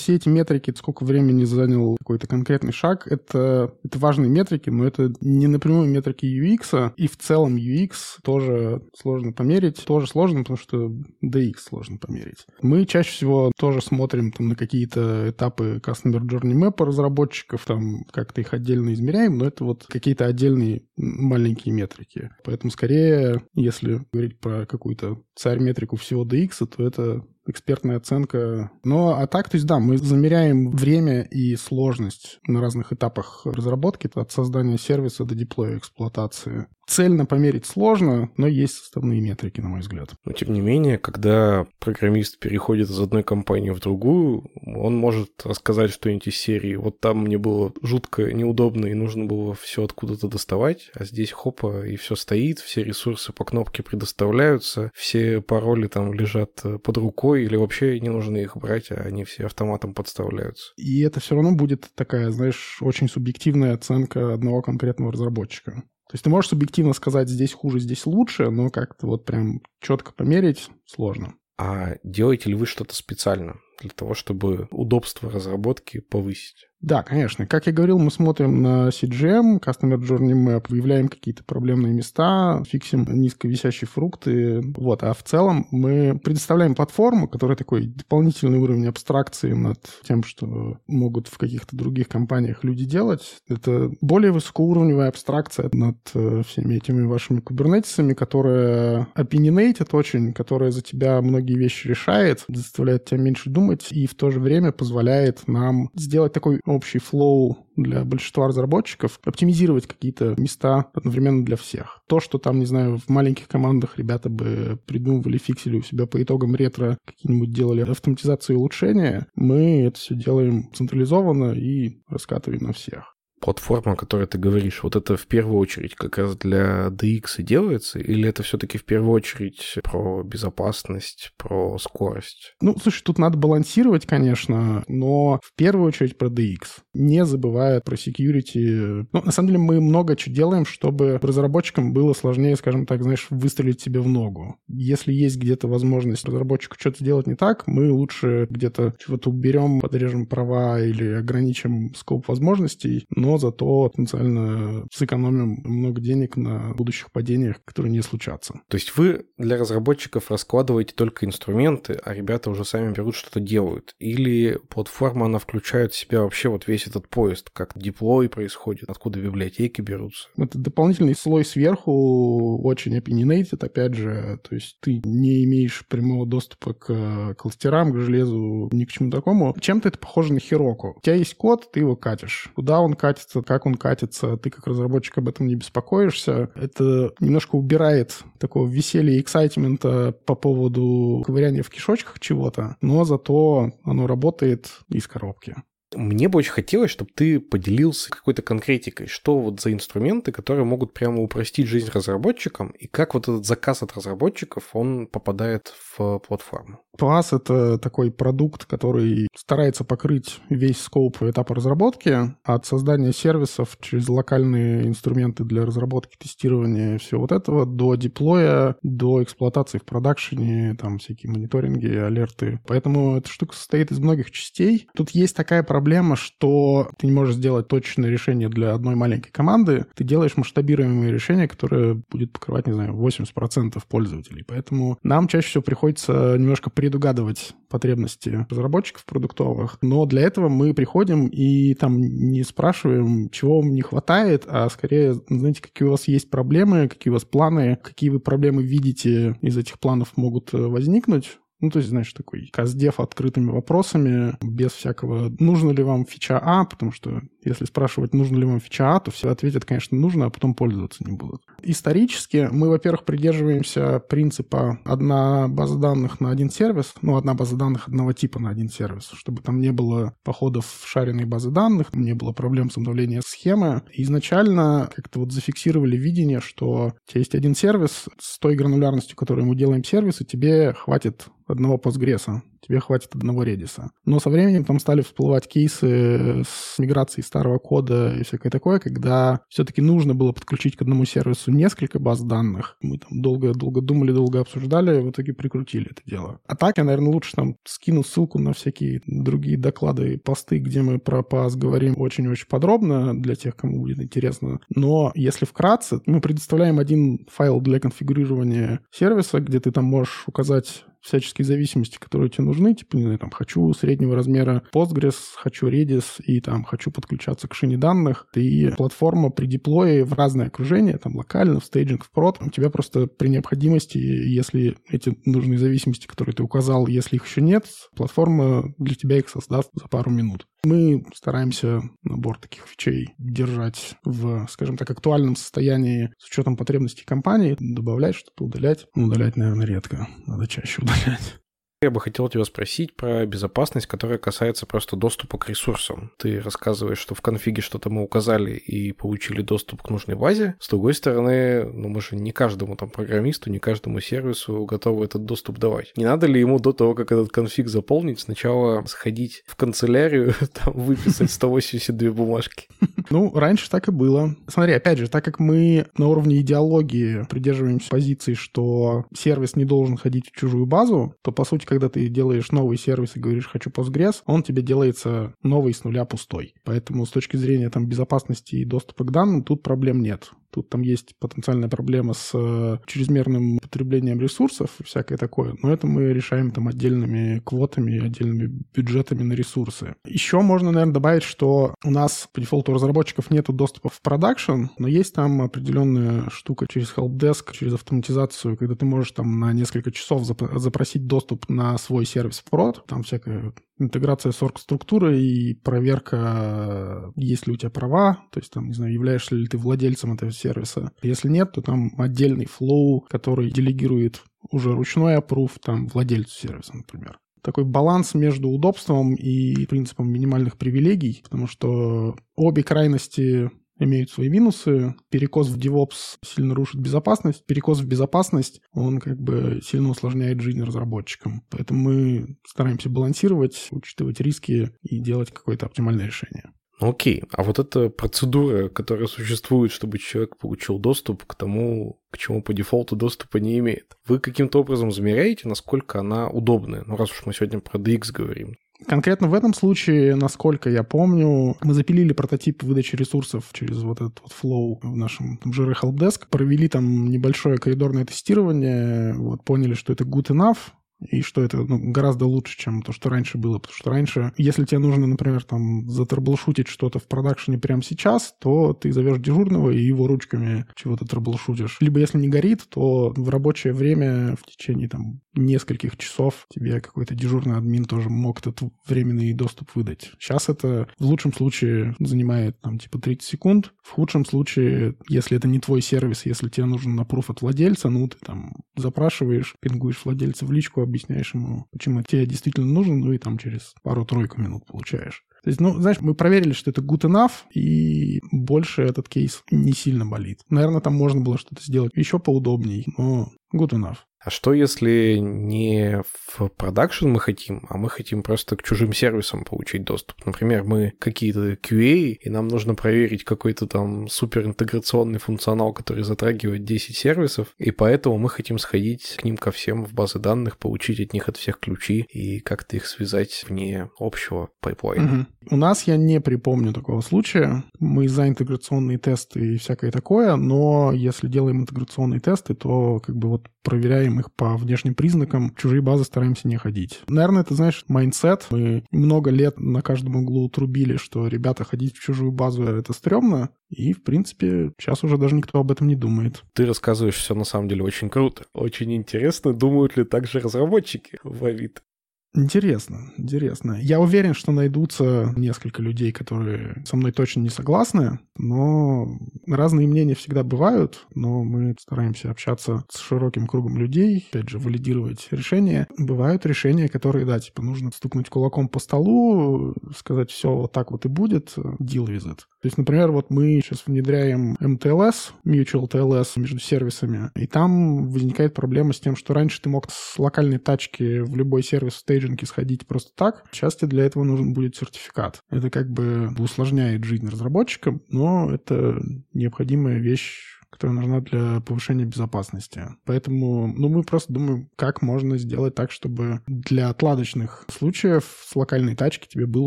[0.00, 5.12] Все эти метрики, сколько времени занял какой-то конкретный шаг, это, это важные метрики, но это
[5.20, 7.92] не напрямую метрики UX, и в целом UX
[8.24, 9.84] тоже сложно померить.
[9.84, 10.90] Тоже сложно, потому что
[11.22, 12.46] DX сложно померить.
[12.62, 18.40] Мы чаще всего тоже смотрим там, на какие-то этапы Customer Journey Map разработчиков, там как-то
[18.40, 22.30] их отдельно измеряем, но это вот какие-то отдельные маленькие метрики.
[22.42, 28.70] Поэтому скорее, если говорить про какую-то царь-метрику всего DX, то это экспертная оценка.
[28.84, 34.10] Но а так, то есть да, мы замеряем время и сложность на разных этапах разработки,
[34.14, 39.80] от создания сервиса до деплоя эксплуатации цельно померить сложно, но есть составные метрики, на мой
[39.80, 40.10] взгляд.
[40.24, 45.92] Но тем не менее, когда программист переходит из одной компании в другую, он может рассказать
[45.92, 46.74] что-нибудь из серии.
[46.74, 51.86] Вот там мне было жутко неудобно и нужно было все откуда-то доставать, а здесь хопа,
[51.86, 57.54] и все стоит, все ресурсы по кнопке предоставляются, все пароли там лежат под рукой или
[57.54, 60.72] вообще не нужно их брать, а они все автоматом подставляются.
[60.76, 65.84] И это все равно будет такая, знаешь, очень субъективная оценка одного конкретного разработчика.
[66.10, 70.12] То есть ты можешь субъективно сказать, здесь хуже, здесь лучше, но как-то вот прям четко
[70.12, 71.34] померить сложно.
[71.56, 76.66] А делаете ли вы что-то специально для того, чтобы удобство разработки повысить?
[76.80, 77.46] Да, конечно.
[77.46, 83.06] Как я говорил, мы смотрим на CGM, Customer Journey Map, выявляем какие-то проблемные места, фиксим
[83.06, 84.62] низковисящие фрукты.
[84.76, 85.02] Вот.
[85.02, 91.28] А в целом мы предоставляем платформу, которая такой дополнительный уровень абстракции над тем, что могут
[91.28, 93.36] в каких-то других компаниях люди делать.
[93.46, 100.80] Это более высокоуровневая абстракция над э, всеми этими вашими кубернетисами, которая opinionated очень, которая за
[100.80, 105.90] тебя многие вещи решает, заставляет тебя меньше думать и в то же время позволяет нам
[105.94, 112.02] сделать такой общий флоу для большинства разработчиков, оптимизировать какие-то места одновременно для всех.
[112.08, 116.22] То, что там, не знаю, в маленьких командах ребята бы придумывали, фиксили у себя по
[116.22, 122.72] итогам ретро, какие-нибудь делали автоматизацию и улучшения, мы это все делаем централизованно и раскатываем на
[122.72, 123.16] всех.
[123.40, 127.42] Платформа, о которой ты говоришь, вот это в первую очередь как раз для DX и
[127.42, 132.54] делается, или это все-таки в первую очередь про безопасность, про скорость?
[132.60, 136.58] Ну, слушай, тут надо балансировать, конечно, но в первую очередь про DX.
[136.94, 139.06] Не забывая про security.
[139.12, 143.26] Ну, на самом деле мы много чего делаем, чтобы разработчикам было сложнее, скажем так, знаешь,
[143.30, 144.56] выстрелить себе в ногу.
[144.68, 150.26] Если есть где-то возможность разработчику что-то сделать не так, мы лучше где-то чего-то уберем, подрежем
[150.26, 157.92] права или ограничим скоп возможностей, но зато потенциально сэкономим много денег на будущих падениях, которые
[157.92, 158.60] не случатся.
[158.68, 163.94] То есть вы для разработчиков раскладываете только инструменты, а ребята уже сами берут что-то делают?
[163.98, 169.20] Или платформа, она включает в себя вообще вот весь этот поезд, как деплой происходит, откуда
[169.20, 170.28] библиотеки берутся?
[170.36, 176.74] Это дополнительный слой сверху, очень opinionated, опять же, то есть ты не имеешь прямого доступа
[176.74, 179.54] к кластерам, к железу, ни к чему такому.
[179.58, 180.94] Чем-то это похоже на Хироку.
[180.96, 182.50] У тебя есть код, ты его катишь.
[182.54, 186.50] Куда он катится, как он катится, ты как разработчик об этом не беспокоишься.
[186.54, 193.72] Это немножко убирает такого веселья и эксайтмента по поводу ковыряния в кишочках чего-то, но зато
[193.84, 195.56] оно работает из коробки.
[195.94, 200.94] Мне бы очень хотелось, чтобы ты поделился какой-то конкретикой, что вот за инструменты, которые могут
[200.94, 206.80] прямо упростить жизнь разработчикам, и как вот этот заказ от разработчиков, он попадает в платформу.
[206.98, 214.08] PaaS— это такой продукт, который старается покрыть весь скоп этапа разработки, от создания сервисов через
[214.08, 220.98] локальные инструменты для разработки, тестирования всего вот этого, до деплоя, до эксплуатации в продакшене, там
[220.98, 222.60] всякие мониторинги, алерты.
[222.66, 224.88] Поэтому эта штука состоит из многих частей.
[224.94, 229.30] Тут есть такая проблема, проблема, что ты не можешь сделать точное решение для одной маленькой
[229.30, 229.86] команды.
[229.94, 234.44] Ты делаешь масштабируемое решение, которое будет покрывать, не знаю, 80% пользователей.
[234.46, 239.78] Поэтому нам чаще всего приходится немножко предугадывать потребности разработчиков продуктовых.
[239.80, 245.14] Но для этого мы приходим и там не спрашиваем, чего вам не хватает, а скорее,
[245.30, 249.56] знаете, какие у вас есть проблемы, какие у вас планы, какие вы проблемы видите из
[249.56, 251.38] этих планов могут возникнуть.
[251.60, 256.64] Ну, то есть, знаешь, такой каздев открытыми вопросами, без всякого «нужно ли вам фича А?»,
[256.64, 260.30] потому что если спрашивать, нужно ли вам фича А, то все ответят, конечно, нужно, а
[260.30, 261.42] потом пользоваться не будут.
[261.62, 267.88] Исторически мы, во-первых, придерживаемся принципа одна база данных на один сервис, ну, одна база данных
[267.88, 272.14] одного типа на один сервис, чтобы там не было походов в шаренные базы данных, не
[272.14, 273.82] было проблем с обновлением схемы.
[273.92, 279.46] изначально как-то вот зафиксировали видение, что у тебя есть один сервис с той гранулярностью, которую
[279.46, 283.90] мы делаем сервисы, тебе хватит одного постгресса тебе хватит одного редиса.
[284.04, 289.40] Но со временем там стали всплывать кейсы с миграцией старого кода и всякое такое, когда
[289.48, 292.76] все-таки нужно было подключить к одному сервису несколько баз данных.
[292.80, 296.40] Мы там долго-долго думали, долго обсуждали, в итоге прикрутили это дело.
[296.46, 300.82] А так я, наверное, лучше там скину ссылку на всякие другие доклады и посты, где
[300.82, 304.60] мы про PaaS говорим очень-очень подробно для тех, кому будет интересно.
[304.74, 310.84] Но если вкратце, мы предоставляем один файл для конфигурирования сервиса, где ты там можешь указать
[311.00, 316.22] всяческие зависимости, которые тебе нужны, типа, не знаю, там, хочу среднего размера Postgres, хочу Redis
[316.24, 321.16] и там хочу подключаться к шине данных, и платформа при деплое в разное окружение, там,
[321.16, 326.34] локально, в стейджинг, в прод, у тебя просто при необходимости, если эти нужные зависимости, которые
[326.34, 327.66] ты указал, если их еще нет,
[327.96, 330.46] платформа для тебя их создаст за пару минут.
[330.64, 337.56] Мы стараемся набор таких фичей держать в, скажем так, актуальном состоянии с учетом потребностей компании,
[337.58, 338.86] добавлять что-то, удалять.
[338.94, 340.08] Ну, удалять, наверное, редко.
[340.26, 341.40] Надо чаще удалять.
[341.82, 346.12] Я бы хотел тебя спросить про безопасность, которая касается просто доступа к ресурсам.
[346.18, 350.56] Ты рассказываешь, что в конфиге что-то мы указали и получили доступ к нужной базе.
[350.60, 355.24] С другой стороны, ну мы же не каждому там программисту, не каждому сервису готовы этот
[355.24, 355.94] доступ давать.
[355.96, 360.74] Не надо ли ему до того, как этот конфиг заполнить, сначала сходить в канцелярию, там
[360.74, 362.68] выписать 182 бумажки?
[363.08, 364.36] Ну, раньше так и было.
[364.46, 369.96] Смотри, опять же, так как мы на уровне идеологии придерживаемся позиции, что сервис не должен
[369.96, 373.70] ходить в чужую базу, то, по сути, когда ты делаешь новый сервис и говоришь «хочу
[373.70, 376.52] Postgres», он тебе делается новый с нуля пустой.
[376.64, 380.32] Поэтому с точки зрения там, безопасности и доступа к данным тут проблем нет.
[380.50, 385.86] Тут там есть потенциальная проблема с э, чрезмерным потреблением ресурсов и всякое такое, но это
[385.86, 389.94] мы решаем там отдельными квотами, отдельными бюджетами на ресурсы.
[390.04, 394.86] Еще можно, наверное, добавить, что у нас по дефолту разработчиков нет доступа в продакшн, но
[394.86, 400.24] есть там определенная штука через helpdesk, через автоматизацию, когда ты можешь там на несколько часов
[400.24, 407.46] запросить доступ на свой сервис в прод, там всякая интеграция с орг-структурой и проверка, есть
[407.46, 410.92] ли у тебя права, то есть там, не знаю, являешься ли ты владельцем этого сервиса.
[411.02, 417.18] Если нет, то там отдельный flow, который делегирует уже ручной опруф там владельцу сервиса, например.
[417.42, 423.50] такой баланс между удобством и принципом минимальных привилегий, потому что обе крайности
[423.80, 424.94] имеют свои минусы.
[425.10, 427.44] Перекос в DevOps сильно рушит безопасность.
[427.46, 431.42] Перекос в безопасность, он как бы сильно усложняет жизнь разработчикам.
[431.50, 436.52] Поэтому мы стараемся балансировать, учитывать риски и делать какое-то оптимальное решение.
[436.80, 442.42] Окей, а вот эта процедура, которая существует, чтобы человек получил доступ к тому, к чему
[442.42, 446.82] по дефолту доступа не имеет, вы каким-то образом замеряете, насколько она удобная?
[446.86, 448.56] Ну раз уж мы сегодня про DX говорим.
[448.86, 454.20] Конкретно в этом случае, насколько я помню, мы запилили прототип выдачи ресурсов через вот этот
[454.22, 460.04] вот flow в нашем Jira Helpdesk, провели там небольшое коридорное тестирование, вот, поняли, что это
[460.04, 460.58] good enough,
[461.00, 463.58] и что это ну, гораздо лучше, чем то, что раньше было.
[463.58, 468.72] Потому что раньше, если тебе нужно, например, там затраблшутить что-то в продакшене прямо сейчас, то
[468.72, 471.78] ты зовешь дежурного и его ручками чего-то траблшутишь.
[471.80, 477.14] Либо если не горит, то в рабочее время в течение там нескольких часов тебе какой-то
[477.14, 480.12] дежурный админ тоже мог этот временный доступ выдать.
[480.18, 483.72] Сейчас это в лучшем случае занимает там типа 30 секунд.
[483.82, 488.08] В худшем случае, если это не твой сервис, если тебе нужен напруф от владельца, ну
[488.08, 493.18] ты там запрашиваешь, пингуешь владельца в личку, объясняешь ему, почему тебе действительно нужен, ну и
[493.18, 495.24] там через пару-тройку минут получаешь.
[495.42, 499.72] То есть, ну, знаешь, мы проверили, что это good enough, и больше этот кейс не
[499.72, 500.40] сильно болит.
[500.50, 503.98] Наверное, там можно было что-то сделать еще поудобней, но good enough.
[504.22, 509.44] А что если не в продакшн мы хотим, а мы хотим просто к чужим сервисам
[509.44, 510.26] получить доступ?
[510.26, 516.64] Например, мы какие-то QA, и нам нужно проверить какой-то там супер интеграционный функционал, который затрагивает
[516.64, 521.00] 10 сервисов, и поэтому мы хотим сходить к ним ко всем в базы данных, получить
[521.00, 525.26] от них от всех ключи и как-то их связать вне общего пайплайна.
[525.40, 525.54] Угу.
[525.54, 527.64] У нас я не припомню такого случая.
[527.78, 533.30] Мы за интеграционные тесты и всякое такое, но если делаем интеграционные тесты, то как бы
[533.30, 537.00] вот проверяем их по внешним признакам, чужие базы стараемся не ходить.
[537.08, 538.46] Наверное, это, знаешь, mindset.
[538.50, 543.50] Мы много лет на каждом углу трубили, что ребята ходить в чужую базу— это стрёмно,
[543.68, 546.42] и, в принципе, сейчас уже даже никто об этом не думает.
[546.54, 548.44] Ты рассказываешь все на самом деле очень круто.
[548.54, 551.82] Очень интересно, думают ли также разработчики в Авито.
[552.32, 553.76] Интересно, интересно.
[553.80, 560.14] Я уверен, что найдутся несколько людей, которые со мной точно не согласны, но разные мнения
[560.14, 565.88] всегда бывают, но мы стараемся общаться с широким кругом людей, опять же, валидировать решения.
[565.98, 571.06] Бывают решения, которые, да, типа нужно стукнуть кулаком по столу, сказать, все вот так вот
[571.06, 572.42] и будет, deal with it.
[572.62, 578.52] То есть, например, вот мы сейчас внедряем MTLS, Mutual TLS между сервисами, и там возникает
[578.54, 582.46] проблема с тем, что раньше ты мог с локальной тачки в любой сервис в стейджинге
[582.46, 583.44] сходить просто так.
[583.50, 585.40] Тебе для этого нужен будет сертификат.
[585.50, 589.00] Это как бы усложняет жизнь разработчикам, но это
[589.32, 592.84] необходимая вещь которая нужна для повышения безопасности.
[593.04, 598.94] Поэтому, ну, мы просто думаем, как можно сделать так, чтобы для отладочных случаев с локальной
[598.94, 599.66] тачки тебе было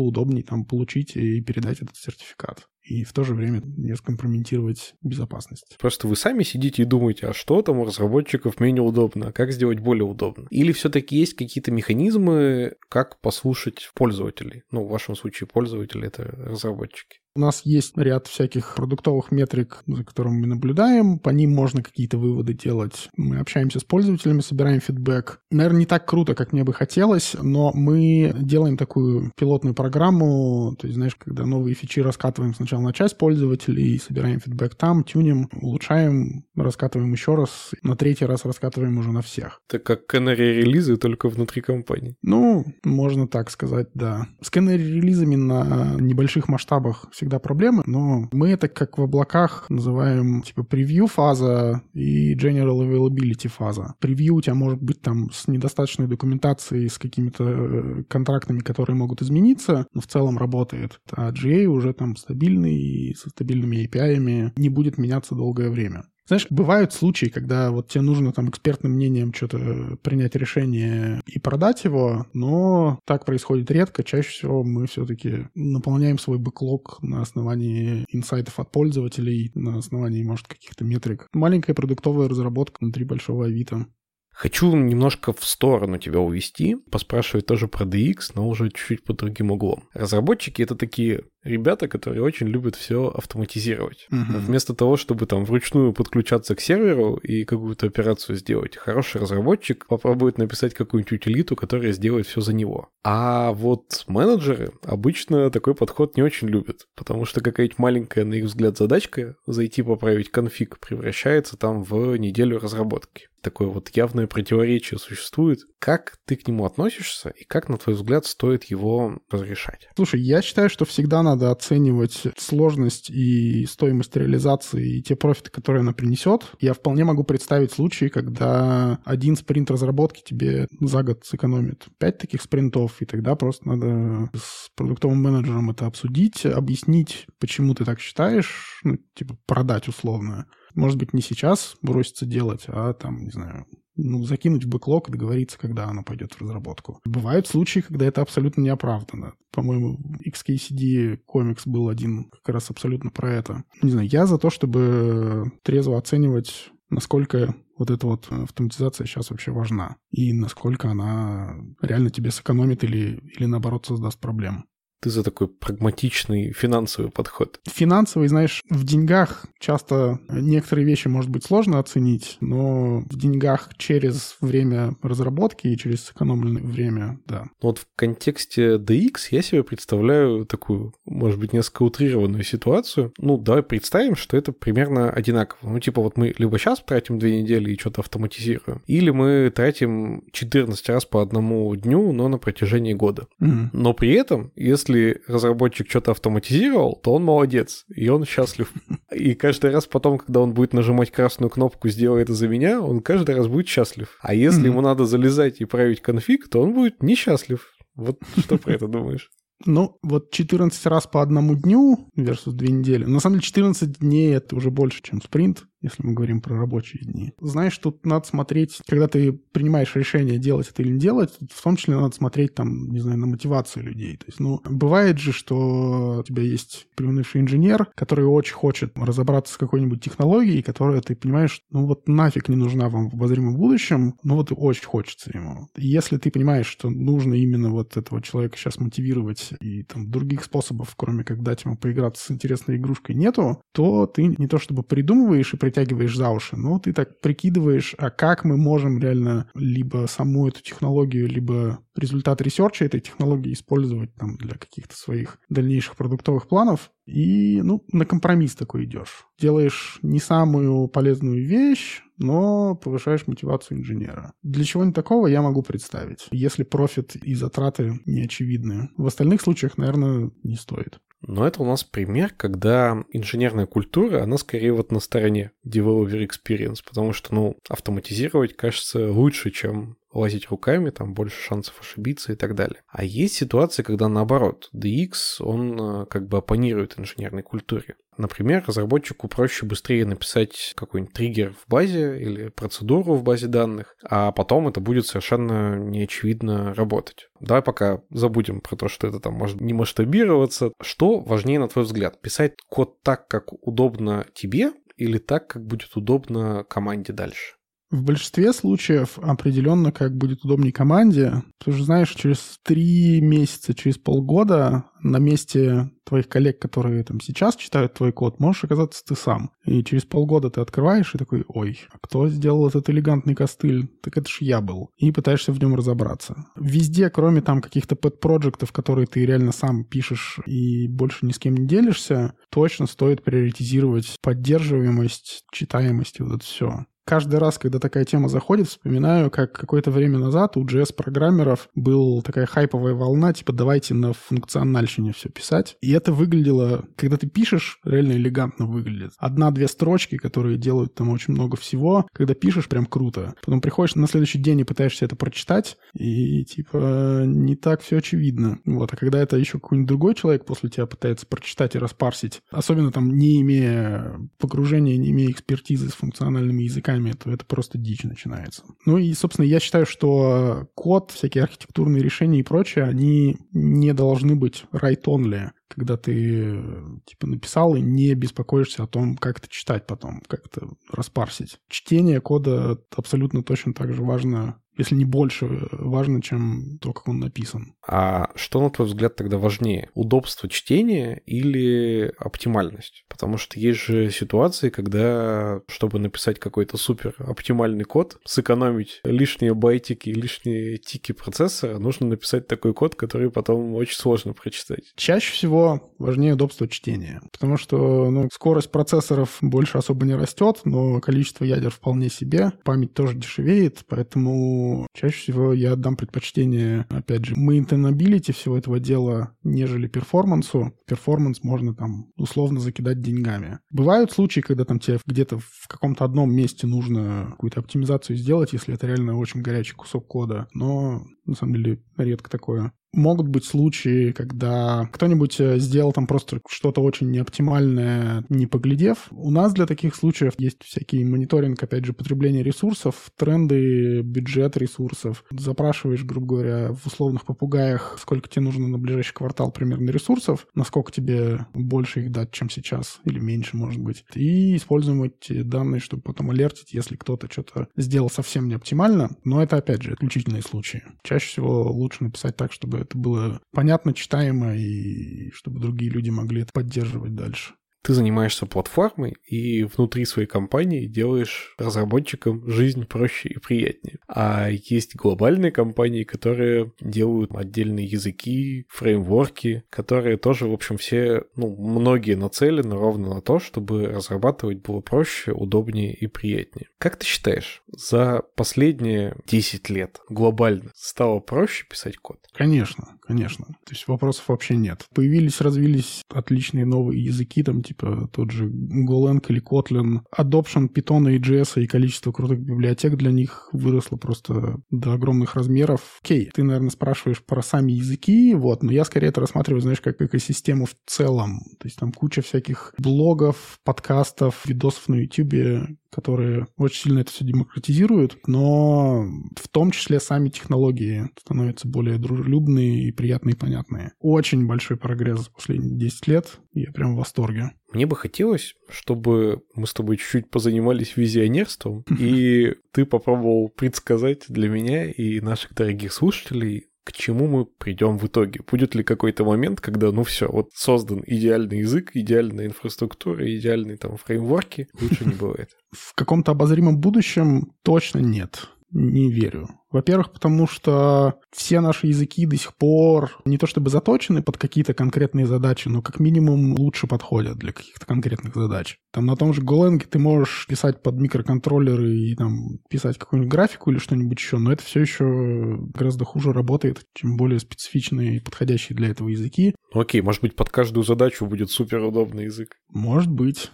[0.00, 5.76] удобнее там получить и передать этот сертификат и в то же время не скомпрометировать безопасность.
[5.80, 9.52] Просто вы сами сидите и думаете, а что там у разработчиков менее удобно, а как
[9.52, 10.46] сделать более удобно?
[10.50, 14.62] Или все-таки есть какие-то механизмы, как послушать пользователей?
[14.70, 17.18] Ну, в вашем случае пользователи— это разработчики.
[17.36, 21.18] У нас есть ряд всяких продуктовых метрик, за которыми мы наблюдаем.
[21.18, 23.08] По ним можно какие-то выводы делать.
[23.16, 25.40] Мы общаемся с пользователями, собираем фидбэк.
[25.50, 30.76] Наверное, не так круто, как мне бы хотелось, но мы делаем такую пилотную программу.
[30.78, 35.48] То есть, знаешь, когда новые фичи раскатываем сначала на часть пользователей, собираем фидбэк там, тюним,
[35.60, 37.70] улучшаем, раскатываем еще раз.
[37.82, 39.60] На третий раз раскатываем уже на всех.
[39.68, 42.16] Это как канари-релизы, только внутри компании.
[42.22, 44.26] Ну, можно так сказать, да.
[44.40, 50.62] С канари-релизами на небольших масштабах всегда проблемы, но мы это как в облаках называем типа
[50.62, 53.94] превью фаза и general availability фаза.
[54.00, 59.22] Превью у тебя может быть там с недостаточной документацией, с какими-то э, контрактами, которые могут
[59.22, 61.00] измениться, но в целом работает.
[61.12, 62.16] А GA уже там
[62.64, 66.04] и со стабильными API не будет меняться долгое время.
[66.26, 71.84] Знаешь, бывают случаи, когда вот тебе нужно там экспертным мнением что-то принять решение и продать
[71.84, 74.02] его, но так происходит редко.
[74.02, 80.48] Чаще всего мы все-таки наполняем свой бэклог на основании инсайтов от пользователей, на основании, может,
[80.48, 81.28] каких-то метрик.
[81.34, 83.86] Маленькая продуктовая разработка внутри большого Авито.
[84.34, 89.52] Хочу немножко в сторону тебя увести, поспрашивать тоже про DX, но уже чуть-чуть под другим
[89.52, 89.88] углом.
[89.94, 94.08] Разработчики— это такие ребята, которые очень любят все автоматизировать.
[94.10, 94.38] Uh-huh.
[94.38, 100.38] Вместо того, чтобы там вручную подключаться к серверу и какую-то операцию сделать, хороший разработчик попробует
[100.38, 102.88] написать какую-нибудь утилиту, которая сделает все за него.
[103.04, 108.44] А вот менеджеры обычно такой подход не очень любят, потому что какая-нибудь маленькая, на их
[108.44, 113.28] взгляд, задачка зайти поправить конфиг превращается там в неделю разработки.
[113.44, 115.60] Такое вот явное противоречие существует.
[115.78, 119.86] Как ты к нему относишься и как, на твой взгляд, стоит его разрешать?
[119.94, 125.80] Слушай, я считаю, что всегда надо оценивать сложность и стоимость реализации и те профиты, которые
[125.80, 126.44] она принесет.
[126.58, 132.42] Я вполне могу представить случаи, когда один спринт разработки тебе за год сэкономит пять таких
[132.42, 138.80] спринтов, и тогда просто надо с продуктовым менеджером это обсудить, объяснить, почему ты так считаешь,
[138.84, 140.46] ну, типа продать условно.
[140.74, 145.12] Может быть, не сейчас броситься делать, а там, не знаю, ну, закинуть в бэклог и
[145.12, 147.00] договориться, когда оно пойдет в разработку.
[147.04, 149.34] Бывают случаи, когда это абсолютно неоправданно.
[149.52, 153.64] По-моему, XKCD комикс был один как раз абсолютно про это.
[153.82, 159.50] Не знаю, я за то, чтобы трезво оценивать, насколько вот эта вот автоматизация сейчас вообще
[159.50, 164.64] важна и насколько она реально тебе сэкономит или, или наоборот создаст проблем
[165.04, 167.60] ты за такой прагматичный финансовый подход?
[167.66, 174.36] Финансовый, знаешь, в деньгах часто некоторые вещи может быть сложно оценить, но в деньгах через
[174.40, 177.44] время разработки и через сэкономленное время, да.
[177.60, 183.12] Вот в контексте DX я себе представляю такую, может быть, несколько утрированную ситуацию.
[183.18, 185.68] Ну, давай представим, что это примерно одинаково.
[185.68, 190.22] Ну, типа вот мы либо сейчас тратим две недели и что-то автоматизируем, или мы тратим
[190.32, 193.26] 14 раз по одному дню, но на протяжении года.
[193.42, 193.68] Mm-hmm.
[193.74, 198.72] Но при этом, если если разработчик что-то автоматизировал, то он молодец, и он счастлив.
[199.12, 203.00] И каждый раз потом, когда он будет нажимать красную кнопку «Сделай это за меня», он
[203.00, 204.18] каждый раз будет счастлив.
[204.20, 204.66] А если mm-hmm.
[204.66, 207.68] ему надо залезать и править конфиг, то он будет несчастлив.
[207.94, 209.30] Вот что про это думаешь?
[209.66, 213.04] Ну, вот 14 раз по одному дню versus 2 недели.
[213.04, 217.02] На самом деле 14 дней это уже больше, чем спринт если мы говорим про рабочие
[217.02, 217.32] дни.
[217.40, 221.76] Знаешь, тут надо смотреть, когда ты принимаешь решение, делать это или не делать, в том
[221.76, 224.16] числе надо смотреть там, не знаю, на мотивацию людей.
[224.16, 229.54] То есть, ну, бывает же, что у тебя есть применивший инженер, который очень хочет разобраться
[229.54, 234.14] с какой-нибудь технологией, которая, ты понимаешь, ну вот нафиг не нужна вам в обозримом будущем,
[234.22, 235.68] но вот очень хочется ему.
[235.76, 240.44] И если ты понимаешь, что нужно именно вот этого человека сейчас мотивировать, и там других
[240.44, 244.82] способов, кроме как дать ему поиграться с интересной игрушкой, нету, то ты не то чтобы
[244.82, 250.06] придумываешь и притягиваешь за уши, но ты так прикидываешь, а как мы можем реально либо
[250.08, 255.96] саму эту технологию, либо результат research а этой технологии использовать там для каких-то своих дальнейших
[255.96, 256.90] продуктовых планов.
[257.06, 259.26] И, ну, на компромисс такой идешь.
[259.38, 264.32] Делаешь не самую полезную вещь, но повышаешь мотивацию инженера.
[264.42, 268.90] Для чего-нибудь такого я могу представить, если профит и затраты не очевидны.
[268.96, 271.00] В остальных случаях, наверное, не стоит.
[271.26, 276.80] Но это у нас пример, когда инженерная культура, она скорее вот на стороне developer experience,
[276.84, 282.54] потому что, ну, автоматизировать кажется лучше, чем лазить руками, там больше шансов ошибиться и так
[282.54, 282.82] далее.
[282.88, 287.96] А есть ситуации, когда наоборот, DX, он э, как бы оппонирует инженерной культуре.
[288.16, 294.30] Например, разработчику проще быстрее написать какой-нибудь триггер в базе или процедуру в базе данных, а
[294.30, 297.28] потом это будет совершенно неочевидно работать.
[297.40, 300.72] Давай пока забудем про то, что это там может не масштабироваться.
[300.80, 302.20] Что важнее, на твой взгляд?
[302.20, 307.56] Писать код так, как удобно тебе, или так, как будет удобно команде дальше?
[307.90, 311.42] В большинстве случаев определенно как будет удобнее команде.
[311.64, 317.56] Ты же знаешь, через три месяца, через полгода на месте твоих коллег, которые там сейчас
[317.56, 319.50] читают твой код, можешь оказаться ты сам.
[319.64, 323.86] И через полгода ты открываешь и такой, ой, а кто сделал этот элегантный костыль?
[324.02, 324.90] Так это ж я был.
[324.96, 326.46] И пытаешься в нем разобраться.
[326.56, 331.54] Везде, кроме там каких-то пэт-проектов, которые ты реально сам пишешь и больше ни с кем
[331.54, 338.04] не делишься, точно стоит приоритизировать поддерживаемость, читаемость и вот это все каждый раз, когда такая
[338.04, 343.94] тема заходит, вспоминаю, как какое-то время назад у JS-программеров была такая хайповая волна, типа давайте
[343.94, 345.76] на функциональщине все писать.
[345.80, 349.12] И это выглядело, когда ты пишешь, реально элегантно выглядит.
[349.18, 353.34] Одна-две строчки, которые делают там очень много всего, когда пишешь, прям круто.
[353.44, 358.58] Потом приходишь на следующий день и пытаешься это прочитать, и типа не так все очевидно.
[358.64, 362.92] Вот, а когда это еще какой-нибудь другой человек после тебя пытается прочитать и распарсить, особенно
[362.92, 368.04] там не имея погружения, не имея экспертизы с функциональными языками, языками, то это просто дичь
[368.04, 368.64] начинается.
[368.86, 374.36] Ну и, собственно, я считаю, что код, всякие архитектурные решения и прочее, они не должны
[374.36, 376.62] быть right-only когда ты
[377.04, 381.58] типа написал и не беспокоишься о том, как это читать потом, как это распарсить.
[381.68, 387.20] Чтение кода абсолютно точно так же важно если не больше важно, чем то, как он
[387.20, 387.74] написан.
[387.86, 389.90] А что, на твой взгляд, тогда важнее?
[389.94, 393.04] Удобство чтения или оптимальность?
[393.08, 400.10] Потому что есть же ситуации, когда, чтобы написать какой-то супер оптимальный код, сэкономить лишние байтики,
[400.10, 404.92] лишние тики процессора, нужно написать такой код, который потом очень сложно прочитать.
[404.96, 411.00] Чаще всего важнее удобство чтения, потому что ну, скорость процессоров больше особо не растет, но
[411.00, 417.34] количество ядер вполне себе, память тоже дешевеет, поэтому чаще всего я отдам предпочтение, опять же,
[417.34, 420.72] maintainability всего этого дела, нежели перформансу.
[420.86, 423.58] Перформанс можно там условно закидать деньгами.
[423.70, 428.74] Бывают случаи, когда там тебе где-то в каком-то одном месте нужно какую-то оптимизацию сделать, если
[428.74, 434.12] это реально очень горячий кусок кода, но на самом деле редко такое могут быть случаи,
[434.12, 439.08] когда кто-нибудь э, сделал там просто что-то очень неоптимальное, не поглядев.
[439.10, 445.24] У нас для таких случаев есть всякий мониторинг, опять же, потребления ресурсов, тренды, бюджет ресурсов.
[445.30, 450.92] Запрашиваешь, грубо говоря, в условных попугаях, сколько тебе нужно на ближайший квартал примерно ресурсов, насколько
[450.92, 454.04] тебе больше их дать, чем сейчас, или меньше, может быть.
[454.14, 459.10] И используем эти данные, чтобы потом алертить, если кто-то что-то сделал совсем не оптимально.
[459.24, 460.82] Но это, опять же, исключительные случаи.
[461.02, 466.42] Чаще всего лучше написать так, чтобы это было понятно, читаемо, и чтобы другие люди могли
[466.42, 467.54] это поддерживать дальше
[467.84, 473.98] ты занимаешься платформой и внутри своей компании делаешь разработчикам жизнь проще и приятнее.
[474.08, 481.54] А есть глобальные компании, которые делают отдельные языки, фреймворки, которые тоже, в общем, все, ну,
[481.56, 486.68] многие нацелены ровно на то, чтобы разрабатывать было проще, удобнее и приятнее.
[486.78, 492.18] Как ты считаешь, за последние 10 лет глобально стало проще писать код?
[492.32, 493.46] Конечно, конечно.
[493.46, 494.86] То есть вопросов вообще нет.
[494.94, 501.18] Появились, развились отличные новые языки, там типа тот же Golang или Kotlin, adoption Python и
[501.18, 505.98] JS и количество крутых библиотек для них выросло просто до огромных размеров.
[506.02, 510.00] Окей, ты, наверное, спрашиваешь про сами языки, вот, но я скорее это рассматриваю, знаешь, как
[510.00, 511.40] экосистему в целом.
[511.58, 517.24] То есть там куча всяких блогов, подкастов, видосов на YouTube, которые очень сильно это все
[517.24, 519.06] демократизируют, но
[519.36, 523.92] в том числе сами технологии становятся более дружелюбные и приятные и понятные.
[524.00, 527.52] Очень большой прогресс за последние 10 лет, я прям в восторге.
[527.72, 534.48] Мне бы хотелось, чтобы мы с тобой чуть-чуть позанимались визионерством, и ты попробовал предсказать для
[534.48, 538.40] меня и наших дорогих слушателей, к чему мы придем в итоге.
[538.48, 543.96] Будет ли какой-то момент, когда, ну все, вот создан идеальный язык, идеальная инфраструктура, идеальные там
[543.96, 545.50] фреймворки, лучше не бывает.
[545.72, 549.48] В каком-то обозримом будущем точно нет не верю.
[549.70, 554.74] Во-первых, потому что все наши языки до сих пор не то чтобы заточены под какие-то
[554.74, 558.78] конкретные задачи, но как минимум лучше подходят для каких-то конкретных задач.
[558.92, 563.70] Там на том же Golang ты можешь писать под микроконтроллеры и там писать какую-нибудь графику
[563.70, 568.76] или что-нибудь еще, но это все еще гораздо хуже работает, чем более специфичные и подходящие
[568.76, 569.54] для этого языки.
[569.72, 572.56] Окей, может быть, под каждую задачу будет супер удобный язык.
[572.68, 573.50] Может быть.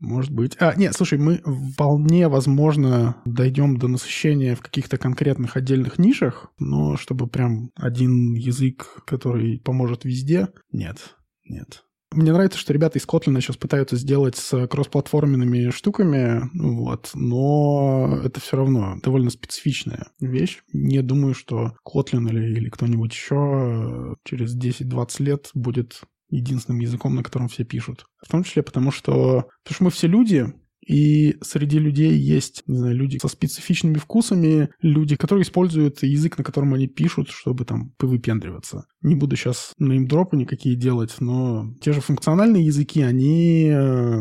[0.00, 0.56] Может быть.
[0.58, 1.42] А, нет, слушай, мы
[1.74, 9.02] вполне возможно дойдем до насыщения в каких-то конкретных отдельных нишах, но чтобы прям один язык,
[9.06, 11.84] который поможет везде, нет, нет.
[12.12, 18.40] Мне нравится, что ребята из Kotlin сейчас пытаются сделать с кроссплатформенными штуками, вот, но это
[18.40, 20.60] все равно довольно специфичная вещь.
[20.72, 27.22] Не думаю, что Kotlin или, или кто-нибудь еще через 10-20 лет будет единственным языком, на
[27.22, 28.06] котором все пишут.
[28.24, 30.52] В том числе потому, что, потому что мы все люди,
[30.86, 36.44] и среди людей есть, не знаю, люди со специфичными вкусами, люди, которые используют язык, на
[36.44, 38.86] котором они пишут, чтобы там повыпендриваться.
[39.02, 44.20] Не буду сейчас неймдропы никакие делать, но те же функциональные языки, они э,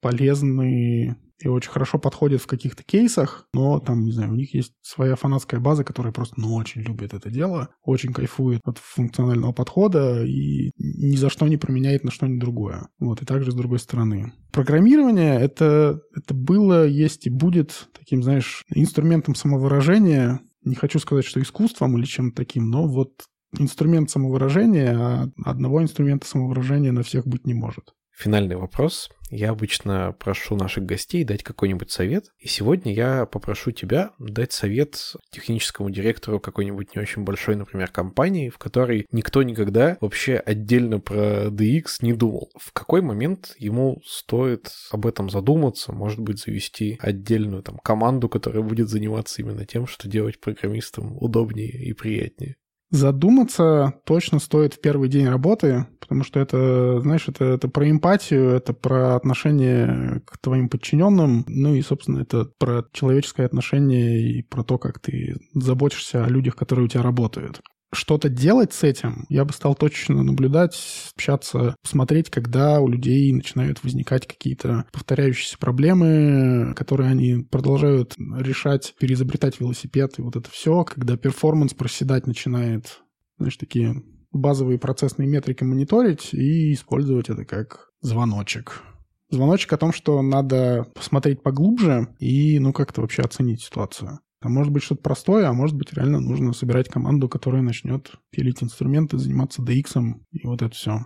[0.00, 4.72] полезны и очень хорошо подходит в каких-то кейсах, но там, не знаю, у них есть
[4.82, 10.24] своя фанатская база, которая просто, ну, очень любит это дело, очень кайфует от функционального подхода
[10.24, 12.88] и ни за что не променяет на что-нибудь другое.
[12.98, 14.32] Вот, и также с другой стороны.
[14.52, 20.40] Программирование это, это было, есть и будет таким, знаешь, инструментом самовыражения.
[20.64, 23.24] Не хочу сказать, что искусством или чем-то таким, но вот
[23.58, 27.92] инструмент самовыражения, а одного инструмента самовыражения на всех быть не может.
[28.16, 29.10] Финальный вопрос.
[29.28, 35.12] Я обычно прошу наших гостей дать какой-нибудь совет, и сегодня я попрошу тебя дать совет
[35.30, 41.48] техническому директору какой-нибудь не очень большой, например, компании, в которой никто никогда вообще отдельно про
[41.48, 42.50] DX не думал.
[42.58, 48.62] В какой момент ему стоит об этом задуматься, может быть, завести отдельную там команду, которая
[48.62, 52.56] будет заниматься именно тем, что делать программистам удобнее и приятнее?
[52.90, 58.50] Задуматься точно стоит в первый день работы, потому что это, знаешь, это, это про эмпатию,
[58.50, 64.62] это про отношение к твоим подчиненным, ну и, собственно, это про человеческое отношение и про
[64.62, 67.60] то, как ты заботишься о людях, которые у тебя работают
[67.92, 70.76] что-то делать с этим, я бы стал точно наблюдать,
[71.14, 79.60] общаться, смотреть, когда у людей начинают возникать какие-то повторяющиеся проблемы, которые они продолжают решать, переизобретать
[79.60, 83.00] велосипед и вот это все, когда перформанс проседать начинает,
[83.38, 84.02] знаешь, такие
[84.32, 88.82] базовые процессные метрики мониторить и использовать это как звоночек.
[89.30, 94.20] Звоночек о том, что надо посмотреть поглубже и, ну, как-то вообще оценить ситуацию.
[94.46, 98.62] А может быть что-то простое, а может быть реально нужно собирать команду, которая начнет пилить
[98.62, 101.04] инструменты, заниматься DX и вот это все.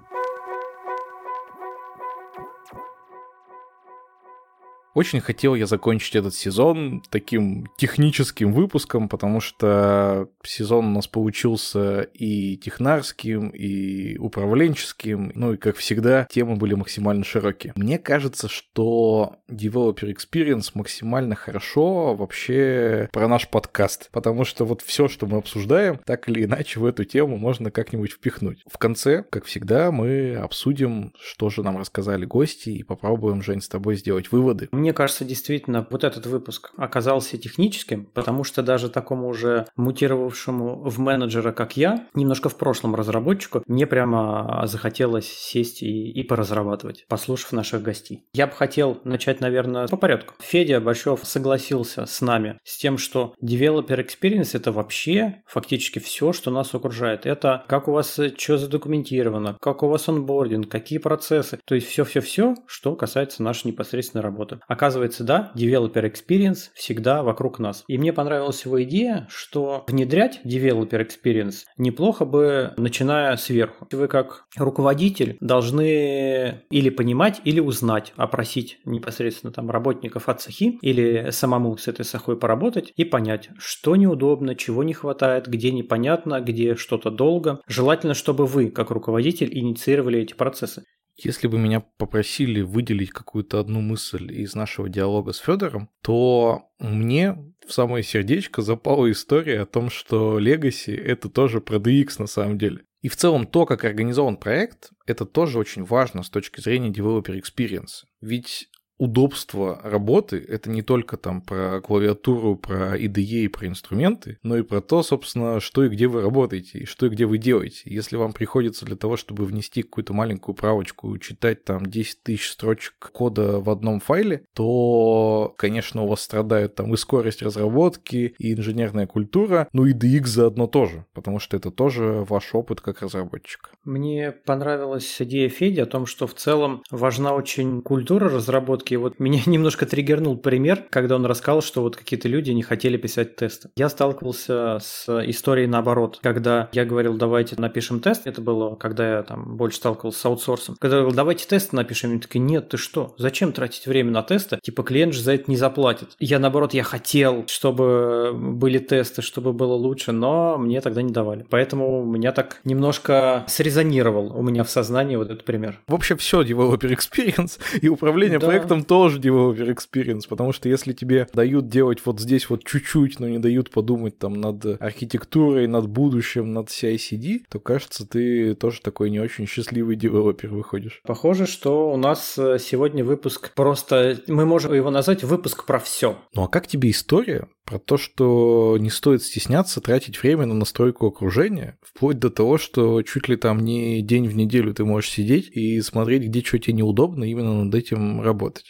[4.95, 12.03] Очень хотел я закончить этот сезон таким техническим выпуском, потому что сезон у нас получился
[12.03, 17.73] и технарским, и управленческим, ну и, как всегда, темы были максимально широкие.
[17.77, 25.07] Мне кажется, что Developer Experience максимально хорошо вообще про наш подкаст, потому что вот все,
[25.07, 28.65] что мы обсуждаем, так или иначе в эту тему можно как-нибудь впихнуть.
[28.69, 33.69] В конце, как всегда, мы обсудим, что же нам рассказали гости, и попробуем, Жень, с
[33.69, 34.69] тобой сделать выводы.
[34.81, 40.99] Мне кажется, действительно, вот этот выпуск оказался техническим, потому что даже такому уже мутировавшему в
[40.99, 47.53] менеджера, как я, немножко в прошлом разработчику, мне прямо захотелось сесть и, и поразрабатывать, послушав
[47.53, 48.25] наших гостей.
[48.33, 50.33] Я бы хотел начать, наверное, по порядку.
[50.41, 56.51] Федя Большов согласился с нами с тем, что Developer Experience– это вообще фактически все, что
[56.51, 57.27] нас окружает.
[57.27, 61.61] Это как у вас что задокументировано, как у вас онбординг, какие процессы.
[61.67, 64.61] То есть все-все-все, что касается нашей непосредственной работы.
[64.71, 67.83] Оказывается, да, developer experience всегда вокруг нас.
[67.89, 73.89] И мне понравилась его идея, что внедрять developer experience неплохо бы, начиная сверху.
[73.91, 81.31] Вы как руководитель должны или понимать, или узнать, опросить непосредственно там работников от сахи или
[81.31, 86.77] самому с этой сахой поработать и понять, что неудобно, чего не хватает, где непонятно, где
[86.77, 87.61] что-то долго.
[87.67, 90.85] Желательно, чтобы вы, как руководитель, инициировали эти процессы.
[91.23, 97.37] Если бы меня попросили выделить какую-то одну мысль из нашего диалога с Федором, то мне
[97.67, 102.57] в самое сердечко запала история о том, что Legacy— это тоже про DX на самом
[102.57, 102.85] деле.
[103.03, 107.39] И в целом то, как организован проект, это тоже очень важно с точки зрения developer
[107.39, 108.05] experience.
[108.21, 108.70] Ведь
[109.01, 114.63] удобство работы— это не только там про клавиатуру, про IDE и про инструменты, но и
[114.63, 117.81] про то, собственно, что и где вы работаете, и что и где вы делаете.
[117.87, 122.95] Если вам приходится для того, чтобы внести какую-то маленькую правочку, читать там 10 тысяч строчек
[123.13, 129.07] кода в одном файле, то, конечно, у вас страдает там и скорость разработки, и инженерная
[129.07, 133.71] культура, ну и DX заодно тоже, потому что это тоже ваш опыт как разработчика.
[133.85, 139.21] Мне понравилась идея Феди о том, что в целом важна очень культура разработки все-таки вот
[139.21, 143.71] меня немножко триггернул пример, когда он рассказал, что вот какие-то люди не хотели писать тесты.
[143.77, 149.23] Я сталкивался с историей наоборот, когда я говорил, давайте напишем тест, это было, когда я
[149.23, 152.77] там больше сталкивался с аутсорсом, когда я говорил, давайте тесты напишем, они такие, нет, ты
[152.77, 156.11] что, зачем тратить время на тесты, типа клиент же за это не заплатит.
[156.19, 161.47] Я наоборот, я хотел, чтобы были тесты, чтобы было лучше, но мне тогда не давали.
[161.51, 165.81] Поэтому меня так немножко срезонировал у меня в сознании вот этот пример.
[165.87, 168.47] В общем, все developer experience и управление да.
[168.47, 173.21] проектом этом тоже developer experience, потому что если тебе дают делать вот здесь вот чуть-чуть,
[173.21, 178.81] но не дают подумать там над архитектурой, над будущим, над CI-CD, то кажется, ты тоже
[178.81, 181.01] такой не очень счастливый девелопер выходишь.
[181.05, 184.19] Похоже, что у нас э, сегодня выпуск просто...
[184.27, 186.19] Мы можем его назвать выпуск про все.
[186.35, 191.07] Ну а как тебе история про то, что не стоит стесняться тратить время на настройку
[191.07, 195.49] окружения, вплоть до того, что чуть ли там не день в неделю ты можешь сидеть
[195.53, 198.70] и смотреть, где что тебе неудобно, именно над этим работать.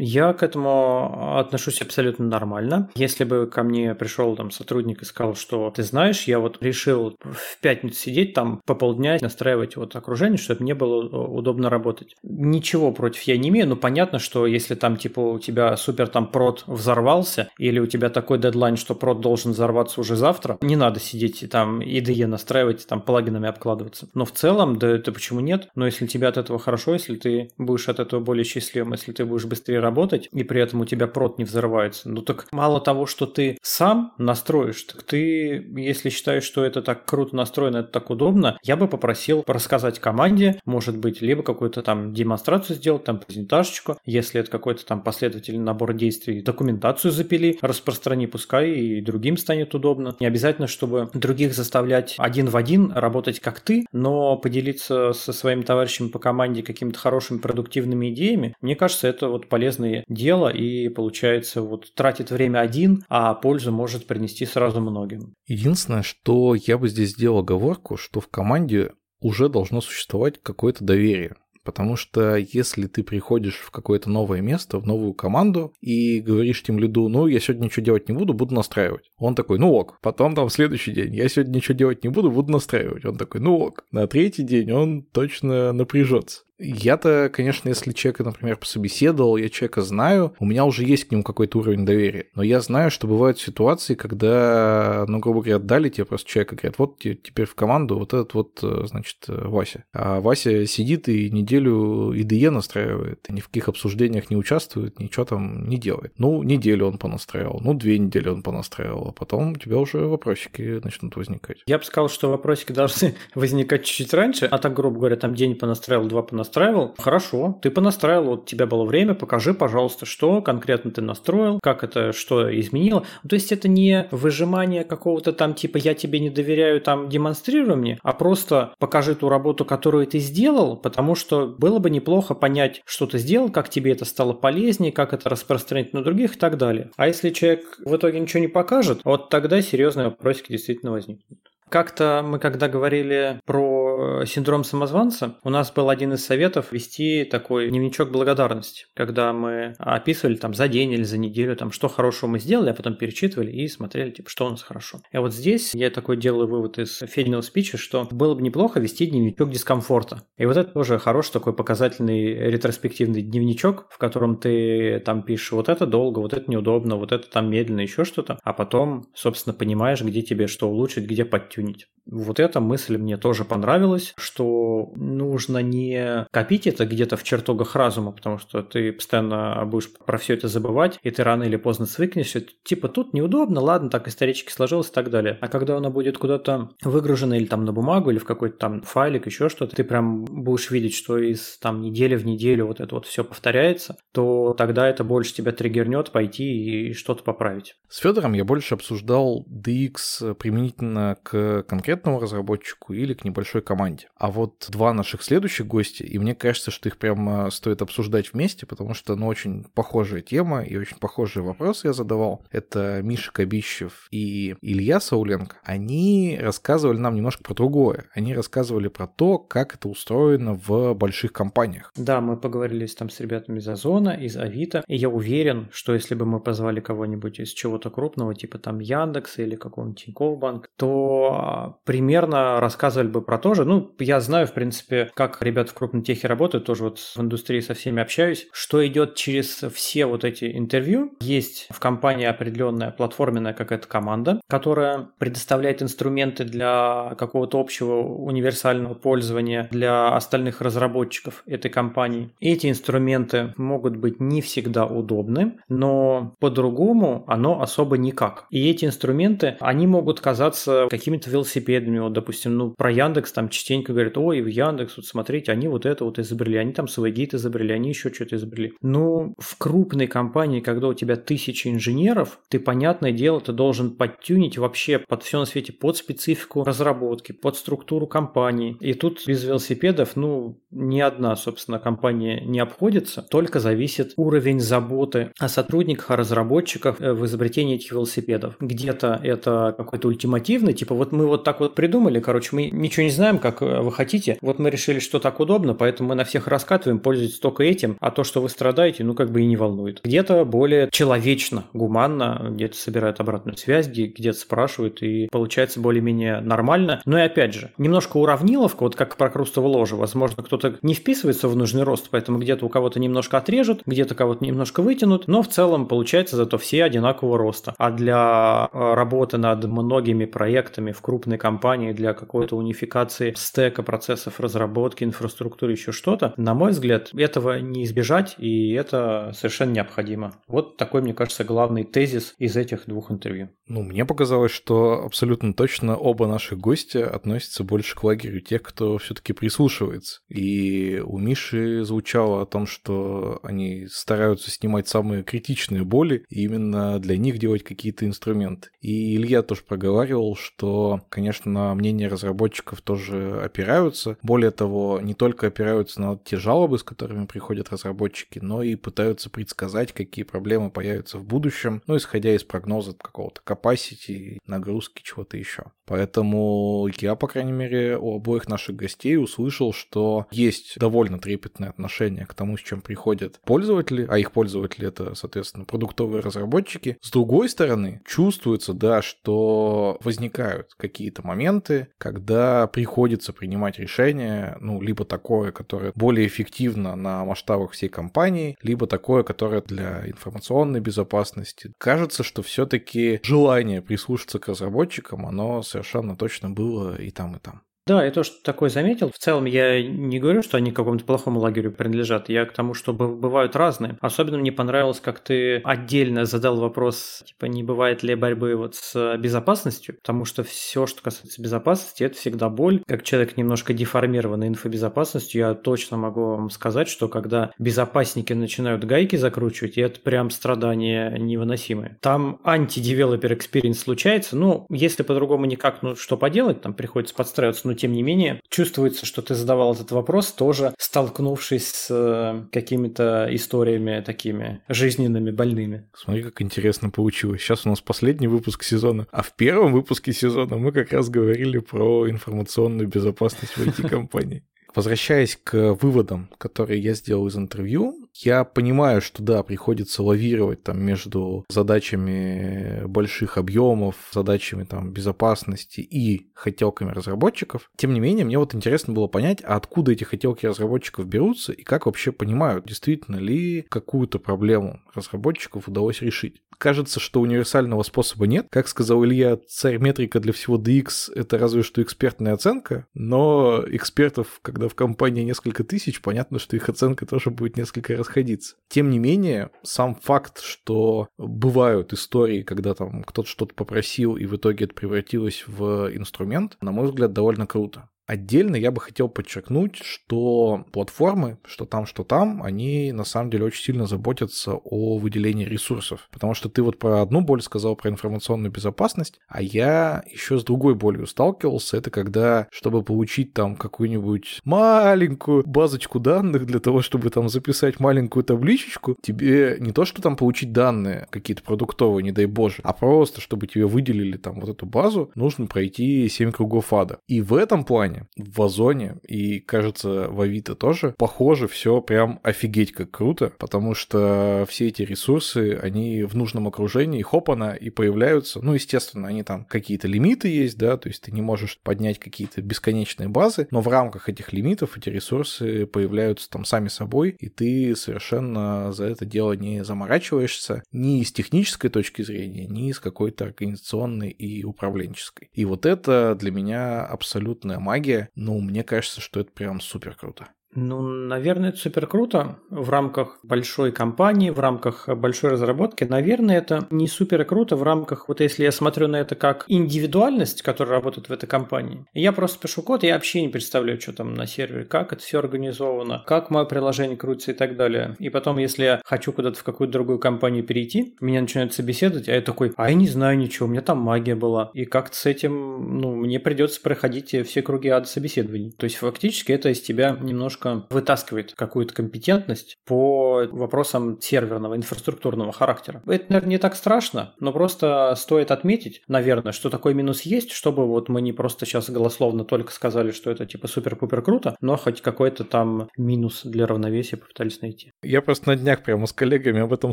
[0.00, 2.88] Я к этому отношусь абсолютно нормально.
[2.94, 7.16] Если бы ко мне пришел там сотрудник и сказал, что ты знаешь, я вот решил
[7.20, 12.14] в пятницу сидеть там по полдня настраивать вот окружение, чтобы мне было удобно работать.
[12.22, 16.28] Ничего против я не имею, но понятно, что если там типа у тебя супер там
[16.28, 21.00] прод взорвался или у тебя такой дедлайн, что прод должен взорваться уже завтра, не надо
[21.00, 24.08] сидеть и там IDE настраивать, там плагинами обкладываться.
[24.14, 25.70] Но в целом, да это почему нет?
[25.74, 29.24] Но если тебе от этого хорошо, если ты будешь от этого более счастливым, если ты
[29.24, 32.10] будешь быстрее работать, и при этом у тебя прот не взрывается.
[32.10, 37.06] Ну так мало того, что ты сам настроишь, так ты, если считаешь, что это так
[37.06, 42.12] круто настроено, это так удобно, я бы попросил рассказать команде, может быть, либо какую-то там
[42.12, 48.70] демонстрацию сделать, там презентажечку, если это какой-то там последовательный набор действий, документацию запили, распространи, пускай
[48.70, 50.16] и другим станет удобно.
[50.20, 55.62] Не обязательно, чтобы других заставлять один в один работать как ты, но поделиться со своим
[55.62, 59.48] товарищем по команде какими-то хорошими продуктивными идеями, мне кажется, это вот
[59.78, 65.34] полезное дело и получается вот тратит время один, а пользу может принести сразу многим.
[65.46, 71.34] Единственное, что я бы здесь сделал оговорку, что в команде уже должно существовать какое-то доверие.
[71.64, 76.78] Потому что если ты приходишь в какое-то новое место, в новую команду и говоришь тем
[76.78, 79.10] лиду, ну, я сегодня ничего делать не буду, буду настраивать.
[79.18, 79.98] Он такой, ну ок.
[80.00, 83.04] Потом там следующий день, я сегодня ничего делать не буду, буду настраивать.
[83.04, 83.84] Он такой, ну ок.
[83.92, 86.44] На третий день он точно напряжется.
[86.58, 91.22] Я-то, конечно, если человека, например, пособеседовал, я человека знаю, у меня уже есть к нему
[91.22, 92.26] какой-то уровень доверия.
[92.34, 96.78] Но я знаю, что бывают ситуации, когда, ну, грубо говоря, дали тебе просто человека, говорят,
[96.78, 99.84] вот теперь в команду вот этот вот, э, значит, э, Вася.
[99.92, 105.68] А Вася сидит и неделю IDE настраивает, ни в каких обсуждениях не участвует, ничего там
[105.68, 106.14] не делает.
[106.18, 110.80] Ну, неделю он понастраивал, ну, две недели он понастраивал, а потом у тебя уже вопросики
[110.82, 111.58] начнут возникать.
[111.66, 115.54] Я бы сказал, что вопросики должны возникать чуть-чуть раньше, а так, грубо говоря, там день
[115.54, 116.94] понастраивал, два понастраивал, настраивал?
[116.98, 121.84] Хорошо, ты понастраивал, вот у тебя было время, покажи, пожалуйста, что конкретно ты настроил, как
[121.84, 123.04] это, что изменило.
[123.28, 127.98] То есть это не выжимание какого-то там типа «я тебе не доверяю, там демонстрируй мне»,
[128.02, 133.06] а просто покажи ту работу, которую ты сделал, потому что было бы неплохо понять, что
[133.06, 136.90] ты сделал, как тебе это стало полезнее, как это распространить на других и так далее.
[136.96, 141.38] А если человек в итоге ничего не покажет, вот тогда серьезные вопросики действительно возникнут.
[141.68, 143.87] Как-то мы, когда говорили про
[144.26, 150.36] синдром самозванца, у нас был один из советов вести такой дневничок благодарности, когда мы описывали
[150.36, 153.68] там за день или за неделю, там, что хорошего мы сделали, а потом перечитывали и
[153.68, 155.00] смотрели, типа, что у нас хорошо.
[155.12, 159.06] И вот здесь я такой делаю вывод из Фединого спича, что было бы неплохо вести
[159.06, 160.22] дневничок дискомфорта.
[160.36, 165.68] И вот это тоже хороший такой показательный ретроспективный дневничок, в котором ты там пишешь вот
[165.68, 170.00] это долго, вот это неудобно, вот это там медленно, еще что-то, а потом, собственно, понимаешь,
[170.00, 171.88] где тебе что улучшить, где подтянуть тюнить.
[172.10, 178.12] Вот эта мысль мне тоже понравилась, что нужно не копить это где-то в чертогах разума,
[178.12, 182.44] потому что ты постоянно будешь про все это забывать, и ты рано или поздно свыкнешься.
[182.64, 185.38] Типа тут неудобно, ладно, так исторически сложилось и так далее.
[185.40, 189.26] А когда оно будет куда-то выгружено или там на бумагу, или в какой-то там файлик,
[189.26, 193.06] еще что-то, ты прям будешь видеть, что из там недели в неделю вот это вот
[193.06, 197.74] все повторяется, то тогда это больше тебя триггернет пойти и что-то поправить.
[197.88, 204.08] С Федором я больше обсуждал DX применительно к конкретному разработчику или к небольшой команде.
[204.16, 208.66] А вот два наших следующих гостя, и мне кажется, что их прямо стоит обсуждать вместе,
[208.66, 212.44] потому что, ну, очень похожая тема и очень похожие вопросы я задавал.
[212.50, 215.56] Это Миша Кабищев и Илья Сауленко.
[215.62, 218.06] Они рассказывали нам немножко про другое.
[218.14, 221.92] Они рассказывали про то, как это устроено в больших компаниях.
[221.96, 226.14] Да, мы поговорили там с ребятами из Озона, из Авито, и я уверен, что если
[226.14, 231.78] бы мы позвали кого-нибудь из чего-то крупного, типа там Яндекса или какого-нибудь Тинькофф банк, то
[231.84, 233.64] примерно рассказывали бы про то же.
[233.64, 237.60] Ну, я знаю, в принципе, как ребята в крупной техе работают, тоже вот в индустрии
[237.60, 241.12] со всеми общаюсь, что идет через все вот эти интервью.
[241.20, 249.68] Есть в компании определенная платформенная какая-то команда, которая предоставляет инструменты для какого-то общего универсального пользования
[249.70, 252.30] для остальных разработчиков этой компании.
[252.40, 258.46] Эти инструменты могут быть не всегда удобны, но по-другому оно особо никак.
[258.50, 261.98] И эти инструменты, они могут казаться какими-то велосипедами.
[261.98, 265.86] Вот, допустим, ну, про Яндекс там частенько говорят, ой, в Яндекс, вот смотрите, они вот
[265.86, 268.74] это вот изобрели, они там Swagate изобрели, они еще что-то изобрели.
[268.82, 274.58] Ну, в крупной компании, когда у тебя тысячи инженеров, ты, понятное дело, ты должен подтюнить
[274.58, 278.76] вообще под все на свете, под специфику разработки, под структуру компании.
[278.80, 285.32] И тут без велосипедов, ну, ни одна, собственно, компания не обходится, только зависит уровень заботы
[285.38, 288.56] о сотрудниках, о разработчиках э, в изобретении этих велосипедов.
[288.60, 293.10] Где-то это какой-то ультимативный, типа вот мы вот так вот придумали, короче, мы ничего не
[293.10, 296.46] знаем, как э, вы хотите, вот мы решили, что так удобно, поэтому мы на всех
[296.48, 300.00] раскатываем, пользуйтесь только этим, а то, что вы страдаете, ну как бы и не волнует.
[300.04, 307.00] Где-то более человечно, гуманно, где-то собирают обратную связь, где-то спрашивают, и получается более-менее нормально.
[307.04, 311.48] Но и опять же, немножко уравниловка, вот как про крустовое ложе, возможно, кто-то не вписывается
[311.48, 315.48] в нужный рост, поэтому где-то у кого-то немножко отрежут, где-то кого-то немножко вытянут, но в
[315.48, 317.74] целом получается зато все одинакового роста.
[317.78, 324.40] А для э, работы над многими проектами в крупной компании для какой-то унификации стека процессов
[324.40, 330.34] разработки, инфраструктуры, еще что-то, на мой взгляд, этого не избежать, и это совершенно необходимо.
[330.46, 333.50] Вот такой, мне кажется, главный тезис из этих двух интервью.
[333.66, 338.98] Ну, мне показалось, что абсолютно точно оба наших гостя относятся больше к лагерю тех, кто
[338.98, 340.20] все-таки прислушивается.
[340.28, 346.98] И у Миши звучало о том, что они стараются снимать самые критичные боли, и именно
[346.98, 348.70] для них делать какие-то инструменты.
[348.80, 354.16] И Илья тоже проговаривал, что, конечно, мнение разработчиков тоже опираются.
[354.22, 359.30] Более того, не только опираются на те жалобы, с которыми приходят разработчики, но и пытаются
[359.30, 365.64] предсказать, какие проблемы появятся в будущем, ну, исходя из прогноза какого-то capacity, нагрузки, чего-то еще.
[365.86, 372.26] Поэтому я, по крайней мере, у обоих наших гостей услышал, что есть довольно трепетное отношение
[372.26, 376.98] к тому, с чем приходят пользователи, а их пользователи это, соответственно, продуктовые разработчики.
[377.00, 382.66] С другой стороны, чувствуется, да, что возникают какие-то моменты, когда
[383.08, 389.22] приходится принимать решение, ну, либо такое, которое более эффективно на масштабах всей компании, либо такое,
[389.22, 391.72] которое для информационной безопасности.
[391.78, 397.62] Кажется, что все-таки желание прислушаться к разработчикам, оно совершенно точно было и там, и там.
[397.88, 399.10] Да, я тоже такое заметил.
[399.10, 402.28] В целом я не говорю, что они к какому-то плохому лагерю принадлежат.
[402.28, 403.96] Я к тому, что бывают разные.
[404.02, 409.16] Особенно мне понравилось, как ты отдельно задал вопрос, типа, не бывает ли борьбы вот с
[409.16, 412.82] безопасностью, потому что все, что касается безопасности, это всегда боль.
[412.86, 419.16] Как человек немножко деформированный инфобезопасностью, я точно могу вам сказать, что когда безопасники начинают гайки
[419.16, 421.96] закручивать, это прям страдание невыносимое.
[422.02, 427.77] Там анти-девелопер experience случается, ну, если по-другому никак, ну, что поделать, там приходится подстраиваться, ну,
[427.78, 434.02] тем не менее, чувствуется, что ты задавал этот вопрос, тоже столкнувшись с э, какими-то историями
[434.04, 435.88] такими жизненными, больными.
[435.94, 437.40] Смотри, как интересно получилось.
[437.40, 441.58] Сейчас у нас последний выпуск сезона, а в первом выпуске сезона мы как раз говорили
[441.58, 444.44] про информационную безопасность в IT-компании.
[444.74, 450.80] Возвращаясь к выводам, которые я сделал из интервью, я понимаю, что да, приходится лавировать там
[450.82, 457.70] между задачами больших объемов, задачами там безопасности и хотелками разработчиков.
[457.76, 461.62] Тем не менее, мне вот интересно было понять, а откуда эти хотелки разработчиков берутся и
[461.62, 466.42] как вообще понимают, действительно ли какую-то проблему разработчиков удалось решить.
[466.58, 468.48] Кажется, что универсального способа нет.
[468.50, 474.40] Как сказал Илья, царь метрика для всего DX— это разве что экспертная оценка, но экспертов,
[474.42, 478.56] когда в компании несколько тысяч, понятно, что их оценка тоже будет несколько расходиться.
[478.68, 484.36] Тем не менее, сам факт, что бывают истории, когда там кто-то что-то попросил, и в
[484.36, 487.88] итоге это превратилось в инструмент, на мой взгляд, довольно круто.
[488.08, 493.44] Отдельно я бы хотел подчеркнуть, что платформы, что там, что там, они на самом деле
[493.44, 496.08] очень сильно заботятся о выделении ресурсов.
[496.10, 500.44] Потому что ты вот про одну боль сказал, про информационную безопасность, а я еще с
[500.44, 501.76] другой болью сталкивался.
[501.76, 508.24] Это когда, чтобы получить там какую-нибудь маленькую базочку данных для того, чтобы там записать маленькую
[508.24, 513.20] табличечку, тебе не то, что там получить данные какие-то продуктовые, не дай боже, а просто,
[513.20, 517.00] чтобы тебе выделили там вот эту базу, нужно пройти 7 кругов ада.
[517.06, 522.72] И в этом плане в Озоне и, кажется, в Авито тоже, похоже, все прям офигеть
[522.72, 528.40] как круто, потому что все эти ресурсы, они в нужном окружении, хопана, и появляются.
[528.42, 532.42] Ну, естественно, они там какие-то лимиты есть, да, то есть ты не можешь поднять какие-то
[532.42, 537.74] бесконечные базы, но в рамках этих лимитов эти ресурсы появляются там сами собой, и ты
[537.76, 544.10] совершенно за это дело не заморачиваешься ни с технической точки зрения, ни с какой-то организационной
[544.10, 545.30] и управленческой.
[545.32, 549.94] И вот это для меня абсолютная магия, магия, ну, мне кажется, что это прям супер
[549.94, 550.28] круто.
[550.60, 555.84] Ну, наверное, это супер круто в рамках большой компании, в рамках большой разработки.
[555.84, 560.42] Наверное, это не супер круто в рамках, вот если я смотрю на это как индивидуальность,
[560.42, 561.86] которая работает в этой компании.
[561.94, 565.20] Я просто пишу код, я вообще не представляю, что там на сервере, как это все
[565.20, 567.94] организовано, как мое приложение крутится и так далее.
[568.00, 572.14] И потом, если я хочу куда-то в какую-то другую компанию перейти, меня начинают собеседовать, а
[572.14, 574.50] я такой, а я не знаю ничего, у меня там магия была.
[574.54, 578.50] И как-то с этим, ну, мне придется проходить все круги ада собеседований.
[578.58, 585.32] То есть, фактически, это из тебя немножко немножко вытаскивает какую-то компетентность по вопросам серверного, инфраструктурного
[585.32, 585.82] характера.
[585.86, 590.66] Это, наверное, не так страшно, но просто стоит отметить, наверное, что такой минус есть, чтобы
[590.66, 594.80] вот мы не просто сейчас голословно только сказали, что это типа супер-пупер круто, но хоть
[594.80, 597.72] какой-то там минус для равновесия попытались найти.
[597.82, 599.72] Я просто на днях прямо с коллегами об этом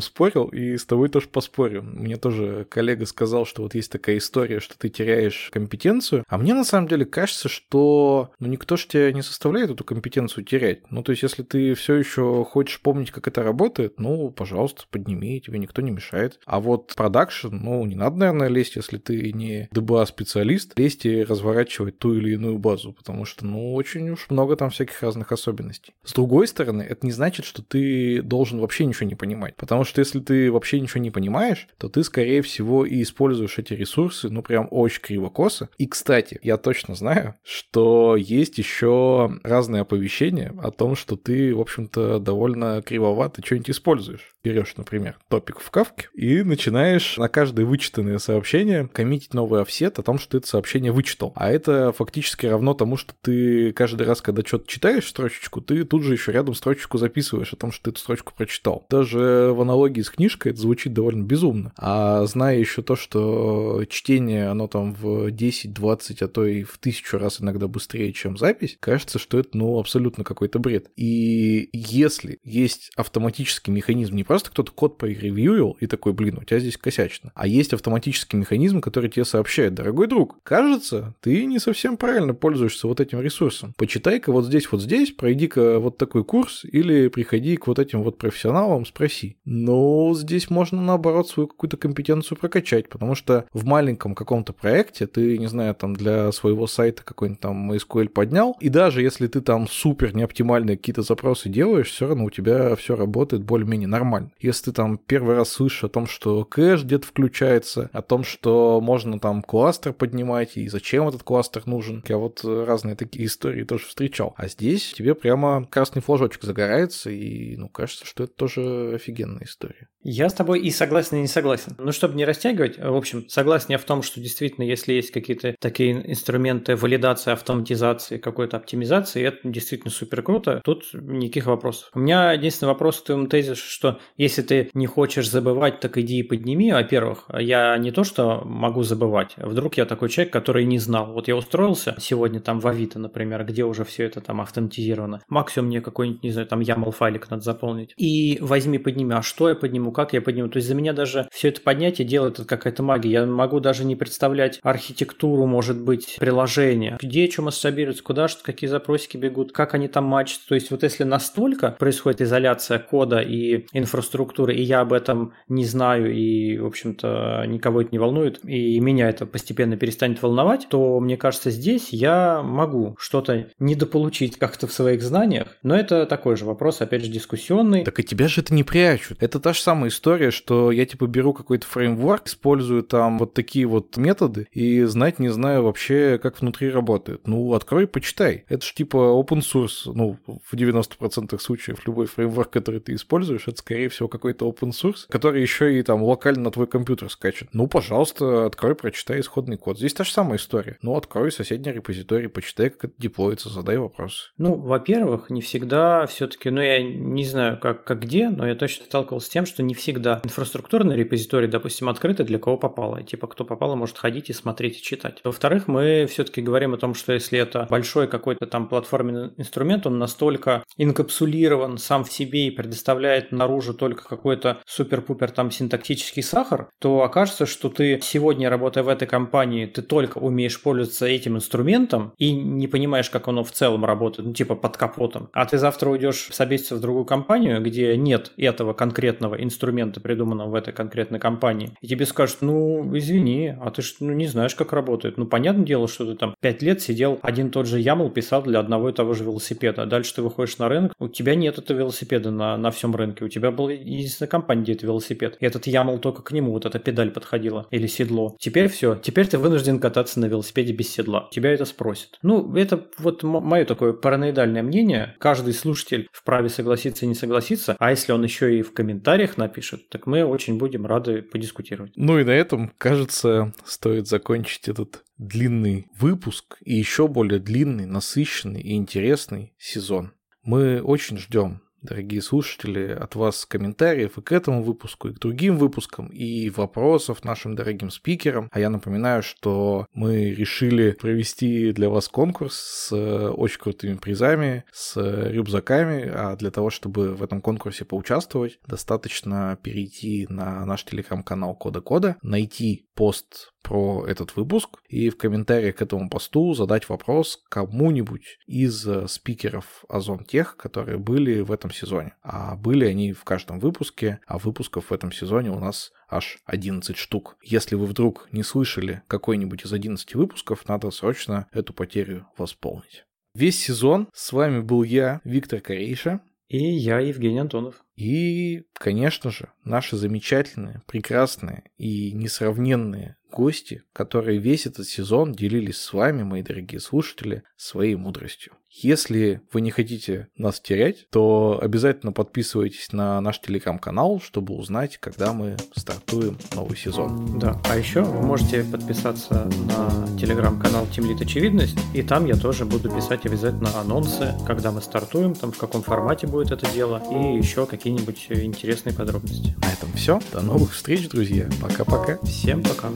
[0.00, 1.82] спорил, и с тобой тоже поспорю.
[1.82, 6.54] Мне тоже коллега сказал, что вот есть такая история, что ты теряешь компетенцию, а мне
[6.54, 10.90] на самом деле кажется, что ну никто же тебя не составляет эту компетенцию, терять.
[10.90, 15.40] Ну, то есть, если ты все еще хочешь помнить, как это работает, ну, пожалуйста, подними,
[15.40, 16.40] тебе никто не мешает.
[16.46, 21.98] А вот продакшн, ну, не надо, наверное, лезть, если ты не DBA-специалист, лезть и разворачивать
[21.98, 25.94] ту или иную базу, потому что, ну, очень уж много там всяких разных особенностей.
[26.04, 30.00] С другой стороны, это не значит, что ты должен вообще ничего не понимать, потому что
[30.00, 34.42] если ты вообще ничего не понимаешь, то ты, скорее всего, и используешь эти ресурсы, ну,
[34.42, 35.68] прям очень криво-косо.
[35.78, 41.60] И, кстати, я точно знаю, что есть еще разные оповещения о том, что ты, в
[41.60, 44.34] общем-то, довольно кривовато что-нибудь используешь.
[44.44, 50.02] Берешь, например, топик в кавке и начинаешь на каждое вычитанное сообщение коммитить новый офсет о
[50.02, 51.32] том, что ты это сообщение вычитал.
[51.34, 56.02] А это фактически равно тому, что ты каждый раз, когда что-то читаешь строчечку, ты тут
[56.02, 58.86] же еще рядом строчечку записываешь о том, что ты эту строчку прочитал.
[58.88, 61.72] Даже в аналогии с книжкой это звучит довольно безумно.
[61.76, 66.78] А зная еще то, что чтение, оно там в 10, 20, а то и в
[66.78, 70.90] тысячу раз иногда быстрее, чем запись, кажется, что это, ну, абсолютно какой-то бред.
[70.96, 76.60] И если есть автоматический механизм, не просто кто-то код поревьюил и такой, блин, у тебя
[76.60, 81.96] здесь косячно, а есть автоматический механизм, который тебе сообщает, дорогой друг, кажется, ты не совсем
[81.96, 83.74] правильно пользуешься вот этим ресурсом.
[83.78, 88.18] Почитай-ка вот здесь, вот здесь, пройди-ка вот такой курс или приходи к вот этим вот
[88.18, 89.38] профессионалам, спроси.
[89.44, 95.38] Но здесь можно, наоборот, свою какую-то компетенцию прокачать, потому что в маленьком каком-то проекте ты,
[95.38, 99.68] не знаю, там для своего сайта какой-нибудь там MySQL поднял, и даже если ты там
[99.68, 104.30] супер неоптимальные какие-то запросы делаешь, все равно у тебя все работает более-менее нормально.
[104.40, 108.80] Если ты там первый раз слышишь о том, что кэш где-то включается, о том, что
[108.80, 113.86] можно там кластер поднимать, и зачем этот кластер нужен, я вот разные такие истории тоже
[113.86, 114.34] встречал.
[114.36, 119.88] А здесь тебе прямо красный флажочек загорается, и, ну, кажется, что это тоже офигенная история.
[120.08, 121.74] Я с тобой и согласен, и не согласен.
[121.78, 125.56] Ну, чтобы не растягивать, в общем, согласен я в том, что действительно, если есть какие-то
[125.58, 130.60] такие инструменты валидации, автоматизации, какой-то оптимизации, это действительно супер круто.
[130.64, 131.90] Тут никаких вопросов.
[131.92, 136.20] У меня единственный вопрос к твоему тезису, что если ты не хочешь забывать, так иди
[136.20, 136.70] и подними.
[136.70, 139.34] Во-первых, я не то, что могу забывать.
[139.36, 141.14] Вдруг я такой человек, который не знал.
[141.14, 145.22] Вот я устроился сегодня там в Авито, например, где уже все это там автоматизировано.
[145.28, 147.92] Максимум мне какой-нибудь, не знаю, там YAML файлик надо заполнить.
[147.96, 149.12] И возьми, подними.
[149.12, 149.95] А что я подниму?
[149.96, 150.48] Как я подниму.
[150.48, 153.10] То есть за меня даже все это поднятие делает какая-то магия.
[153.10, 156.98] Я могу даже не представлять архитектуру, может быть, приложения.
[157.02, 160.46] Где что масштабируется, куда что, какие запросики бегут, как они там матчатся.
[160.48, 165.64] То есть вот если настолько происходит изоляция кода и инфраструктуры, и я об этом не
[165.64, 171.00] знаю, и, в общем-то, никого это не волнует, и меня это постепенно перестанет волновать, то,
[171.00, 176.44] мне кажется, здесь я могу что-то недополучить как-то в своих знаниях, но это такой же
[176.44, 177.84] вопрос, опять же, дискуссионный.
[177.84, 179.22] Так и тебя же это не прячут.
[179.22, 183.34] Это та же самая самая история, что я типа беру какой-то фреймворк, использую там вот
[183.34, 187.26] такие вот методы и знать не знаю вообще, как внутри работает.
[187.26, 188.44] Ну, открой, почитай.
[188.48, 189.92] Это же типа open source.
[189.92, 195.06] Ну, в 90% случаев любой фреймворк, который ты используешь, это скорее всего какой-то open source,
[195.08, 197.48] который еще и там локально на твой компьютер скачет.
[197.52, 199.78] Ну, пожалуйста, открой, прочитай исходный код.
[199.78, 200.78] Здесь та же самая история.
[200.82, 204.30] Ну, открой соседний репозиторий, почитай, как это деплоится, задай вопросы.
[204.38, 208.84] Ну, во-первых, не всегда все-таки, ну, я не знаю, как, как где, но я точно
[208.86, 213.02] сталкивался с тем, что не всегда инфраструктурные репозитории, допустим, открыты для кого попало.
[213.02, 215.20] Типа, кто попало, может ходить и смотреть и читать.
[215.22, 219.98] Во-вторых, мы все-таки говорим о том, что если это большой какой-то там платформенный инструмент, он
[219.98, 227.02] настолько инкапсулирован сам в себе и предоставляет наружу только какой-то супер-пупер там синтактический сахар, то
[227.02, 232.32] окажется, что ты сегодня, работая в этой компании, ты только умеешь пользоваться этим инструментом и
[232.32, 235.28] не понимаешь, как оно в целом работает, ну типа под капотом.
[235.32, 240.50] А ты завтра уйдешь собеситься в другую компанию, где нет этого конкретного инструмента, инструмента, придуманного
[240.50, 244.54] в этой конкретной компании, и тебе скажут, ну, извини, а ты ж ну, не знаешь,
[244.54, 245.16] как работает.
[245.16, 248.60] Ну, понятное дело, что ты там пять лет сидел, один тот же YAML писал для
[248.60, 251.78] одного и того же велосипеда, а дальше ты выходишь на рынок, у тебя нет этого
[251.78, 255.66] велосипеда на, на всем рынке, у тебя была единственная компания, где это велосипед, и этот
[255.66, 258.36] YAML только к нему, вот эта педаль подходила, или седло.
[258.38, 261.28] Теперь все, теперь ты вынужден кататься на велосипеде без седла.
[261.32, 262.18] Тебя это спросят.
[262.22, 265.14] Ну, это вот мое такое параноидальное мнение.
[265.18, 269.66] Каждый слушатель вправе согласиться и не согласиться, а если он еще и в комментариях напишет,
[269.66, 271.92] пишет, так мы очень будем рады подискутировать.
[271.96, 278.60] Ну и на этом, кажется, стоит закончить этот длинный выпуск и еще более длинный, насыщенный
[278.60, 280.12] и интересный сезон.
[280.42, 285.56] Мы очень ждем дорогие слушатели, от вас комментариев и к этому выпуску, и к другим
[285.56, 288.48] выпускам, и вопросов нашим дорогим спикерам.
[288.52, 294.64] А я напоминаю, что мы решили провести для вас конкурс с э, очень крутыми призами,
[294.72, 301.54] с рюкзаками, а для того, чтобы в этом конкурсе поучаствовать, достаточно перейти на наш телеграм-канал
[301.54, 307.42] Кода Кода, найти пост про этот выпуск и в комментариях к этому посту задать вопрос
[307.48, 312.14] кому-нибудь из э, спикеров Озон Тех, которые были в этом сезоне.
[312.22, 316.96] А были они в каждом выпуске, а выпусков в этом сезоне у нас аж 11
[316.96, 317.38] штук.
[317.42, 323.04] Если вы вдруг не слышали какой-нибудь из 11 выпусков, надо срочно эту потерю восполнить.
[323.34, 326.20] Весь сезон с вами был я, Виктор Корейша.
[326.48, 327.84] И я, Евгений Антонов.
[327.96, 335.92] И, конечно же, наши замечательные, прекрасные и несравненные гости, которые весь этот сезон делились с
[335.92, 338.54] вами, мои дорогие слушатели, своей мудростью.
[338.78, 345.32] Если вы не хотите нас терять, то обязательно подписывайтесь на наш телеграм-канал, чтобы узнать, когда
[345.32, 347.38] мы стартуем новый сезон.
[347.38, 352.90] Да, а еще вы можете подписаться на телеграм-канал Тимлит Очевидность, и там я тоже буду
[352.90, 357.64] писать обязательно анонсы, когда мы стартуем, там в каком формате будет это дело, и еще
[357.64, 359.56] какие-нибудь интересные подробности.
[359.62, 360.20] На этом все.
[360.34, 361.48] До новых встреч, друзья.
[361.62, 362.18] Пока-пока.
[362.24, 362.90] Всем пока.